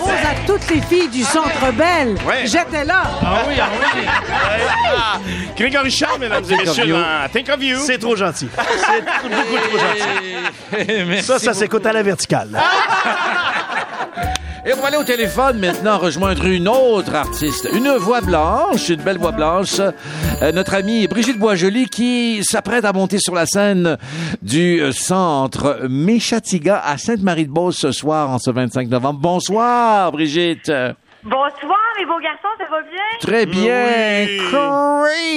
À 0.09 0.45
toutes 0.47 0.69
les 0.69 0.81
filles 0.81 1.09
du 1.09 1.23
Centre 1.23 1.71
Belle. 1.73 2.15
Ouais. 2.27 2.45
J'étais 2.45 2.83
là. 2.85 3.03
Ah 3.21 3.43
oui, 3.47 3.55
ah 3.61 3.69
oui. 3.71 4.03
Ah, 4.07 5.19
Grégory 5.57 5.91
Charles, 5.91 6.19
mesdames 6.19 6.43
et 6.49 6.55
messieurs, 6.57 6.87
dans 6.87 7.29
Think 7.31 7.49
of 7.49 7.63
You. 7.63 7.79
C'est 7.85 7.97
trop 7.97 8.15
gentil. 8.15 8.49
C'est 8.55 9.01
beaucoup 9.29 9.67
trop 9.67 9.77
gentil. 9.77 11.03
Merci 11.07 11.27
Ça, 11.27 11.39
ça 11.39 11.53
s'écoute 11.53 11.85
à 11.85 11.93
la 11.93 12.03
verticale. 12.03 12.49
Et 14.65 14.71
voilà 14.71 14.97
au 14.99 15.03
téléphone 15.03 15.59
maintenant 15.59 15.97
rejoindre 15.97 16.45
une 16.45 16.69
autre 16.69 17.13
artiste, 17.13 17.67
une 17.73 17.89
voix 17.97 18.21
blanche, 18.21 18.87
une 18.87 19.01
belle 19.01 19.17
voix 19.17 19.33
blanche, 19.33 19.79
euh, 20.41 20.51
notre 20.53 20.73
amie 20.75 21.05
Brigitte 21.07 21.37
Boisjoli 21.37 21.87
qui 21.89 22.41
s'apprête 22.45 22.85
à 22.85 22.93
monter 22.93 23.17
sur 23.19 23.35
la 23.35 23.45
scène 23.45 23.97
du 24.41 24.79
euh, 24.81 24.93
centre 24.93 25.81
Méchatiga 25.89 26.81
à 26.85 26.97
Sainte-Marie-de-Beauce 26.97 27.77
ce 27.77 27.91
soir 27.91 28.29
en 28.29 28.39
ce 28.39 28.51
25 28.51 28.87
novembre. 28.87 29.19
Bonsoir 29.19 30.13
Brigitte. 30.13 30.71
Bonsoir, 31.25 31.79
mes 31.99 32.05
beaux 32.05 32.19
garçons, 32.21 32.47
ça 32.57 32.65
va 32.69 32.81
bien? 32.83 33.01
Très 33.19 33.45
bien. 33.45 34.25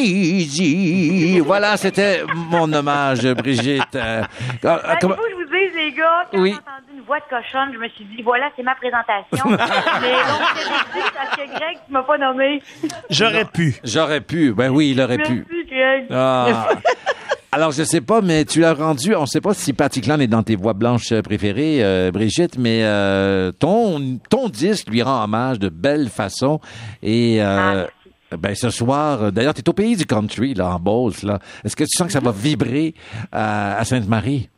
Crazy. 0.07 1.41
Voilà, 1.41 1.77
c'était 1.77 2.23
mon 2.51 2.73
hommage 2.73 3.27
Brigitte. 3.35 3.95
Euh, 3.97 4.23
comment- 5.01 5.17
je 5.31 5.35
vous 5.37 5.46
les 5.75 5.93
gars, 5.93 6.27
quand 6.31 6.41
Oui. 6.41 6.51
j'ai 6.51 6.57
entendu 6.57 6.99
une 6.99 7.05
voix 7.05 7.19
de 7.19 7.25
cochonne, 7.31 7.73
je 7.73 7.79
me 7.79 7.89
suis 7.91 8.05
dit, 8.05 8.23
voilà, 8.23 8.51
c'est 8.57 8.63
ma 8.63 8.75
présentation. 8.75 9.45
Mais 10.01 10.13
donc, 10.13 10.43
c'est 10.55 10.63
ridicule 10.63 11.13
parce 11.15 11.37
que 11.37 11.47
Greg, 11.47 11.79
tu 11.87 11.93
m'as 11.93 12.03
pas 12.03 12.19
nommé. 12.19 12.63
J'aurais 13.11 13.45
pu. 13.45 13.77
J'aurais 13.85 14.21
pu. 14.21 14.53
Ben 14.53 14.71
oui, 14.71 14.91
il 14.91 15.01
aurait 15.01 15.19
pu. 15.19 15.45
Merci, 15.49 15.69
Greg. 15.71 16.07
Ah. 16.11 16.69
Alors, 17.53 17.71
je 17.73 17.85
sais 17.85 18.03
pas, 18.03 18.21
mais 18.21 18.45
tu 18.45 18.61
l'as 18.61 18.75
rendu, 18.75 19.15
on 19.15 19.25
sait 19.25 19.41
pas 19.41 19.55
si 19.55 19.73
Patty 19.73 20.03
Clan 20.03 20.21
est 20.21 20.27
dans 20.27 20.43
tes 20.43 20.57
voix 20.57 20.75
blanches 20.75 21.11
euh, 21.13 21.23
préférées, 21.23 21.79
euh, 21.83 22.11
Brigitte, 22.11 22.59
mais 22.59 22.81
euh, 22.83 23.51
ton, 23.53 24.19
ton 24.29 24.49
disque 24.51 24.91
lui 24.91 25.01
rend 25.01 25.25
hommage 25.25 25.59
de 25.59 25.71
belle 25.71 26.11
façon. 26.11 26.61
Et 27.03 27.39
euh, 27.41 27.87
ben, 28.37 28.55
ce 28.55 28.69
soir, 28.69 29.33
d'ailleurs, 29.33 29.55
tu 29.55 29.61
es 29.63 29.69
au 29.71 29.73
pays 29.73 29.97
du 29.97 30.05
country, 30.05 30.53
là, 30.53 30.75
en 30.75 30.79
Beauce. 30.81 31.23
Là. 31.23 31.39
Est-ce 31.65 31.77
que 31.77 31.85
tu 31.85 31.97
sens 31.97 32.09
que 32.09 32.13
ça 32.13 32.21
va 32.21 32.33
vibrer 32.33 32.95
euh, 33.35 33.81
à 33.81 33.85
Sainte-Marie? 33.87 34.51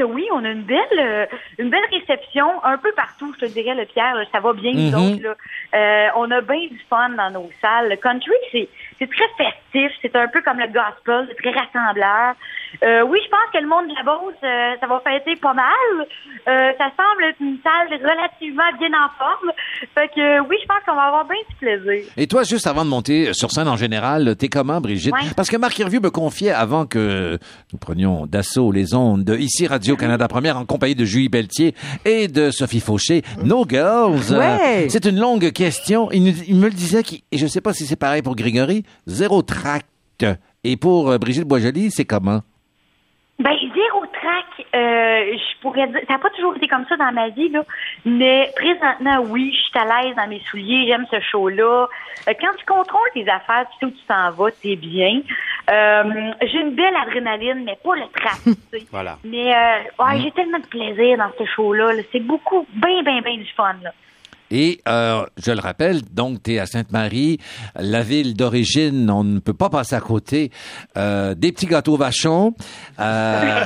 Que 0.00 0.04
oui, 0.06 0.26
on 0.32 0.42
a 0.46 0.48
une 0.48 0.62
belle, 0.62 0.78
euh, 0.98 1.26
une 1.58 1.68
belle 1.68 1.84
réception 1.92 2.46
un 2.64 2.78
peu 2.78 2.90
partout, 2.92 3.34
je 3.38 3.44
te 3.44 3.52
dirais, 3.52 3.74
le 3.74 3.84
Pierre, 3.84 4.14
là, 4.14 4.24
ça 4.32 4.40
va 4.40 4.54
bien, 4.54 4.72
nous 4.72 5.16
Mhm. 5.16 5.22
là. 5.22 5.34
Euh, 5.74 6.08
on 6.16 6.30
a 6.30 6.40
bien 6.40 6.68
du 6.70 6.80
fun 6.88 7.10
dans 7.10 7.28
nos 7.30 7.50
salles. 7.60 7.90
Le 7.90 7.96
country, 7.96 8.32
c'est, 8.50 8.66
c'est 9.00 9.08
très 9.10 9.28
festif, 9.36 9.90
c'est 10.02 10.14
un 10.14 10.28
peu 10.28 10.42
comme 10.42 10.58
le 10.58 10.66
gospel, 10.66 11.26
c'est 11.28 11.36
très 11.42 11.50
rassembleur. 11.58 12.34
Euh, 12.84 13.02
oui, 13.08 13.18
je 13.24 13.30
pense 13.30 13.50
que 13.52 13.58
le 13.58 13.66
monde 13.66 13.88
de 13.88 13.94
la 13.94 14.02
Beauce, 14.04 14.34
euh, 14.44 14.74
ça 14.78 14.86
va 14.86 15.00
fêter 15.04 15.34
pas 15.40 15.54
mal. 15.54 15.66
Euh, 16.48 16.72
ça 16.78 16.84
semble 16.96 17.24
être 17.24 17.40
une 17.40 17.58
salle 17.62 17.88
relativement 17.98 18.62
bien 18.78 18.88
en 18.90 19.08
forme. 19.18 19.50
Fait 19.94 20.08
que 20.14 20.20
euh, 20.20 20.44
oui, 20.48 20.56
je 20.62 20.66
pense 20.66 20.78
qu'on 20.86 20.94
va 20.94 21.02
avoir 21.08 21.24
bien 21.24 21.36
du 21.48 21.56
plaisir. 21.56 22.10
Et 22.16 22.26
toi, 22.26 22.42
juste 22.44 22.66
avant 22.66 22.84
de 22.84 22.90
monter 22.90 23.32
sur 23.32 23.50
scène 23.50 23.66
en 23.68 23.76
général, 23.76 24.36
t'es 24.36 24.48
comment, 24.48 24.80
Brigitte? 24.80 25.12
Ouais. 25.14 25.20
Parce 25.36 25.48
que 25.50 25.56
Marc 25.56 25.78
Hervieux 25.80 26.00
me 26.00 26.10
confiait 26.10 26.52
avant 26.52 26.86
que 26.86 27.38
nous 27.72 27.78
prenions 27.78 28.26
d'assaut 28.26 28.70
les 28.70 28.94
ondes 28.94 29.24
de 29.24 29.36
ici 29.36 29.66
Radio-Canada 29.66 30.28
Première 30.28 30.56
en 30.58 30.64
compagnie 30.64 30.94
de 30.94 31.04
Julie 31.04 31.28
Pelletier 31.28 31.74
et 32.04 32.28
de 32.28 32.50
Sophie 32.50 32.80
Fauché. 32.80 33.22
No 33.44 33.64
Girls. 33.68 34.32
euh, 34.32 34.38
Ouais. 34.40 34.88
c'est 34.88 35.04
une 35.06 35.18
longue 35.18 35.50
question. 35.52 36.08
Il, 36.12 36.22
nous- 36.24 36.42
il 36.46 36.56
me 36.56 36.66
le 36.66 36.72
disait, 36.74 37.02
et 37.32 37.38
je 37.38 37.46
sais 37.46 37.60
pas 37.60 37.72
si 37.72 37.84
c'est 37.86 37.96
pareil 37.96 38.22
pour 38.22 38.36
Grégory, 38.36 38.84
zéro 39.06 39.42
tract. 39.42 39.86
Et 40.64 40.76
pour 40.76 41.10
euh, 41.10 41.18
Brigitte 41.18 41.48
Boisjoli, 41.48 41.90
c'est 41.90 42.04
comment? 42.04 42.40
Ben, 43.40 43.56
zéro 43.74 44.04
track, 44.12 44.66
euh, 44.74 45.32
je 45.32 45.60
pourrais 45.62 45.86
dire, 45.86 46.00
ça 46.06 46.12
n'a 46.12 46.18
pas 46.18 46.28
toujours 46.28 46.54
été 46.56 46.68
comme 46.68 46.84
ça 46.86 46.98
dans 46.98 47.10
ma 47.10 47.30
vie, 47.30 47.48
là, 47.48 47.64
mais 48.04 48.50
présentement, 48.54 49.22
oui, 49.30 49.50
je 49.54 49.62
suis 49.62 49.78
à 49.78 50.02
l'aise 50.02 50.14
dans 50.14 50.26
mes 50.28 50.42
souliers, 50.50 50.84
j'aime 50.86 51.06
ce 51.10 51.18
show-là. 51.20 51.88
Euh, 52.28 52.34
quand 52.38 52.54
tu 52.58 52.66
contrôles 52.66 53.08
tes 53.14 53.26
affaires, 53.30 53.64
tu 53.70 53.78
sais 53.78 53.86
où 53.86 53.90
tu 53.92 54.04
t'en 54.06 54.30
vas, 54.32 54.50
t'es 54.50 54.76
bien. 54.76 55.22
Euh, 55.70 56.32
j'ai 56.42 56.60
une 56.60 56.74
belle 56.74 56.94
adrénaline, 56.94 57.64
mais 57.64 57.78
pas 57.82 57.94
le 57.96 58.08
track, 58.14 58.40
tu 58.44 58.52
sais. 58.78 58.86
Voilà. 58.90 59.16
Mais 59.24 59.54
euh, 59.54 60.04
ouais, 60.04 60.20
j'ai 60.20 60.32
tellement 60.32 60.58
de 60.58 60.66
plaisir 60.66 61.16
dans 61.16 61.30
ce 61.38 61.46
show-là, 61.46 61.94
là. 61.94 62.02
c'est 62.12 62.20
beaucoup, 62.20 62.66
bien, 62.74 63.02
bien, 63.02 63.22
bien 63.22 63.38
du 63.38 63.50
fun, 63.56 63.74
là. 63.82 63.92
Et 64.50 64.80
euh, 64.88 65.24
je 65.36 65.52
le 65.52 65.60
rappelle, 65.60 66.02
donc 66.12 66.42
tu 66.42 66.54
es 66.54 66.58
à 66.58 66.66
Sainte-Marie, 66.66 67.38
la 67.76 68.02
ville 68.02 68.34
d'origine, 68.34 69.08
on 69.10 69.22
ne 69.22 69.38
peut 69.38 69.54
pas 69.54 69.70
passer 69.70 69.94
à 69.94 70.00
côté 70.00 70.50
euh, 70.96 71.34
des 71.34 71.52
petits 71.52 71.66
gâteaux 71.66 71.96
vachons, 71.96 72.54
euh, 72.98 73.64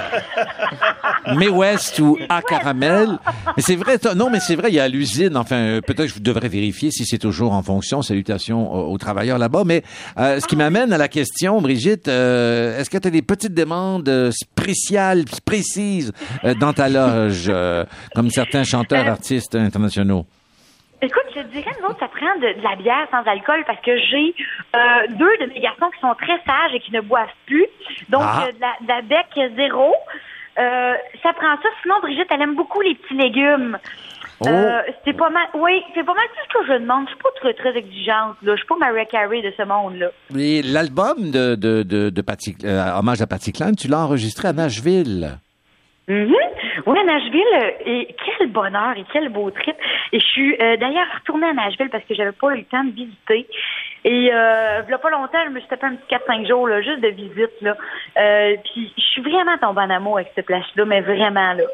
mais 1.36 1.48
West 1.48 1.98
ou 2.00 2.18
à 2.28 2.42
caramel. 2.42 3.18
Mais 3.56 3.62
c'est 3.62 3.76
vrai, 3.76 3.98
non, 4.14 4.28
mais 4.30 4.40
c'est 4.40 4.56
vrai, 4.56 4.68
il 4.68 4.74
y 4.74 4.80
a 4.80 4.88
l'usine. 4.88 5.36
Enfin, 5.36 5.56
euh, 5.56 5.80
peut-être 5.80 6.08
que 6.08 6.18
je 6.18 6.20
devrais 6.20 6.48
vérifier 6.48 6.90
si 6.90 7.06
c'est 7.06 7.18
toujours 7.18 7.52
en 7.52 7.62
fonction. 7.62 8.02
Salutations 8.02 8.72
aux, 8.72 8.92
aux 8.92 8.98
travailleurs 8.98 9.38
là-bas. 9.38 9.62
Mais 9.64 9.82
euh, 10.18 10.40
ce 10.40 10.46
qui 10.46 10.56
m'amène 10.56 10.92
à 10.92 10.98
la 10.98 11.08
question, 11.08 11.60
Brigitte, 11.62 12.08
euh, 12.08 12.78
est-ce 12.78 12.90
que 12.90 12.98
tu 12.98 13.08
as 13.08 13.10
des 13.10 13.22
petites 13.22 13.54
demandes 13.54 14.08
euh, 14.08 14.30
spéciales, 14.32 15.24
précises 15.44 16.12
euh, 16.44 16.54
dans 16.54 16.72
ta 16.72 16.88
loge, 16.88 17.46
euh, 17.48 17.84
comme 18.14 18.30
certains 18.30 18.64
chanteurs, 18.64 19.08
artistes 19.08 19.54
internationaux? 19.54 20.26
Écoute, 21.02 21.24
je 21.36 21.40
dirais, 21.42 21.70
nous 21.80 21.88
autres, 21.88 21.98
ça 22.00 22.08
prend 22.08 22.34
de, 22.40 22.58
de 22.58 22.62
la 22.62 22.76
bière 22.76 23.06
sans 23.10 23.22
alcool 23.30 23.62
parce 23.66 23.80
que 23.82 23.96
j'ai 23.98 24.34
euh, 24.74 25.06
deux 25.10 25.36
de 25.46 25.52
mes 25.52 25.60
garçons 25.60 25.90
qui 25.94 26.00
sont 26.00 26.14
très 26.14 26.38
sages 26.46 26.74
et 26.74 26.80
qui 26.80 26.92
ne 26.92 27.00
boivent 27.00 27.28
plus. 27.46 27.66
Donc, 28.08 28.22
Ah. 28.24 28.44
euh, 28.48 28.52
de, 28.52 28.60
la, 28.60 28.72
de 28.80 28.88
la 28.88 29.02
bec 29.02 29.54
zéro. 29.56 29.94
Euh, 30.58 30.94
ça 31.22 31.32
prend 31.32 31.56
ça. 31.62 31.68
Sinon, 31.82 31.96
Brigitte, 32.00 32.28
elle 32.30 32.42
aime 32.42 32.54
beaucoup 32.54 32.80
les 32.80 32.94
petits 32.94 33.14
légumes. 33.14 33.76
Oh. 34.40 34.46
Euh, 34.48 34.82
c'est 35.04 35.12
pas 35.12 35.30
mal, 35.30 35.46
oui, 35.54 35.82
c'est 35.94 36.04
pas 36.04 36.14
mal 36.14 36.24
tout 36.28 36.40
ce 36.48 36.58
que 36.66 36.72
je 36.74 36.78
demande. 36.80 37.06
Je 37.06 37.10
suis 37.14 37.22
pas 37.22 37.30
très, 37.40 37.54
très 37.54 37.76
exigeante, 37.76 38.36
là. 38.42 38.52
Je 38.52 38.56
suis 38.56 38.66
pas 38.66 38.76
Mariah 38.76 39.04
Carey 39.04 39.42
de 39.42 39.52
ce 39.56 39.62
monde-là. 39.64 40.08
Et 40.38 40.62
l'album 40.62 41.30
de, 41.30 41.54
de, 41.54 41.82
de, 41.82 42.10
de 42.10 42.22
Patty, 42.22 42.56
euh, 42.64 42.92
hommage 42.98 43.20
à 43.20 43.26
Patty 43.26 43.52
Klein, 43.52 43.72
tu 43.74 43.88
l'as 43.88 44.00
enregistré 44.00 44.48
à 44.48 44.52
Nashville. 44.52 45.38
Mhm. 46.08 46.32
Oui, 46.86 46.98
Nashville, 47.04 47.42
euh, 47.54 47.70
et 47.86 48.16
quel 48.24 48.48
bonheur 48.48 48.96
et 48.96 49.04
quel 49.12 49.28
beau 49.28 49.50
trip. 49.50 49.76
Et 50.12 50.20
je 50.20 50.24
suis 50.24 50.54
euh, 50.54 50.76
d'ailleurs 50.76 51.06
retournée 51.18 51.46
à 51.46 51.52
Nashville 51.52 51.90
parce 51.90 52.04
que 52.04 52.14
j'avais 52.14 52.32
pas 52.32 52.54
eu 52.54 52.58
le 52.58 52.64
temps 52.64 52.84
de 52.84 52.90
visiter. 52.90 53.46
Et 54.04 54.30
euh, 54.32 54.82
il 54.86 54.94
a 54.94 54.98
pas 54.98 55.10
longtemps, 55.10 55.38
je 55.44 55.50
me 55.50 55.60
suis 55.60 55.68
tapé 55.68 55.86
un 55.86 55.96
petit 55.96 56.14
4-5 56.14 56.48
jours 56.48 56.68
là, 56.68 56.82
juste 56.82 57.00
de 57.00 57.08
visite. 57.08 57.60
Là. 57.60 57.76
Euh, 58.18 58.56
puis 58.64 58.92
je 58.96 59.02
suis 59.02 59.22
vraiment 59.22 59.56
tombée 59.58 59.82
en 59.82 59.90
amour 59.90 60.16
avec 60.16 60.32
cette 60.34 60.46
place-là, 60.46 60.84
mais 60.84 61.00
vraiment 61.00 61.52
là. 61.54 61.64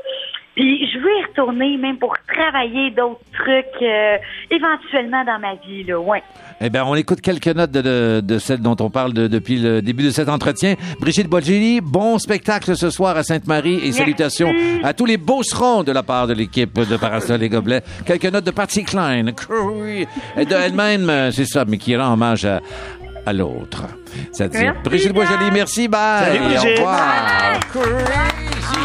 Puis 0.61 0.87
je 0.93 0.99
veux 0.99 1.11
y 1.21 1.25
retourner 1.25 1.77
même 1.79 1.97
pour 1.97 2.15
travailler 2.33 2.91
d'autres 2.91 3.21
trucs 3.33 3.83
euh, 3.83 4.17
éventuellement 4.51 5.25
dans 5.25 5.39
ma 5.39 5.55
vie. 5.67 5.85
Là. 5.85 5.99
Ouais. 5.99 6.23
Eh 6.61 6.69
bien, 6.69 6.85
on 6.85 6.95
écoute 6.97 7.23
quelques 7.23 7.47
notes 7.47 7.71
de, 7.71 7.81
de, 7.81 8.21
de 8.23 8.39
celle 8.39 8.61
dont 8.61 8.77
on 8.81 8.91
parle 8.91 9.15
de- 9.15 9.27
depuis 9.27 9.57
le 9.59 9.81
début 9.81 10.03
de 10.05 10.11
cet 10.11 10.29
entretien. 10.29 10.75
Brigitte 11.01 11.29
Boggini, 11.29 11.81
bon 11.81 12.19
spectacle 12.19 12.77
ce 12.77 12.91
soir 12.91 13.17
à 13.17 13.23
Sainte-Marie 13.23 13.81
et 13.83 13.93
salutations 13.93 14.53
à 14.83 14.93
tous 14.93 15.07
les 15.07 15.17
beaucerons 15.17 15.83
de 15.83 15.93
la 15.93 16.03
part 16.03 16.27
de 16.27 16.35
l'équipe 16.35 16.79
de 16.79 16.97
Parasol 16.99 17.43
et 17.43 17.49
Gobelets. 17.49 17.81
Quelques 18.05 18.27
notes 18.27 18.45
de 18.45 18.51
Patty 18.51 18.85
Klein, 18.85 19.29
et 20.37 20.45
de 20.45 20.55
elle-même, 20.55 21.09
euh, 21.09 21.31
c'est 21.31 21.47
ça, 21.47 21.65
mais 21.67 21.79
qui 21.79 21.97
rend 21.97 22.13
hommage 22.13 22.45
à, 22.45 22.61
à 23.25 23.33
l'autre. 23.33 23.85
Ça 24.33 24.47
dit 24.49 24.59
Merci, 24.61 24.81
Brigitte 24.85 25.13
bye. 25.15 25.25
Boisjoli, 25.27 25.51
merci, 25.53 25.89
bye. 25.89 26.25
Salut, 26.27 26.39
Brigitte. 26.41 26.79
Au 26.79 26.83
revoir. 26.83 27.61
You'd 28.73 28.80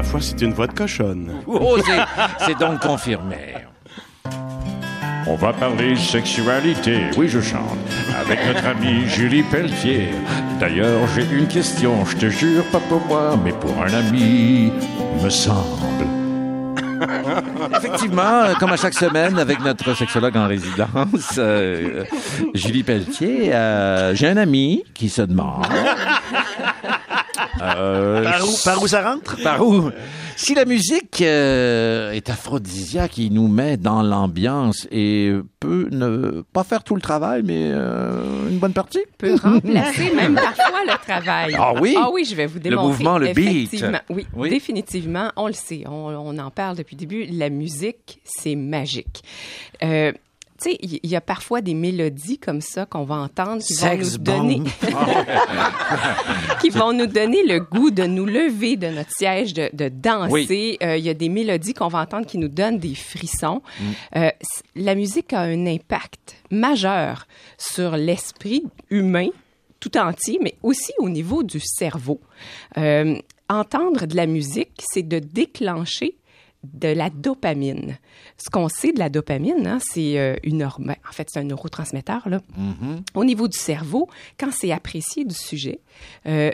ma 0.00 0.06
foi, 0.06 0.20
c'est 0.22 0.40
une 0.40 0.54
voix 0.54 0.66
de 0.66 0.72
cochonne. 0.72 1.30
Oh, 1.46 1.76
c'est- 2.38 2.58
donc 2.58 2.80
confirmé. 2.80 3.36
On 5.26 5.34
va 5.36 5.52
parler 5.52 5.94
sexualité. 5.94 7.02
Oui, 7.18 7.28
je 7.28 7.40
chante. 7.40 7.78
Avec 8.18 8.38
notre 8.46 8.66
amie 8.66 9.06
Julie 9.06 9.42
Pelletier. 9.42 10.08
D'ailleurs, 10.58 11.06
j'ai 11.14 11.26
une 11.30 11.46
question. 11.46 11.92
Je 12.06 12.16
te 12.16 12.30
jure, 12.30 12.64
pas 12.72 12.80
pour 12.88 13.04
moi, 13.06 13.38
mais 13.44 13.52
pour 13.52 13.74
un 13.82 13.92
ami, 13.92 14.72
me 15.22 15.28
semble. 15.28 16.06
Effectivement, 17.76 18.22
euh, 18.44 18.54
comme 18.58 18.72
à 18.72 18.76
chaque 18.76 18.94
semaine, 18.94 19.38
avec 19.38 19.60
notre 19.60 19.94
sexologue 19.94 20.36
en 20.36 20.46
résidence, 20.46 21.34
euh, 21.38 22.04
Julie 22.54 22.82
Pelletier, 22.82 23.54
euh, 23.54 24.14
j'ai 24.14 24.28
un 24.28 24.36
ami 24.38 24.84
qui 24.94 25.08
se 25.10 25.22
demande. 25.22 25.66
Euh, 27.62 28.22
Par 28.24 28.44
où- 28.48 28.56
par 28.64 28.82
où 28.82 28.86
ça 28.86 29.02
rentre? 29.10 29.36
Par 29.42 29.66
où? 29.66 29.90
Si 30.36 30.54
la 30.54 30.64
musique 30.64 31.20
euh, 31.20 32.12
est 32.12 32.30
aphrodisiaque, 32.30 33.18
il 33.18 33.32
nous 33.34 33.46
met 33.48 33.76
dans 33.76 34.02
l'ambiance 34.02 34.88
et 34.90 35.32
peut 35.58 35.88
ne 35.90 36.42
pas 36.52 36.64
faire 36.64 36.82
tout 36.82 36.94
le 36.94 37.02
travail, 37.02 37.42
mais 37.44 37.70
euh, 37.72 38.48
une 38.48 38.58
bonne 38.58 38.72
partie? 38.72 39.00
peut 39.18 39.34
remplacer 39.34 40.10
même 40.16 40.34
parfois 40.34 40.80
le 40.86 40.96
travail. 41.06 41.54
Ah 41.58 41.74
oui? 41.78 41.94
Ah 41.98 42.08
oui, 42.10 42.24
je 42.24 42.34
vais 42.34 42.46
vous 42.46 42.54
Le 42.54 42.60
démontrer. 42.60 42.88
mouvement, 42.88 43.18
le 43.18 43.32
beat. 43.34 43.64
Effectivement, 43.64 43.98
Oui, 44.08 44.26
Oui. 44.34 44.48
définitivement, 44.48 45.30
on 45.36 45.46
le 45.46 45.52
sait. 45.52 45.84
On, 45.86 45.90
on 46.08 46.38
en 46.38 46.50
parle 46.50 46.76
depuis 46.76 46.96
le 46.96 47.00
début. 47.00 47.26
La 47.26 47.50
musique, 47.50 48.20
c'est 48.24 48.54
magique. 48.56 49.22
Euh, 49.82 50.12
tu 50.60 50.70
sais, 50.70 50.78
il 50.82 51.10
y, 51.10 51.16
a 51.16 51.20
parfois 51.20 51.60
des 51.60 51.74
mélodies 51.74 52.38
comme 52.38 52.60
ça 52.60 52.86
qu'on 52.86 53.04
va 53.04 53.16
entendre 53.16 53.62
qui 53.62 53.74
vont 53.74 53.80
Sex 53.80 54.12
nous 54.12 54.18
donner, 54.18 54.62
qui 56.60 56.70
vont 56.70 56.92
nous 56.92 57.06
donner 57.06 57.44
le 57.46 57.60
goût 57.60 57.90
de 57.90 58.04
nous 58.04 58.26
lever 58.26 58.76
de 58.76 58.88
notre 58.88 59.10
siège, 59.10 59.54
de, 59.54 59.70
de 59.72 59.88
danser. 59.88 60.30
Oui. 60.30 60.78
Euh, 60.82 60.96
Il 60.96 61.04
y 61.04 61.08
a 61.08 61.14
des 61.14 61.28
mélodies 61.28 61.74
qu'on 61.74 61.88
va 61.88 62.00
entendre 62.00 62.26
qui 62.26 62.38
nous 62.38 62.48
donnent 62.48 62.78
des 62.78 62.94
frissons. 62.94 63.62
Mm. 63.80 63.84
Euh, 64.16 64.30
la 64.76 64.94
musique 64.94 65.32
a 65.32 65.40
un 65.40 65.66
impact 65.66 66.36
majeur 66.50 67.26
sur 67.56 67.96
l'esprit 67.96 68.64
humain 68.90 69.28
tout 69.80 69.96
entier, 69.96 70.38
mais 70.42 70.54
aussi 70.62 70.92
au 70.98 71.08
niveau 71.08 71.42
du 71.42 71.58
cerveau. 71.58 72.20
Euh, 72.76 73.16
entendre 73.48 74.06
de 74.06 74.14
la 74.14 74.26
musique, 74.26 74.82
c'est 74.92 75.02
de 75.02 75.18
déclencher 75.18 76.16
de 76.62 76.88
la 76.88 77.10
dopamine. 77.10 77.98
Ce 78.42 78.48
qu'on 78.48 78.68
sait 78.68 78.92
de 78.92 78.98
la 78.98 79.10
dopamine, 79.10 79.66
hein, 79.66 79.78
c'est 79.80 80.18
euh, 80.18 80.36
une 80.44 80.62
hormone. 80.62 80.96
En 81.06 81.12
fait, 81.12 81.28
c'est 81.30 81.40
un 81.40 81.44
neurotransmetteur. 81.44 82.26
Là. 82.28 82.40
Au 83.14 83.24
niveau 83.24 83.48
du 83.48 83.58
cerveau, 83.58 84.08
quand 84.38 84.50
c'est 84.50 84.72
apprécié 84.72 85.24
du 85.24 85.34
sujet, 85.34 85.80
euh, 86.26 86.50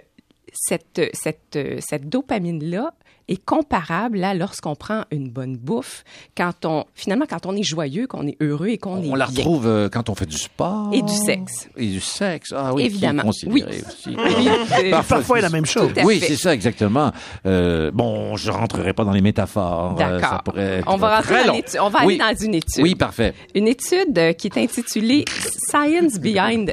cette, 0.57 1.01
cette, 1.15 1.59
cette 1.81 2.09
dopamine-là 2.09 2.93
est 3.29 3.45
comparable 3.45 4.23
à 4.23 4.35
lorsqu'on 4.35 4.77
prend 4.77 5.03
une 5.11 5.29
bonne 5.31 5.57
bouffe, 5.57 6.05
quand 6.37 6.65
on, 6.65 6.85
finalement, 6.95 7.25
quand 7.29 7.45
on 7.47 7.57
est 7.57 7.65
joyeux, 7.65 8.07
qu'on 8.07 8.25
est 8.29 8.37
heureux 8.41 8.69
et 8.69 8.79
qu'on 8.79 9.03
est 9.03 9.11
On 9.11 9.17
la 9.17 9.27
bien. 9.27 9.39
retrouve 9.43 9.67
euh, 9.67 9.89
quand 9.89 10.09
on 10.11 10.15
fait 10.15 10.27
du 10.27 10.37
sport. 10.39 10.91
Et 10.93 11.03
du 11.03 11.13
sexe. 11.13 11.69
Et 11.77 11.87
du 11.89 11.99
sexe, 12.01 12.55
ah 12.57 12.73
oui. 12.73 12.83
qui 12.83 12.87
est 12.87 12.91
Évidemment. 12.93 13.25
Oui. 13.49 13.65
aussi. 13.65 14.17
Oui, 14.17 14.91
Parfois, 14.93 15.23
c'est 15.39 15.43
la 15.43 15.49
même 15.51 15.67
chose. 15.67 15.91
Oui, 16.05 16.21
c'est 16.25 16.37
ça, 16.37 16.55
exactement. 16.55 17.11
Euh, 17.47 17.91
bon, 17.93 18.37
je 18.37 18.49
rentrerai 18.53 18.93
pas 18.93 19.03
dans 19.05 19.11
les 19.13 19.23
métaphores. 19.23 19.95
euh, 19.95 19.99
D'accord. 19.99 20.31
ça 20.31 20.43
pourrait 20.45 20.63
être 20.79 20.85
On 20.89 20.97
va 20.97 21.17
rentrer 21.17 21.35
très 21.35 21.43
dans 21.47 21.51
long. 21.51 21.57
l'étude. 21.57 21.81
On 21.83 21.89
va 21.89 22.07
Oui. 22.07 22.21
aller 22.21 22.35
dans 22.37 22.45
une 22.45 22.55
étude. 22.55 22.83
Oui, 22.85 22.95
parfait. 22.95 23.35
Une 23.57 23.67
étude 23.67 24.37
qui 24.37 24.47
est 24.47 24.57
intitulée 24.59 25.25
Science 25.69 26.21
Behind 26.21 26.73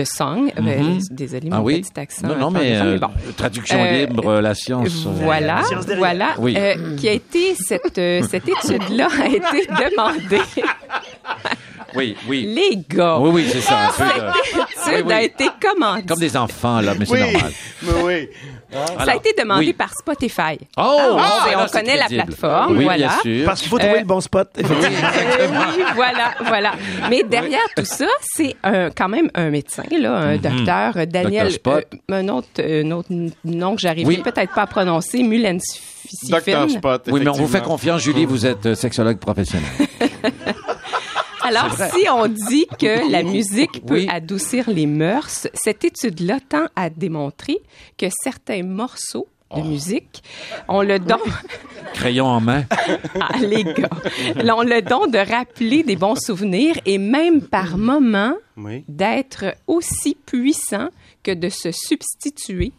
the 0.00 0.04
Song. 0.04 0.50
Euh, 0.58 0.60
Mhm. 0.60 0.98
Désolé, 1.10 1.48
Ah 1.50 1.56
mon 1.58 1.64
oui? 1.64 1.80
petit 1.80 1.98
accent. 2.00 2.26
Non, 2.28 2.36
non, 2.36 2.50
mais, 2.50 2.76
euh, 2.76 2.98
bon. 2.98 3.08
traduction 3.36 3.78
Euh, 3.82 4.06
libre, 4.06 4.40
la 4.40 4.54
science. 4.54 5.06
euh, 5.06 5.10
Voilà, 5.24 5.62
Science 5.64 5.86
derrière. 5.86 5.98
voilà. 5.98 6.34
Oui. 6.38 6.56
Qui 6.98 7.08
a 7.08 7.12
été, 7.12 7.54
cette, 7.56 7.94
cette 8.30 8.48
étude-là 8.48 9.08
a 9.22 9.26
été 9.26 9.66
demandée. 9.90 10.40
Oui, 11.96 12.16
oui. 12.28 12.46
Les 12.54 12.76
gars. 12.88 13.18
Oui, 13.18 13.30
oui, 13.32 13.46
c'est 13.50 13.60
ça. 13.60 13.88
un 13.88 13.90
peu 13.92 14.04
de- 14.04 14.64
Cette 14.84 14.94
étude 15.00 15.10
a 15.12 15.22
été 15.22 15.48
commandée. 15.60 16.02
Comme 16.06 16.18
des 16.18 16.36
enfants, 16.36 16.80
là, 16.80 16.94
mais 16.98 17.04
c'est 17.06 17.12
Oui. 17.12 17.20
normal. 17.32 17.52
Mais 17.82 17.92
oui. 18.04 18.28
Ça 18.72 19.12
a 19.12 19.16
été 19.16 19.32
demandé 19.38 19.66
oui. 19.66 19.72
par 19.72 19.90
Spotify. 19.94 20.58
Oh! 20.76 20.80
Ah, 20.98 21.06
on, 21.12 21.18
Ah, 21.18 21.44
sait, 21.44 21.52
là, 21.52 21.58
on 21.62 21.66
c'est 21.68 21.78
connaît 21.80 21.96
la 21.96 22.06
plateforme. 22.08 22.76
Oui, 22.76 22.84
voilà. 22.84 22.98
bien 23.08 23.18
sûr. 23.22 23.44
Parce 23.46 23.60
qu'il 23.60 23.70
faut 23.70 23.78
trouver 23.78 23.94
Euh, 23.96 24.00
le 24.00 24.04
bon 24.04 24.20
spot. 24.20 24.48
Euh, 24.58 24.62
oui, 24.68 25.82
voilà, 25.94 26.34
voilà. 26.44 26.72
Mais 27.08 27.22
derrière 27.22 27.64
tout 27.76 27.84
ça, 27.84 28.06
c'est 28.20 28.56
un- 28.64 28.90
quand 28.90 29.08
même 29.08 29.30
un 29.34 29.50
médecin, 29.50 29.84
là, 29.98 30.14
un 30.16 30.32
Mhm. 30.36 30.38
docteur, 30.40 30.92
euh, 30.96 31.06
Daniel, 31.06 31.46
Dr. 31.48 31.54
Spot. 31.54 31.84
euh, 32.10 32.14
un, 32.14 32.28
autre, 32.28 32.48
un 32.60 32.90
autre 32.90 33.08
nom 33.44 33.74
que 33.76 33.80
j'arrive 33.80 34.06
Oui. 34.06 34.18
peut-être 34.18 34.52
pas 34.52 34.62
à 34.62 34.66
prononcer, 34.66 35.22
Mulensifin. 35.22 35.82
Dr. 36.28 36.70
Spot. 36.70 37.02
Oui, 37.08 37.20
mais 37.22 37.30
on 37.30 37.32
vous 37.34 37.46
fait 37.48 37.62
confiance, 37.62 38.02
Julie, 38.02 38.24
vous 38.26 38.44
êtes 38.46 38.74
sexologue 38.74 39.18
professionnel. 39.18 39.64
Alors, 41.46 41.72
si 41.94 42.08
on 42.10 42.26
dit 42.28 42.66
que 42.78 43.10
la 43.10 43.22
musique 43.22 43.84
peut 43.86 43.94
Oui. 43.94 44.08
adoucir 44.10 44.68
les 44.70 44.86
mœurs, 44.86 45.46
cette 45.54 45.84
étude-là 45.84 46.38
tend 46.48 46.66
à 46.74 46.90
démontrer 46.90 47.58
que 47.96 48.06
certains 48.22 48.62
morceaux 48.62 49.26
Oh. 49.48 49.60
de 49.60 49.68
musique 49.68 50.24
ont 50.66 50.82
le 50.82 50.98
don, 50.98 51.20
Crayon 51.94 52.26
en 52.26 52.40
main. 52.40 52.64
ah, 53.20 53.38
les 53.38 53.62
gars, 53.62 53.88
ont 54.52 54.62
le 54.64 54.82
don 54.82 55.06
de 55.06 55.18
rappeler 55.18 55.84
des 55.84 55.94
bons 55.94 56.16
souvenirs 56.20 56.74
et 56.84 56.98
même 56.98 57.40
par 57.42 57.78
moments 57.78 58.34
Oui. 58.56 58.82
d'être 58.88 59.54
aussi 59.68 60.16
puissant 60.26 60.88
que 61.22 61.30
de 61.30 61.48
se 61.48 61.70
substituer 61.70 62.72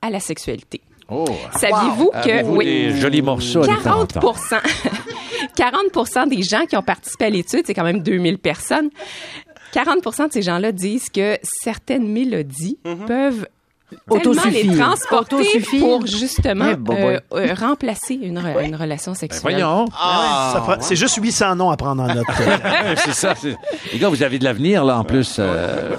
à 0.00 0.10
la 0.10 0.20
sexualité. 0.20 0.80
Oh. 1.12 1.24
Saviez-vous 1.58 2.10
que 2.24 2.44
oui, 2.44 2.64
des 2.64 2.96
jolis 3.00 3.22
morceaux 3.22 3.62
à 3.62 3.66
nous 3.66 3.74
faire 3.74 3.82
40 3.82 4.16
entendre? 4.16 4.36
40 5.56 6.28
des 6.28 6.42
gens 6.42 6.64
qui 6.66 6.76
ont 6.76 6.82
participé 6.82 7.26
à 7.26 7.30
l'étude, 7.30 7.62
c'est 7.66 7.74
quand 7.74 7.84
même 7.84 8.02
2000 8.02 8.38
personnes. 8.38 8.90
40 9.72 10.04
de 10.28 10.32
ces 10.32 10.42
gens-là 10.42 10.72
disent 10.72 11.08
que 11.08 11.38
certaines 11.42 12.08
mélodies 12.08 12.78
peuvent 13.06 13.46
tellement 14.10 14.42
les 14.50 14.76
transporter 14.76 15.34
Autosuffire. 15.36 15.80
pour 15.80 16.06
justement 16.06 16.68
Eh, 16.72 16.76
bon, 16.76 16.94
euh, 16.96 17.20
bon. 17.30 17.36
euh, 17.38 17.54
remplacer 17.54 18.14
une, 18.14 18.38
re- 18.38 18.64
une 18.64 18.76
relation 18.76 19.14
sexuelle. 19.14 19.42
Ben 19.56 19.58
Voyons. 19.64 19.86
Ça 19.90 20.60
prend- 20.64 20.80
C'est 20.80 20.96
juste 20.96 21.16
800 21.20 21.56
noms 21.56 21.70
à 21.70 21.76
prendre 21.76 22.02
en 22.02 22.14
note. 22.14 22.26
c'est 23.04 23.12
ça. 23.14 23.34
c'est- 23.34 23.56
Les 23.92 23.98
gars, 23.98 24.08
vous 24.08 24.22
avez 24.22 24.38
de 24.38 24.44
l'avenir, 24.44 24.84
là, 24.84 24.98
en 24.98 25.04
plus. 25.04 25.36
euh, 25.38 25.96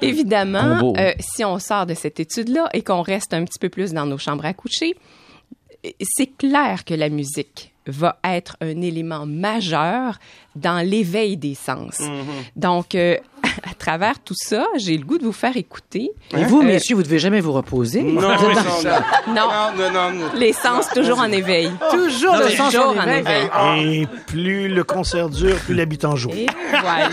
évidemment, 0.00 0.94
euh, 0.96 1.12
si 1.20 1.44
on 1.44 1.58
sort 1.58 1.86
de 1.86 1.94
cette 1.94 2.20
étude-là 2.20 2.68
et 2.72 2.82
qu'on 2.82 3.02
reste 3.02 3.34
un 3.34 3.44
petit 3.44 3.58
peu 3.58 3.68
plus 3.68 3.92
dans 3.92 4.06
nos 4.06 4.18
chambres 4.18 4.44
à 4.44 4.52
coucher, 4.54 4.96
c'est 6.02 6.36
clair 6.36 6.84
que 6.84 6.94
la 6.94 7.08
musique 7.08 7.72
va 7.86 8.18
être 8.24 8.56
un 8.60 8.80
élément 8.82 9.26
majeur 9.26 10.18
dans 10.56 10.84
l'éveil 10.84 11.36
des 11.36 11.54
sens. 11.54 12.00
Donc, 12.56 12.96
euh, 12.96 13.16
à 13.70 13.74
travers 13.74 14.18
tout 14.20 14.34
ça, 14.36 14.66
j'ai 14.76 14.96
le 14.96 15.04
goût 15.04 15.18
de 15.18 15.24
vous 15.24 15.32
faire 15.32 15.56
écouter. 15.56 16.10
Et 16.36 16.44
vous, 16.44 16.60
Euh, 16.60 16.64
messieurs, 16.64 16.96
vous 16.96 17.02
devez 17.02 17.18
jamais 17.18 17.40
vous 17.40 17.52
reposer. 17.52 18.02
Non, 18.02 18.20
non, 18.22 18.28
non, 18.28 19.34
Non, 19.34 19.48
non, 19.76 19.90
non, 19.92 20.10
non. 20.12 20.26
les 20.36 20.52
sens 20.52 20.88
toujours 20.94 21.18
en 21.20 21.30
éveil. 21.32 21.70
Toujours 21.90 22.36
le 22.36 22.48
sens 22.50 22.74
en 22.76 22.92
éveil. 23.06 23.18
éveil. 23.20 24.02
Et 24.02 24.06
plus 24.26 24.68
le 24.68 24.84
concert 24.84 25.28
dure, 25.28 25.56
plus 25.56 25.74
l'habitant 25.74 26.16
joue. 26.16 26.30
Et 26.30 26.46
voilà. 26.70 27.08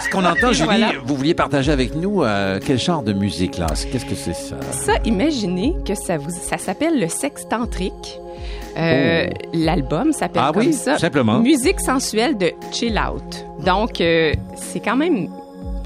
Ce 0.00 0.08
qu'on 0.10 0.24
entend, 0.24 0.52
Julie, 0.52 0.64
voilà. 0.66 0.92
vous 1.04 1.16
vouliez 1.16 1.34
partager 1.34 1.72
avec 1.72 1.94
nous 1.94 2.22
euh, 2.22 2.58
quel 2.64 2.78
genre 2.78 3.02
de 3.02 3.12
musique, 3.12 3.58
là? 3.58 3.66
Qu'est-ce 3.92 4.04
que 4.06 4.14
c'est 4.14 4.34
ça? 4.34 4.56
Ça, 4.72 4.94
imaginez 5.04 5.74
que 5.86 5.94
ça 5.94 6.16
vous, 6.18 6.30
ça 6.30 6.58
s'appelle 6.58 7.00
le 7.00 7.08
sextantrique. 7.08 8.18
Euh, 8.78 9.26
L'album 9.54 10.12
s'appelle 10.12 10.42
Oh. 10.44 10.48
Ah 10.48 10.52
comme 10.52 10.66
oui, 10.66 10.72
ça. 10.74 10.98
simplement. 10.98 11.38
Musique 11.40 11.80
sensuelle 11.80 12.36
de 12.36 12.52
chill 12.72 12.98
out. 13.00 13.46
Donc, 13.64 14.00
euh, 14.00 14.32
c'est 14.54 14.80
quand 14.80 14.96
même. 14.96 15.28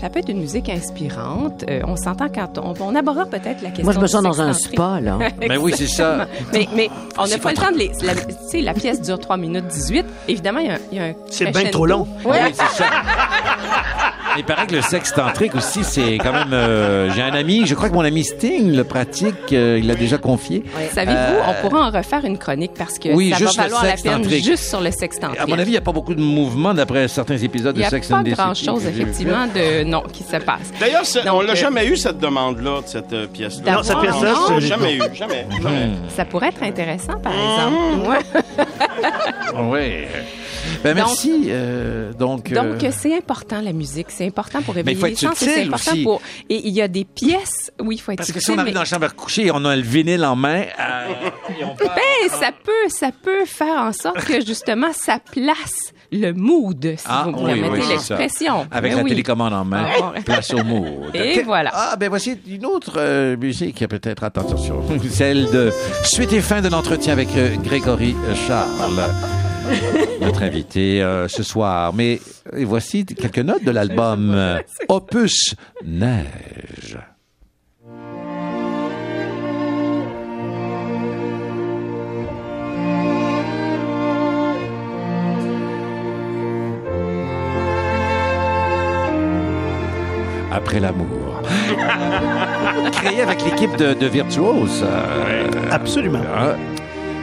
Ça 0.01 0.09
peut 0.09 0.21
être 0.21 0.29
une 0.31 0.41
musique 0.41 0.69
inspirante. 0.71 1.65
Euh, 1.69 1.81
on 1.87 1.95
s'entend 1.97 2.29
quand 2.35 2.59
on, 2.59 2.73
on 2.81 2.95
abordera 2.95 3.27
peut-être 3.27 3.61
la 3.63 3.69
question. 3.69 3.85
Moi, 3.85 3.93
je 3.93 3.99
me 4.01 4.07
sens 4.07 4.23
dans 4.23 4.41
un 4.41 4.53
spa, 4.55 4.99
là. 5.01 5.19
Ben 5.49 5.59
oui, 5.59 5.73
c'est 5.77 5.87
ça. 5.87 6.27
Mais, 6.53 6.67
mais 6.75 6.89
on 7.19 7.27
n'a 7.27 7.39
pas 7.39 7.51
le 7.51 7.57
temps 7.57 7.71
de 7.73 7.77
les. 7.79 7.91
La, 8.03 8.15
tu 8.15 8.23
sais, 8.49 8.61
la 8.63 8.73
pièce 8.75 9.03
dure 9.03 9.19
3 9.19 9.37
minutes 9.37 9.67
18. 9.67 10.07
Évidemment, 10.29 10.61
il 10.61 10.67
y 10.69 10.71
a, 10.71 10.75
un- 10.75 10.79
il 10.93 10.97
y 10.99 11.01
a 11.01 11.05
un. 11.05 11.13
C'est 11.31 11.51
bien 11.51 11.71
trop 11.71 11.85
long. 11.87 12.07
Ouais. 12.25 12.39
Oui, 12.45 12.51
c'est 12.55 12.83
ça. 12.83 12.87
Il 14.39 14.45
paraît 14.45 14.67
que 14.69 14.77
le 14.77 14.81
sexe 14.83 15.13
tantrique 15.13 15.57
aussi, 15.57 15.83
c'est 15.83 16.15
quand 16.19 16.33
même... 16.33 16.53
euh, 16.53 17.11
J'ai 17.13 17.21
un 17.23 17.33
ami, 17.35 17.67
je 17.67 17.75
crois 17.75 17.89
que 17.89 17.95
mon 17.95 18.05
ami 18.05 18.23
Sting 18.25 18.75
le 18.77 18.85
pratique, 18.85 19.35
euh, 19.53 19.79
il 19.81 19.89
l'a 19.89 19.97
déjà 19.97 20.19
confié. 20.19 20.63
Savez-vous, 20.95 21.19
Euh, 21.19 21.41
on 21.49 21.69
pourra 21.69 21.89
en 21.89 21.91
refaire 21.91 22.25
une 22.25 22.39
chronique 22.39 22.71
parce 22.79 22.99
que 22.99 23.09
Oui, 23.13 23.31
ça 23.31 23.39
juste 23.39 23.57
va 23.57 23.65
le 23.65 23.69
valoir 23.71 23.85
la 23.85 23.91
sexe 23.91 24.03
peine 24.03 24.23
tantrique. 24.23 24.45
juste 24.45 24.65
sur 24.69 24.81
le 24.81 24.91
sexe 24.93 25.19
tantrique. 25.19 25.41
À 25.41 25.47
mon 25.47 25.59
avis, 25.59 25.71
il 25.71 25.73
n'y 25.73 25.79
a 25.79 25.81
pas 25.83 25.91
beaucoup 25.93 26.15
de 26.15 26.21
mouvement 26.23 26.73
d'après 26.73 27.09
certains 27.09 27.39
épisodes 27.39 27.75
il 27.77 27.79
de 27.79 27.81
n'y 27.81 27.87
a 27.87 27.91
Sex 27.91 28.07
pas 28.09 28.19
and 28.19 28.23
the 28.23 28.27
City 28.29 28.37
grand-chose, 28.37 28.85
que 28.85 28.91
j'ai 28.91 28.91
vu. 28.93 29.03
effectivement, 29.03 29.47
de 29.53 29.85
non 29.91 30.03
qui 30.13 30.23
se 30.23 30.37
passe. 30.37 30.71
D'ailleurs, 30.79 31.03
on 31.33 31.41
l'a 31.43 31.53
euh, 31.53 31.57
jamais 31.57 31.87
eu, 31.87 31.97
cette 31.97 32.19
demande-là, 32.19 32.83
de 32.83 32.87
cette 32.87 33.13
euh, 33.13 33.27
pièce-là. 33.27 33.73
Non, 33.77 33.83
cette 33.83 33.99
pièce-là, 34.01 34.35
jamais 34.61 34.97
eu, 34.97 35.03
jamais. 35.15 35.47
jamais. 35.63 35.91
Ça 36.17 36.25
pourrait 36.25 36.49
être 36.49 36.63
intéressant, 36.63 37.19
par 37.19 37.33
exemple. 37.33 38.09
Ouais. 38.09 38.43
Oui. 39.63 40.05
Ben 40.85 40.95
merci. 40.95 41.47
euh, 41.49 42.13
donc, 42.13 42.53
euh, 42.53 42.55
Donc, 42.55 42.87
c'est 42.93 43.15
important, 43.17 43.61
la 43.61 43.73
musique. 43.73 44.07
C'est 44.11 44.27
important 44.27 44.63
pour 44.63 44.75
réveiller 44.75 44.97
faut 44.99 45.07
les 45.07 45.13
et 45.13 45.17
C'est 45.35 45.63
important 45.65 45.93
aussi. 45.93 46.03
pour... 46.05 46.23
Et 46.49 46.67
il 46.69 46.73
y 46.75 46.81
a 46.81 46.89
des 46.89 47.05
pièces 47.05 47.71
où 47.81 47.93
il 47.93 48.01
faut 48.01 48.13
être 48.13 48.19
parce 48.19 48.33
que 48.33 48.41
si 48.41 48.51
on 48.51 48.55
arrive 48.59 48.67
mais- 48.67 48.73
dans 48.75 48.81
la 48.81 48.85
chambre 48.87 49.07
à 49.07 49.11
coucher 49.11 49.47
et 49.47 49.51
on 49.51 49.65
a 49.65 49.75
le 49.77 49.83
vinyle 49.83 50.25
en 50.25 50.37
main, 50.37 50.63
euh, 50.79 51.09
et 51.59 51.65
on 51.65 51.75
part- 51.75 51.95
Ben, 51.95 52.29
ça 52.31 52.51
peut, 52.53 52.89
ça 52.89 53.11
peut 53.23 53.45
faire 53.45 53.81
en 53.83 53.93
sorte 53.93 54.25
que, 54.25 54.45
justement, 54.45 54.93
ça 54.93 55.19
place 55.33 55.93
le 56.13 56.33
mood, 56.33 56.95
si 56.97 57.05
Ah, 57.09 57.25
vous 57.27 57.33
me 57.41 57.53
oui, 57.53 57.61
permettez 57.61 57.85
oui, 57.85 57.89
l'expression. 57.91 58.67
Avec 58.71 58.93
la 58.95 59.03
oui. 59.03 59.11
télécommande 59.11 59.53
en 59.53 59.65
main, 59.65 59.87
Ah, 60.01 60.21
place 60.25 60.53
au 60.55 60.63
mood. 60.65 61.15
Et 61.15 61.43
voilà. 61.43 61.71
Ah, 61.75 61.97
ben 61.99 62.09
voici 62.09 62.37
une 62.49 62.67
autre 62.67 62.95
euh, 62.97 63.37
musique 63.37 63.77
qui 63.77 63.85
a 63.85 63.89
peut-être 63.89 64.25
attention, 64.25 64.83
celle 65.11 65.51
de 65.51 65.73
suite 66.05 66.33
et 66.33 66.41
fin 66.41 66.61
de 66.61 66.69
l'entretien 66.69 67.13
avec 67.13 67.29
euh, 67.37 67.57
Grégory 67.63 68.15
Charles, 68.47 69.03
notre 70.21 70.43
invité 70.43 71.03
euh, 71.03 71.29
ce 71.29 71.43
soir. 71.43 71.93
Mais 71.95 72.21
euh, 72.55 72.65
voici 72.67 73.05
quelques 73.07 73.39
notes 73.39 73.65
de 73.65 73.71
l'album 73.71 74.37
Opus 74.89 75.55
Neige. 75.85 76.99
Après 90.53 90.81
l'amour. 90.81 91.43
Créé 92.93 93.23
avec 93.23 93.45
l'équipe 93.45 93.77
de, 93.77 93.95
de 93.95 94.07
Virtuose. 94.07 94.85
euh, 94.85 95.47
Absolument. 95.71 96.21
ah, 96.35 96.55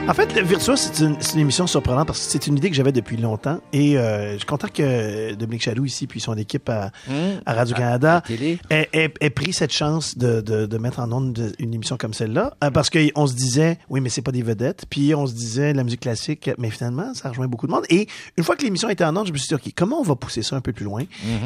En 0.08 0.14
fait, 0.14 0.34
le 0.34 0.40
Virtuose, 0.42 0.80
c'est 0.90 1.04
une, 1.34 1.38
émission 1.40 1.66
surprenante 1.66 2.06
parce 2.06 2.24
que 2.24 2.32
c'est 2.32 2.46
une 2.46 2.56
idée 2.56 2.70
que 2.70 2.74
j'avais 2.76 2.92
depuis 2.92 3.18
longtemps. 3.18 3.60
Et 3.74 3.98
euh, 3.98 4.32
je 4.32 4.36
suis 4.38 4.46
content 4.46 4.68
que 4.72 5.34
Dominique 5.34 5.62
Chaloux, 5.62 5.84
ici, 5.84 6.06
puis 6.06 6.18
son 6.18 6.34
équipe 6.38 6.70
à, 6.70 6.90
à 7.44 7.52
Radio-Canada, 7.52 8.22
ait, 8.70 8.88
ait- 8.94 9.12
ait 9.20 9.30
pris 9.30 9.52
cette 9.52 9.70
chance 9.72 10.16
de, 10.16 10.40
de, 10.40 10.64
de 10.64 10.78
mettre 10.78 11.00
en 11.00 11.12
onde 11.12 11.34
de- 11.34 11.52
une 11.58 11.74
émission 11.74 11.98
comme 11.98 12.14
celle-là. 12.14 12.54
Euh, 12.64 12.70
parce 12.70 12.88
qu'on 12.88 13.26
se 13.26 13.34
disait, 13.34 13.78
oui, 13.90 14.00
mais 14.00 14.08
c'est 14.08 14.22
pas 14.22 14.32
des 14.32 14.40
vedettes. 14.42 14.86
Puis 14.88 15.14
on 15.14 15.26
se 15.26 15.34
disait, 15.34 15.74
la 15.74 15.84
musique 15.84 16.00
classique, 16.00 16.50
mais 16.56 16.70
finalement, 16.70 17.12
ça 17.12 17.28
rejoint 17.28 17.46
beaucoup 17.46 17.66
de 17.66 17.72
monde. 17.72 17.84
Et 17.90 18.08
une 18.38 18.44
fois 18.44 18.56
que 18.56 18.62
l'émission 18.64 18.88
était 18.88 19.04
en 19.04 19.14
onde, 19.14 19.26
je 19.26 19.32
me 19.32 19.36
suis 19.36 19.48
dit, 19.48 19.54
OK, 19.56 19.70
comment 19.76 20.00
on 20.00 20.04
va 20.04 20.16
pousser 20.16 20.42
ça 20.42 20.56
un 20.56 20.62
peu 20.62 20.72
plus 20.72 20.84
loin? 20.86 21.02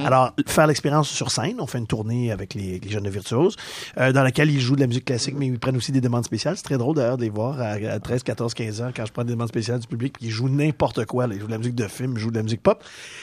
Alors, 0.06 0.30
faire 0.46 0.68
l'expérience 0.68 1.08
sur 1.08 1.32
scène. 1.32 1.56
On 1.58 1.66
fait 1.66 1.78
une 1.78 1.88
tournée 1.88 2.30
avec 2.30 2.54
les, 2.54 2.78
les 2.78 2.90
jeunes 2.90 3.02
de 3.02 3.10
Virtuose, 3.10 3.56
euh, 3.98 4.12
dans 4.12 4.22
laquelle 4.22 4.50
ils 4.52 4.60
jouent 4.60 4.76
de 4.76 4.80
la 4.82 4.86
musique 4.86 5.06
classique, 5.06 5.34
mais 5.36 5.48
ils 5.48 5.58
prennent 5.58 5.76
aussi 5.76 5.90
des 5.90 6.00
demandes 6.00 6.24
spéciales. 6.24 6.56
C'est 6.56 6.62
très 6.62 6.78
drôle 6.78 6.94
d'ailleurs 6.94 7.16
de 7.16 7.22
les 7.24 7.28
voir 7.30 7.60
à, 7.60 7.70
à 7.72 7.98
13, 7.98 8.22
14, 8.22 8.51
15 8.54 8.82
ans 8.82 8.90
quand 8.94 9.06
je 9.06 9.12
prends 9.12 9.24
des 9.24 9.32
demandes 9.32 9.48
spéciales 9.48 9.80
du 9.80 9.86
public, 9.86 10.14
puis 10.14 10.26
ils 10.26 10.30
jouent 10.30 10.48
n'importe 10.48 11.04
quoi. 11.06 11.26
là. 11.26 11.34
Ils 11.34 11.40
jouent 11.40 11.46
de 11.46 11.52
la 11.52 11.58
musique 11.58 11.74
de 11.74 11.88
film, 11.88 12.14
ils 12.16 12.20
jouent 12.20 12.30
de 12.30 12.36
la 12.36 12.42
musique 12.42 12.62
pop. 12.62 12.82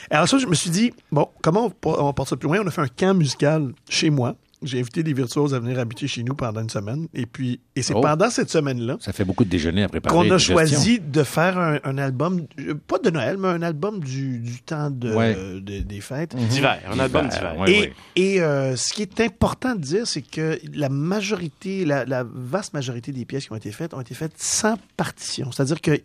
Alors 0.09 0.27
ça, 0.27 0.37
je 0.37 0.47
me 0.47 0.55
suis 0.55 0.69
dit, 0.69 0.93
bon, 1.11 1.27
comment 1.41 1.71
on, 1.85 1.89
on 1.89 2.13
porte 2.13 2.29
ça 2.29 2.37
plus 2.37 2.47
loin? 2.47 2.59
On 2.63 2.67
a 2.67 2.71
fait 2.71 2.81
un 2.81 2.87
camp 2.87 3.13
musical 3.13 3.73
chez 3.89 4.09
moi. 4.09 4.35
J'ai 4.61 4.79
invité 4.79 5.03
des 5.03 5.13
virtuoses 5.13 5.53
à 5.53 5.59
venir 5.59 5.79
habiter 5.79 6.05
chez 6.07 6.21
nous 6.23 6.33
pendant 6.35 6.61
une 6.61 6.69
semaine. 6.69 7.07
Et 7.13 7.25
puis, 7.25 7.61
et 7.75 7.81
c'est 7.81 7.93
Oh. 7.93 8.01
pendant 8.01 8.29
cette 8.29 8.49
semaine-là 8.49 8.97
Ça 8.99 9.13
fait 9.13 9.23
beaucoup 9.23 9.45
de 9.45 9.49
déjeuner 9.49 9.83
à 9.83 9.87
préparer. 9.89 10.13
qu'on 10.13 10.29
a 10.33 10.37
choisi 10.37 10.99
de 10.99 11.23
faire 11.23 11.57
un, 11.57 11.79
un 11.85 11.97
album, 11.97 12.45
euh, 12.59 12.73
pas 12.75 12.99
de 12.99 13.09
Noël, 13.09 13.37
mais 13.37 13.47
un 13.47 13.61
album 13.61 13.99
du, 14.01 14.39
du 14.39 14.61
temps 14.61 14.89
de, 14.91 15.13
Ouais. 15.13 15.33
de- 15.61 15.79
des 15.79 16.01
fêtes. 16.01 16.35
D'hiver, 16.35 16.77
un 16.91 16.99
album 16.99 17.27
D'hiver, 17.29 17.55
ouais, 17.59 17.71
et 17.71 17.79
ouais. 17.81 17.93
et 18.17 18.41
euh, 18.41 18.75
ce 18.75 18.91
qui 18.93 19.01
est 19.01 19.21
important 19.21 19.75
de 19.75 19.81
dire, 19.81 20.05
c'est 20.07 20.21
que 20.21 20.59
la 20.73 20.89
majorité, 20.89 21.85
la, 21.85 22.03
la 22.05 22.23
vaste 22.25 22.73
majorité 22.73 23.11
des 23.11 23.23
pièces 23.25 23.45
qui 23.45 23.51
ont 23.53 23.55
été 23.57 23.71
faites 23.71 23.93
ont 23.93 24.01
été 24.01 24.13
faites 24.13 24.33
sans 24.37 24.77
partition. 24.97 25.51
C'est-à-dire 25.51 25.79
qu'il 25.79 26.01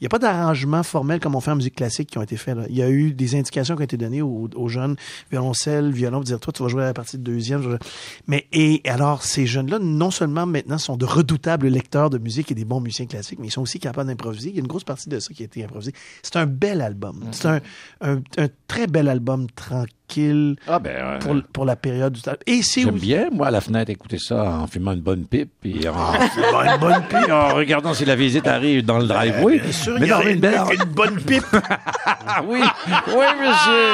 n'y 0.00 0.06
a 0.06 0.10
pas 0.10 0.18
d'arrangement 0.20 0.82
formel 0.82 1.18
comme 1.20 1.34
on 1.34 1.40
fait 1.40 1.50
en 1.50 1.56
musique 1.56 1.74
classique 1.76 2.10
qui 2.10 2.18
ont 2.18 2.22
été 2.22 2.36
faits. 2.36 2.56
là. 2.56 2.64
Il 2.68 2.76
y 2.76 2.82
a 2.82 2.88
eu 2.90 3.12
des 3.12 3.34
indications 3.34 3.74
qui 3.74 3.80
ont 3.82 3.84
été 3.84 3.96
données 3.96 4.22
aux, 4.22 4.48
aux 4.54 4.68
jeunes 4.68 4.96
violoncelles, 5.30 5.90
violon, 5.90 6.18
pour 6.18 6.24
dire 6.24 6.38
toi, 6.40 6.52
tu 6.52 6.62
vas 6.62 6.68
jouer 6.68 6.82
à 6.82 6.86
la 6.86 6.94
partie 6.94 7.18
de 7.18 7.22
deuxième. 7.22 7.62
je 7.62 7.70
vais- 7.70 7.78
Mais 8.26 8.46
et 8.52 8.82
alors, 8.84 9.22
ces 9.22 9.46
jeunes-là, 9.46 9.78
non 9.78 10.10
seulement 10.10 10.46
maintenant 10.46 10.78
sont 10.78 10.96
de 10.96 11.04
redoutables 11.04 11.68
lecteurs 11.68 12.10
de 12.10 12.18
musique 12.18 12.50
et 12.52 12.54
des 12.54 12.64
bons 12.64 12.80
musiciens 12.80 13.06
classiques, 13.06 13.38
mais 13.38 13.48
ils 13.48 13.52
sont 13.52 13.62
aussi 13.62 13.78
capables 13.78 14.08
d'improviser. 14.08 14.50
Il 14.50 14.54
y 14.54 14.58
a 14.58 14.60
une 14.60 14.66
grosse 14.66 14.84
partie 14.84 15.08
de 15.08 15.18
ça 15.18 15.32
qui 15.32 15.42
a 15.42 15.46
été 15.46 15.64
improvisée. 15.64 15.92
C'est 16.22 16.36
un 16.36 16.46
bel 16.46 16.80
album. 16.80 17.24
C'est 17.32 17.48
un, 17.48 17.60
un, 18.00 18.16
un 18.38 18.48
très 18.68 18.86
bel 18.86 19.08
album 19.08 19.46
tranquille 19.50 20.05
Ah 20.68 20.78
ben, 20.78 20.90
euh, 20.96 21.18
pour, 21.18 21.34
pour 21.52 21.64
la 21.64 21.76
période 21.76 22.12
du 22.12 22.22
temps. 22.22 22.32
Et 22.46 22.62
c'est 22.62 22.82
J'aime 22.82 22.98
bien, 22.98 23.28
moi, 23.32 23.48
à 23.48 23.50
la 23.50 23.60
fenêtre, 23.60 23.90
écouter 23.90 24.18
ça 24.18 24.42
en 24.60 24.66
fumant 24.66 24.92
une 24.92 25.00
bonne 25.00 25.24
pipe 25.24 25.50
et 25.64 25.88
en, 25.88 25.94
Bon, 25.94 26.62
une 26.62 26.78
bonne 26.80 27.02
pipe. 27.08 27.30
en 27.30 27.54
regardant 27.54 27.92
si 27.94 28.04
la 28.04 28.16
visite 28.16 28.46
arrive 28.46 28.84
dans 28.84 28.98
le 28.98 29.06
driveway. 29.06 29.58
Bien 29.58 29.72
sûr, 29.72 29.96
Mais 30.00 30.06
non, 30.06 30.20
une 30.22 30.40
belle... 30.40 30.60
une 30.72 30.84
bonne 30.90 31.16
pipe. 31.20 31.44
Ah 32.28 32.42
oui, 32.46 32.60
oui, 33.08 33.24
monsieur. 33.40 33.88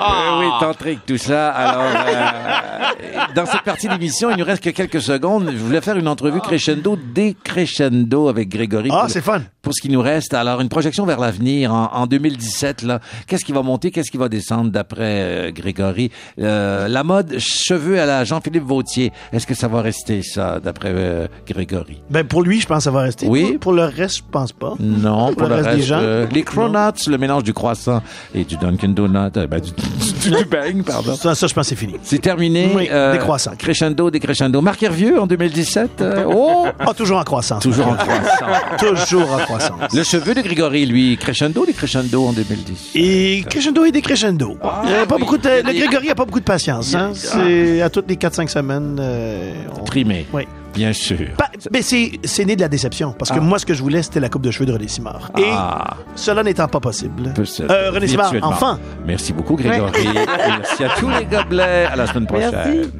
Euh, 0.00 0.40
oui, 0.40 0.46
tantrique, 0.60 1.00
tout 1.06 1.16
ça. 1.16 1.50
Alors, 1.50 1.82
euh, 1.84 3.20
dans 3.34 3.46
cette 3.46 3.62
partie 3.62 3.88
d'émission, 3.88 4.30
il 4.30 4.36
nous 4.36 4.44
reste 4.44 4.62
que 4.62 4.70
quelques 4.70 5.00
secondes. 5.00 5.48
Je 5.52 5.56
voulais 5.58 5.80
faire 5.80 5.96
une 5.96 6.08
entrevue 6.08 6.40
crescendo, 6.40 6.96
décrescendo 7.14 8.28
avec 8.28 8.48
Grégory. 8.48 8.90
Ah, 8.92 9.02
pour- 9.02 9.10
c'est 9.10 9.20
fun. 9.20 9.42
Pour 9.62 9.74
ce 9.74 9.80
qui 9.80 9.88
nous 9.88 10.00
reste, 10.02 10.34
alors 10.34 10.60
une 10.60 10.68
projection 10.68 11.06
vers 11.06 11.18
l'avenir 11.20 11.72
en, 11.72 11.92
en 11.92 12.06
2017 12.06 12.82
là, 12.82 13.00
qu'est-ce 13.26 13.44
qui 13.44 13.52
va 13.52 13.62
monter, 13.62 13.90
qu'est-ce 13.90 14.10
qui 14.10 14.16
va 14.18 14.28
descendre 14.28 14.70
d'après 14.70 15.15
euh, 15.20 15.50
Grégory 15.52 16.10
Euh, 16.40 16.88
La 16.88 17.02
mode 17.04 17.36
cheveux 17.38 18.00
à 18.00 18.06
la 18.06 18.24
Jean-Philippe 18.24 18.64
Vautier, 18.64 19.12
est-ce 19.32 19.46
que 19.46 19.54
ça 19.54 19.68
va 19.68 19.80
rester 19.82 20.22
ça 20.22 20.60
d'après 20.60 20.92
euh, 20.94 21.26
Grégory? 21.48 22.00
Ben, 22.10 22.24
pour 22.24 22.42
lui, 22.42 22.60
je 22.60 22.66
pense 22.66 22.78
que 22.78 22.84
ça 22.84 22.90
va 22.90 23.02
rester. 23.02 23.26
Oui. 23.28 23.52
Pour, 23.52 23.60
pour 23.60 23.72
le 23.72 23.84
reste, 23.84 24.18
je 24.18 24.22
pense 24.30 24.52
pas. 24.52 24.74
Non, 24.80 25.32
pour, 25.34 25.48
le 25.48 25.54
reste 25.56 25.70
des 25.76 25.82
gens? 25.82 25.98
euh, 26.00 26.26
les 26.30 26.42
cronuts, 26.42 26.76
le 27.08 27.18
mélange 27.18 27.42
du 27.42 27.52
croissant 27.52 28.02
et 28.34 28.44
du 28.44 28.56
Dunkin 28.56 28.88
Donut, 28.90 29.36
euh, 29.36 29.46
ben, 29.46 29.60
du, 29.60 29.70
du 30.30 30.44
bang, 30.44 30.82
pardon. 30.84 31.14
Ça, 31.16 31.34
ça, 31.34 31.46
je 31.46 31.54
pense 31.54 31.64
que 31.64 31.68
c'est 31.70 31.76
fini. 31.76 31.94
C'est 32.02 32.20
terminé. 32.20 32.70
Oui, 32.74 32.88
des 32.88 33.18
croissants. 33.18 33.52
Crescendo, 33.56 34.10
des 34.10 34.20
crescendo. 34.20 34.60
Marc 34.60 34.82
Hervieux 34.82 35.20
en 35.20 35.26
2017. 35.26 36.00
euh, 36.00 36.24
oh, 36.28 36.66
Ah, 36.78 36.92
toujours 36.94 37.18
en 37.18 37.24
croissance. 37.24 37.62
toujours 37.62 37.88
en 37.88 37.94
croissant. 37.94 38.46
Toujours 38.78 39.32
en 39.32 39.38
croissance. 39.38 39.94
Le 39.94 40.02
cheveu 40.02 40.34
de 40.34 40.40
Grégory, 40.42 40.86
lui, 40.86 41.16
crescendo, 41.16 41.64
des 41.64 41.72
crescendo 41.72 42.26
en 42.26 42.32
2010. 42.32 42.90
Et 42.94 43.44
crescendo 43.48 43.84
et 43.84 43.92
décrescendo. 43.92 44.56
Il 44.84 44.90
y 44.90 44.94
a 45.06 45.08
pas 45.08 45.14
oui. 45.16 45.20
beaucoup 45.22 45.38
de, 45.38 45.48
le 45.48 45.78
Grégory 45.86 46.10
a 46.10 46.14
pas 46.14 46.24
beaucoup 46.24 46.40
de 46.40 46.44
patience. 46.44 46.94
Hein? 46.94 47.12
C'est 47.14 47.80
à 47.80 47.88
toutes 47.90 48.08
les 48.08 48.16
4-5 48.16 48.48
semaines. 48.48 48.98
euh, 49.00 49.52
on- 49.80 49.84
Trimé. 49.84 50.26
Oui. 50.32 50.42
Bien 50.74 50.92
sûr. 50.92 51.28
Mais 51.72 51.80
c'est 51.80 52.12
c'est 52.24 52.44
né 52.44 52.54
de 52.54 52.60
la 52.60 52.68
déception. 52.68 53.12
Parce 53.18 53.30
que 53.30 53.38
Ah. 53.38 53.40
moi, 53.40 53.58
ce 53.58 53.64
que 53.64 53.72
je 53.72 53.82
voulais, 53.82 54.02
c'était 54.02 54.20
la 54.20 54.28
coupe 54.28 54.42
de 54.42 54.50
cheveux 54.50 54.66
de 54.66 54.72
René 54.74 54.88
Simard. 54.88 55.30
Et 55.38 55.44
Ah, 55.50 55.96
cela 56.16 56.42
n'étant 56.42 56.68
pas 56.68 56.80
possible. 56.80 57.32
Euh, 57.70 57.90
René 57.90 58.06
Simard, 58.06 58.34
enfant. 58.42 58.78
Merci 59.06 59.32
beaucoup, 59.32 59.56
Grégory. 59.56 60.06
Merci 60.14 60.84
à 60.84 60.88
tous 60.98 61.08
les 61.08 61.24
gobelets. 61.24 61.86
À 61.90 61.96
la 61.96 62.06
semaine 62.06 62.26
prochaine. 62.26 62.52
Merci. 62.52 62.90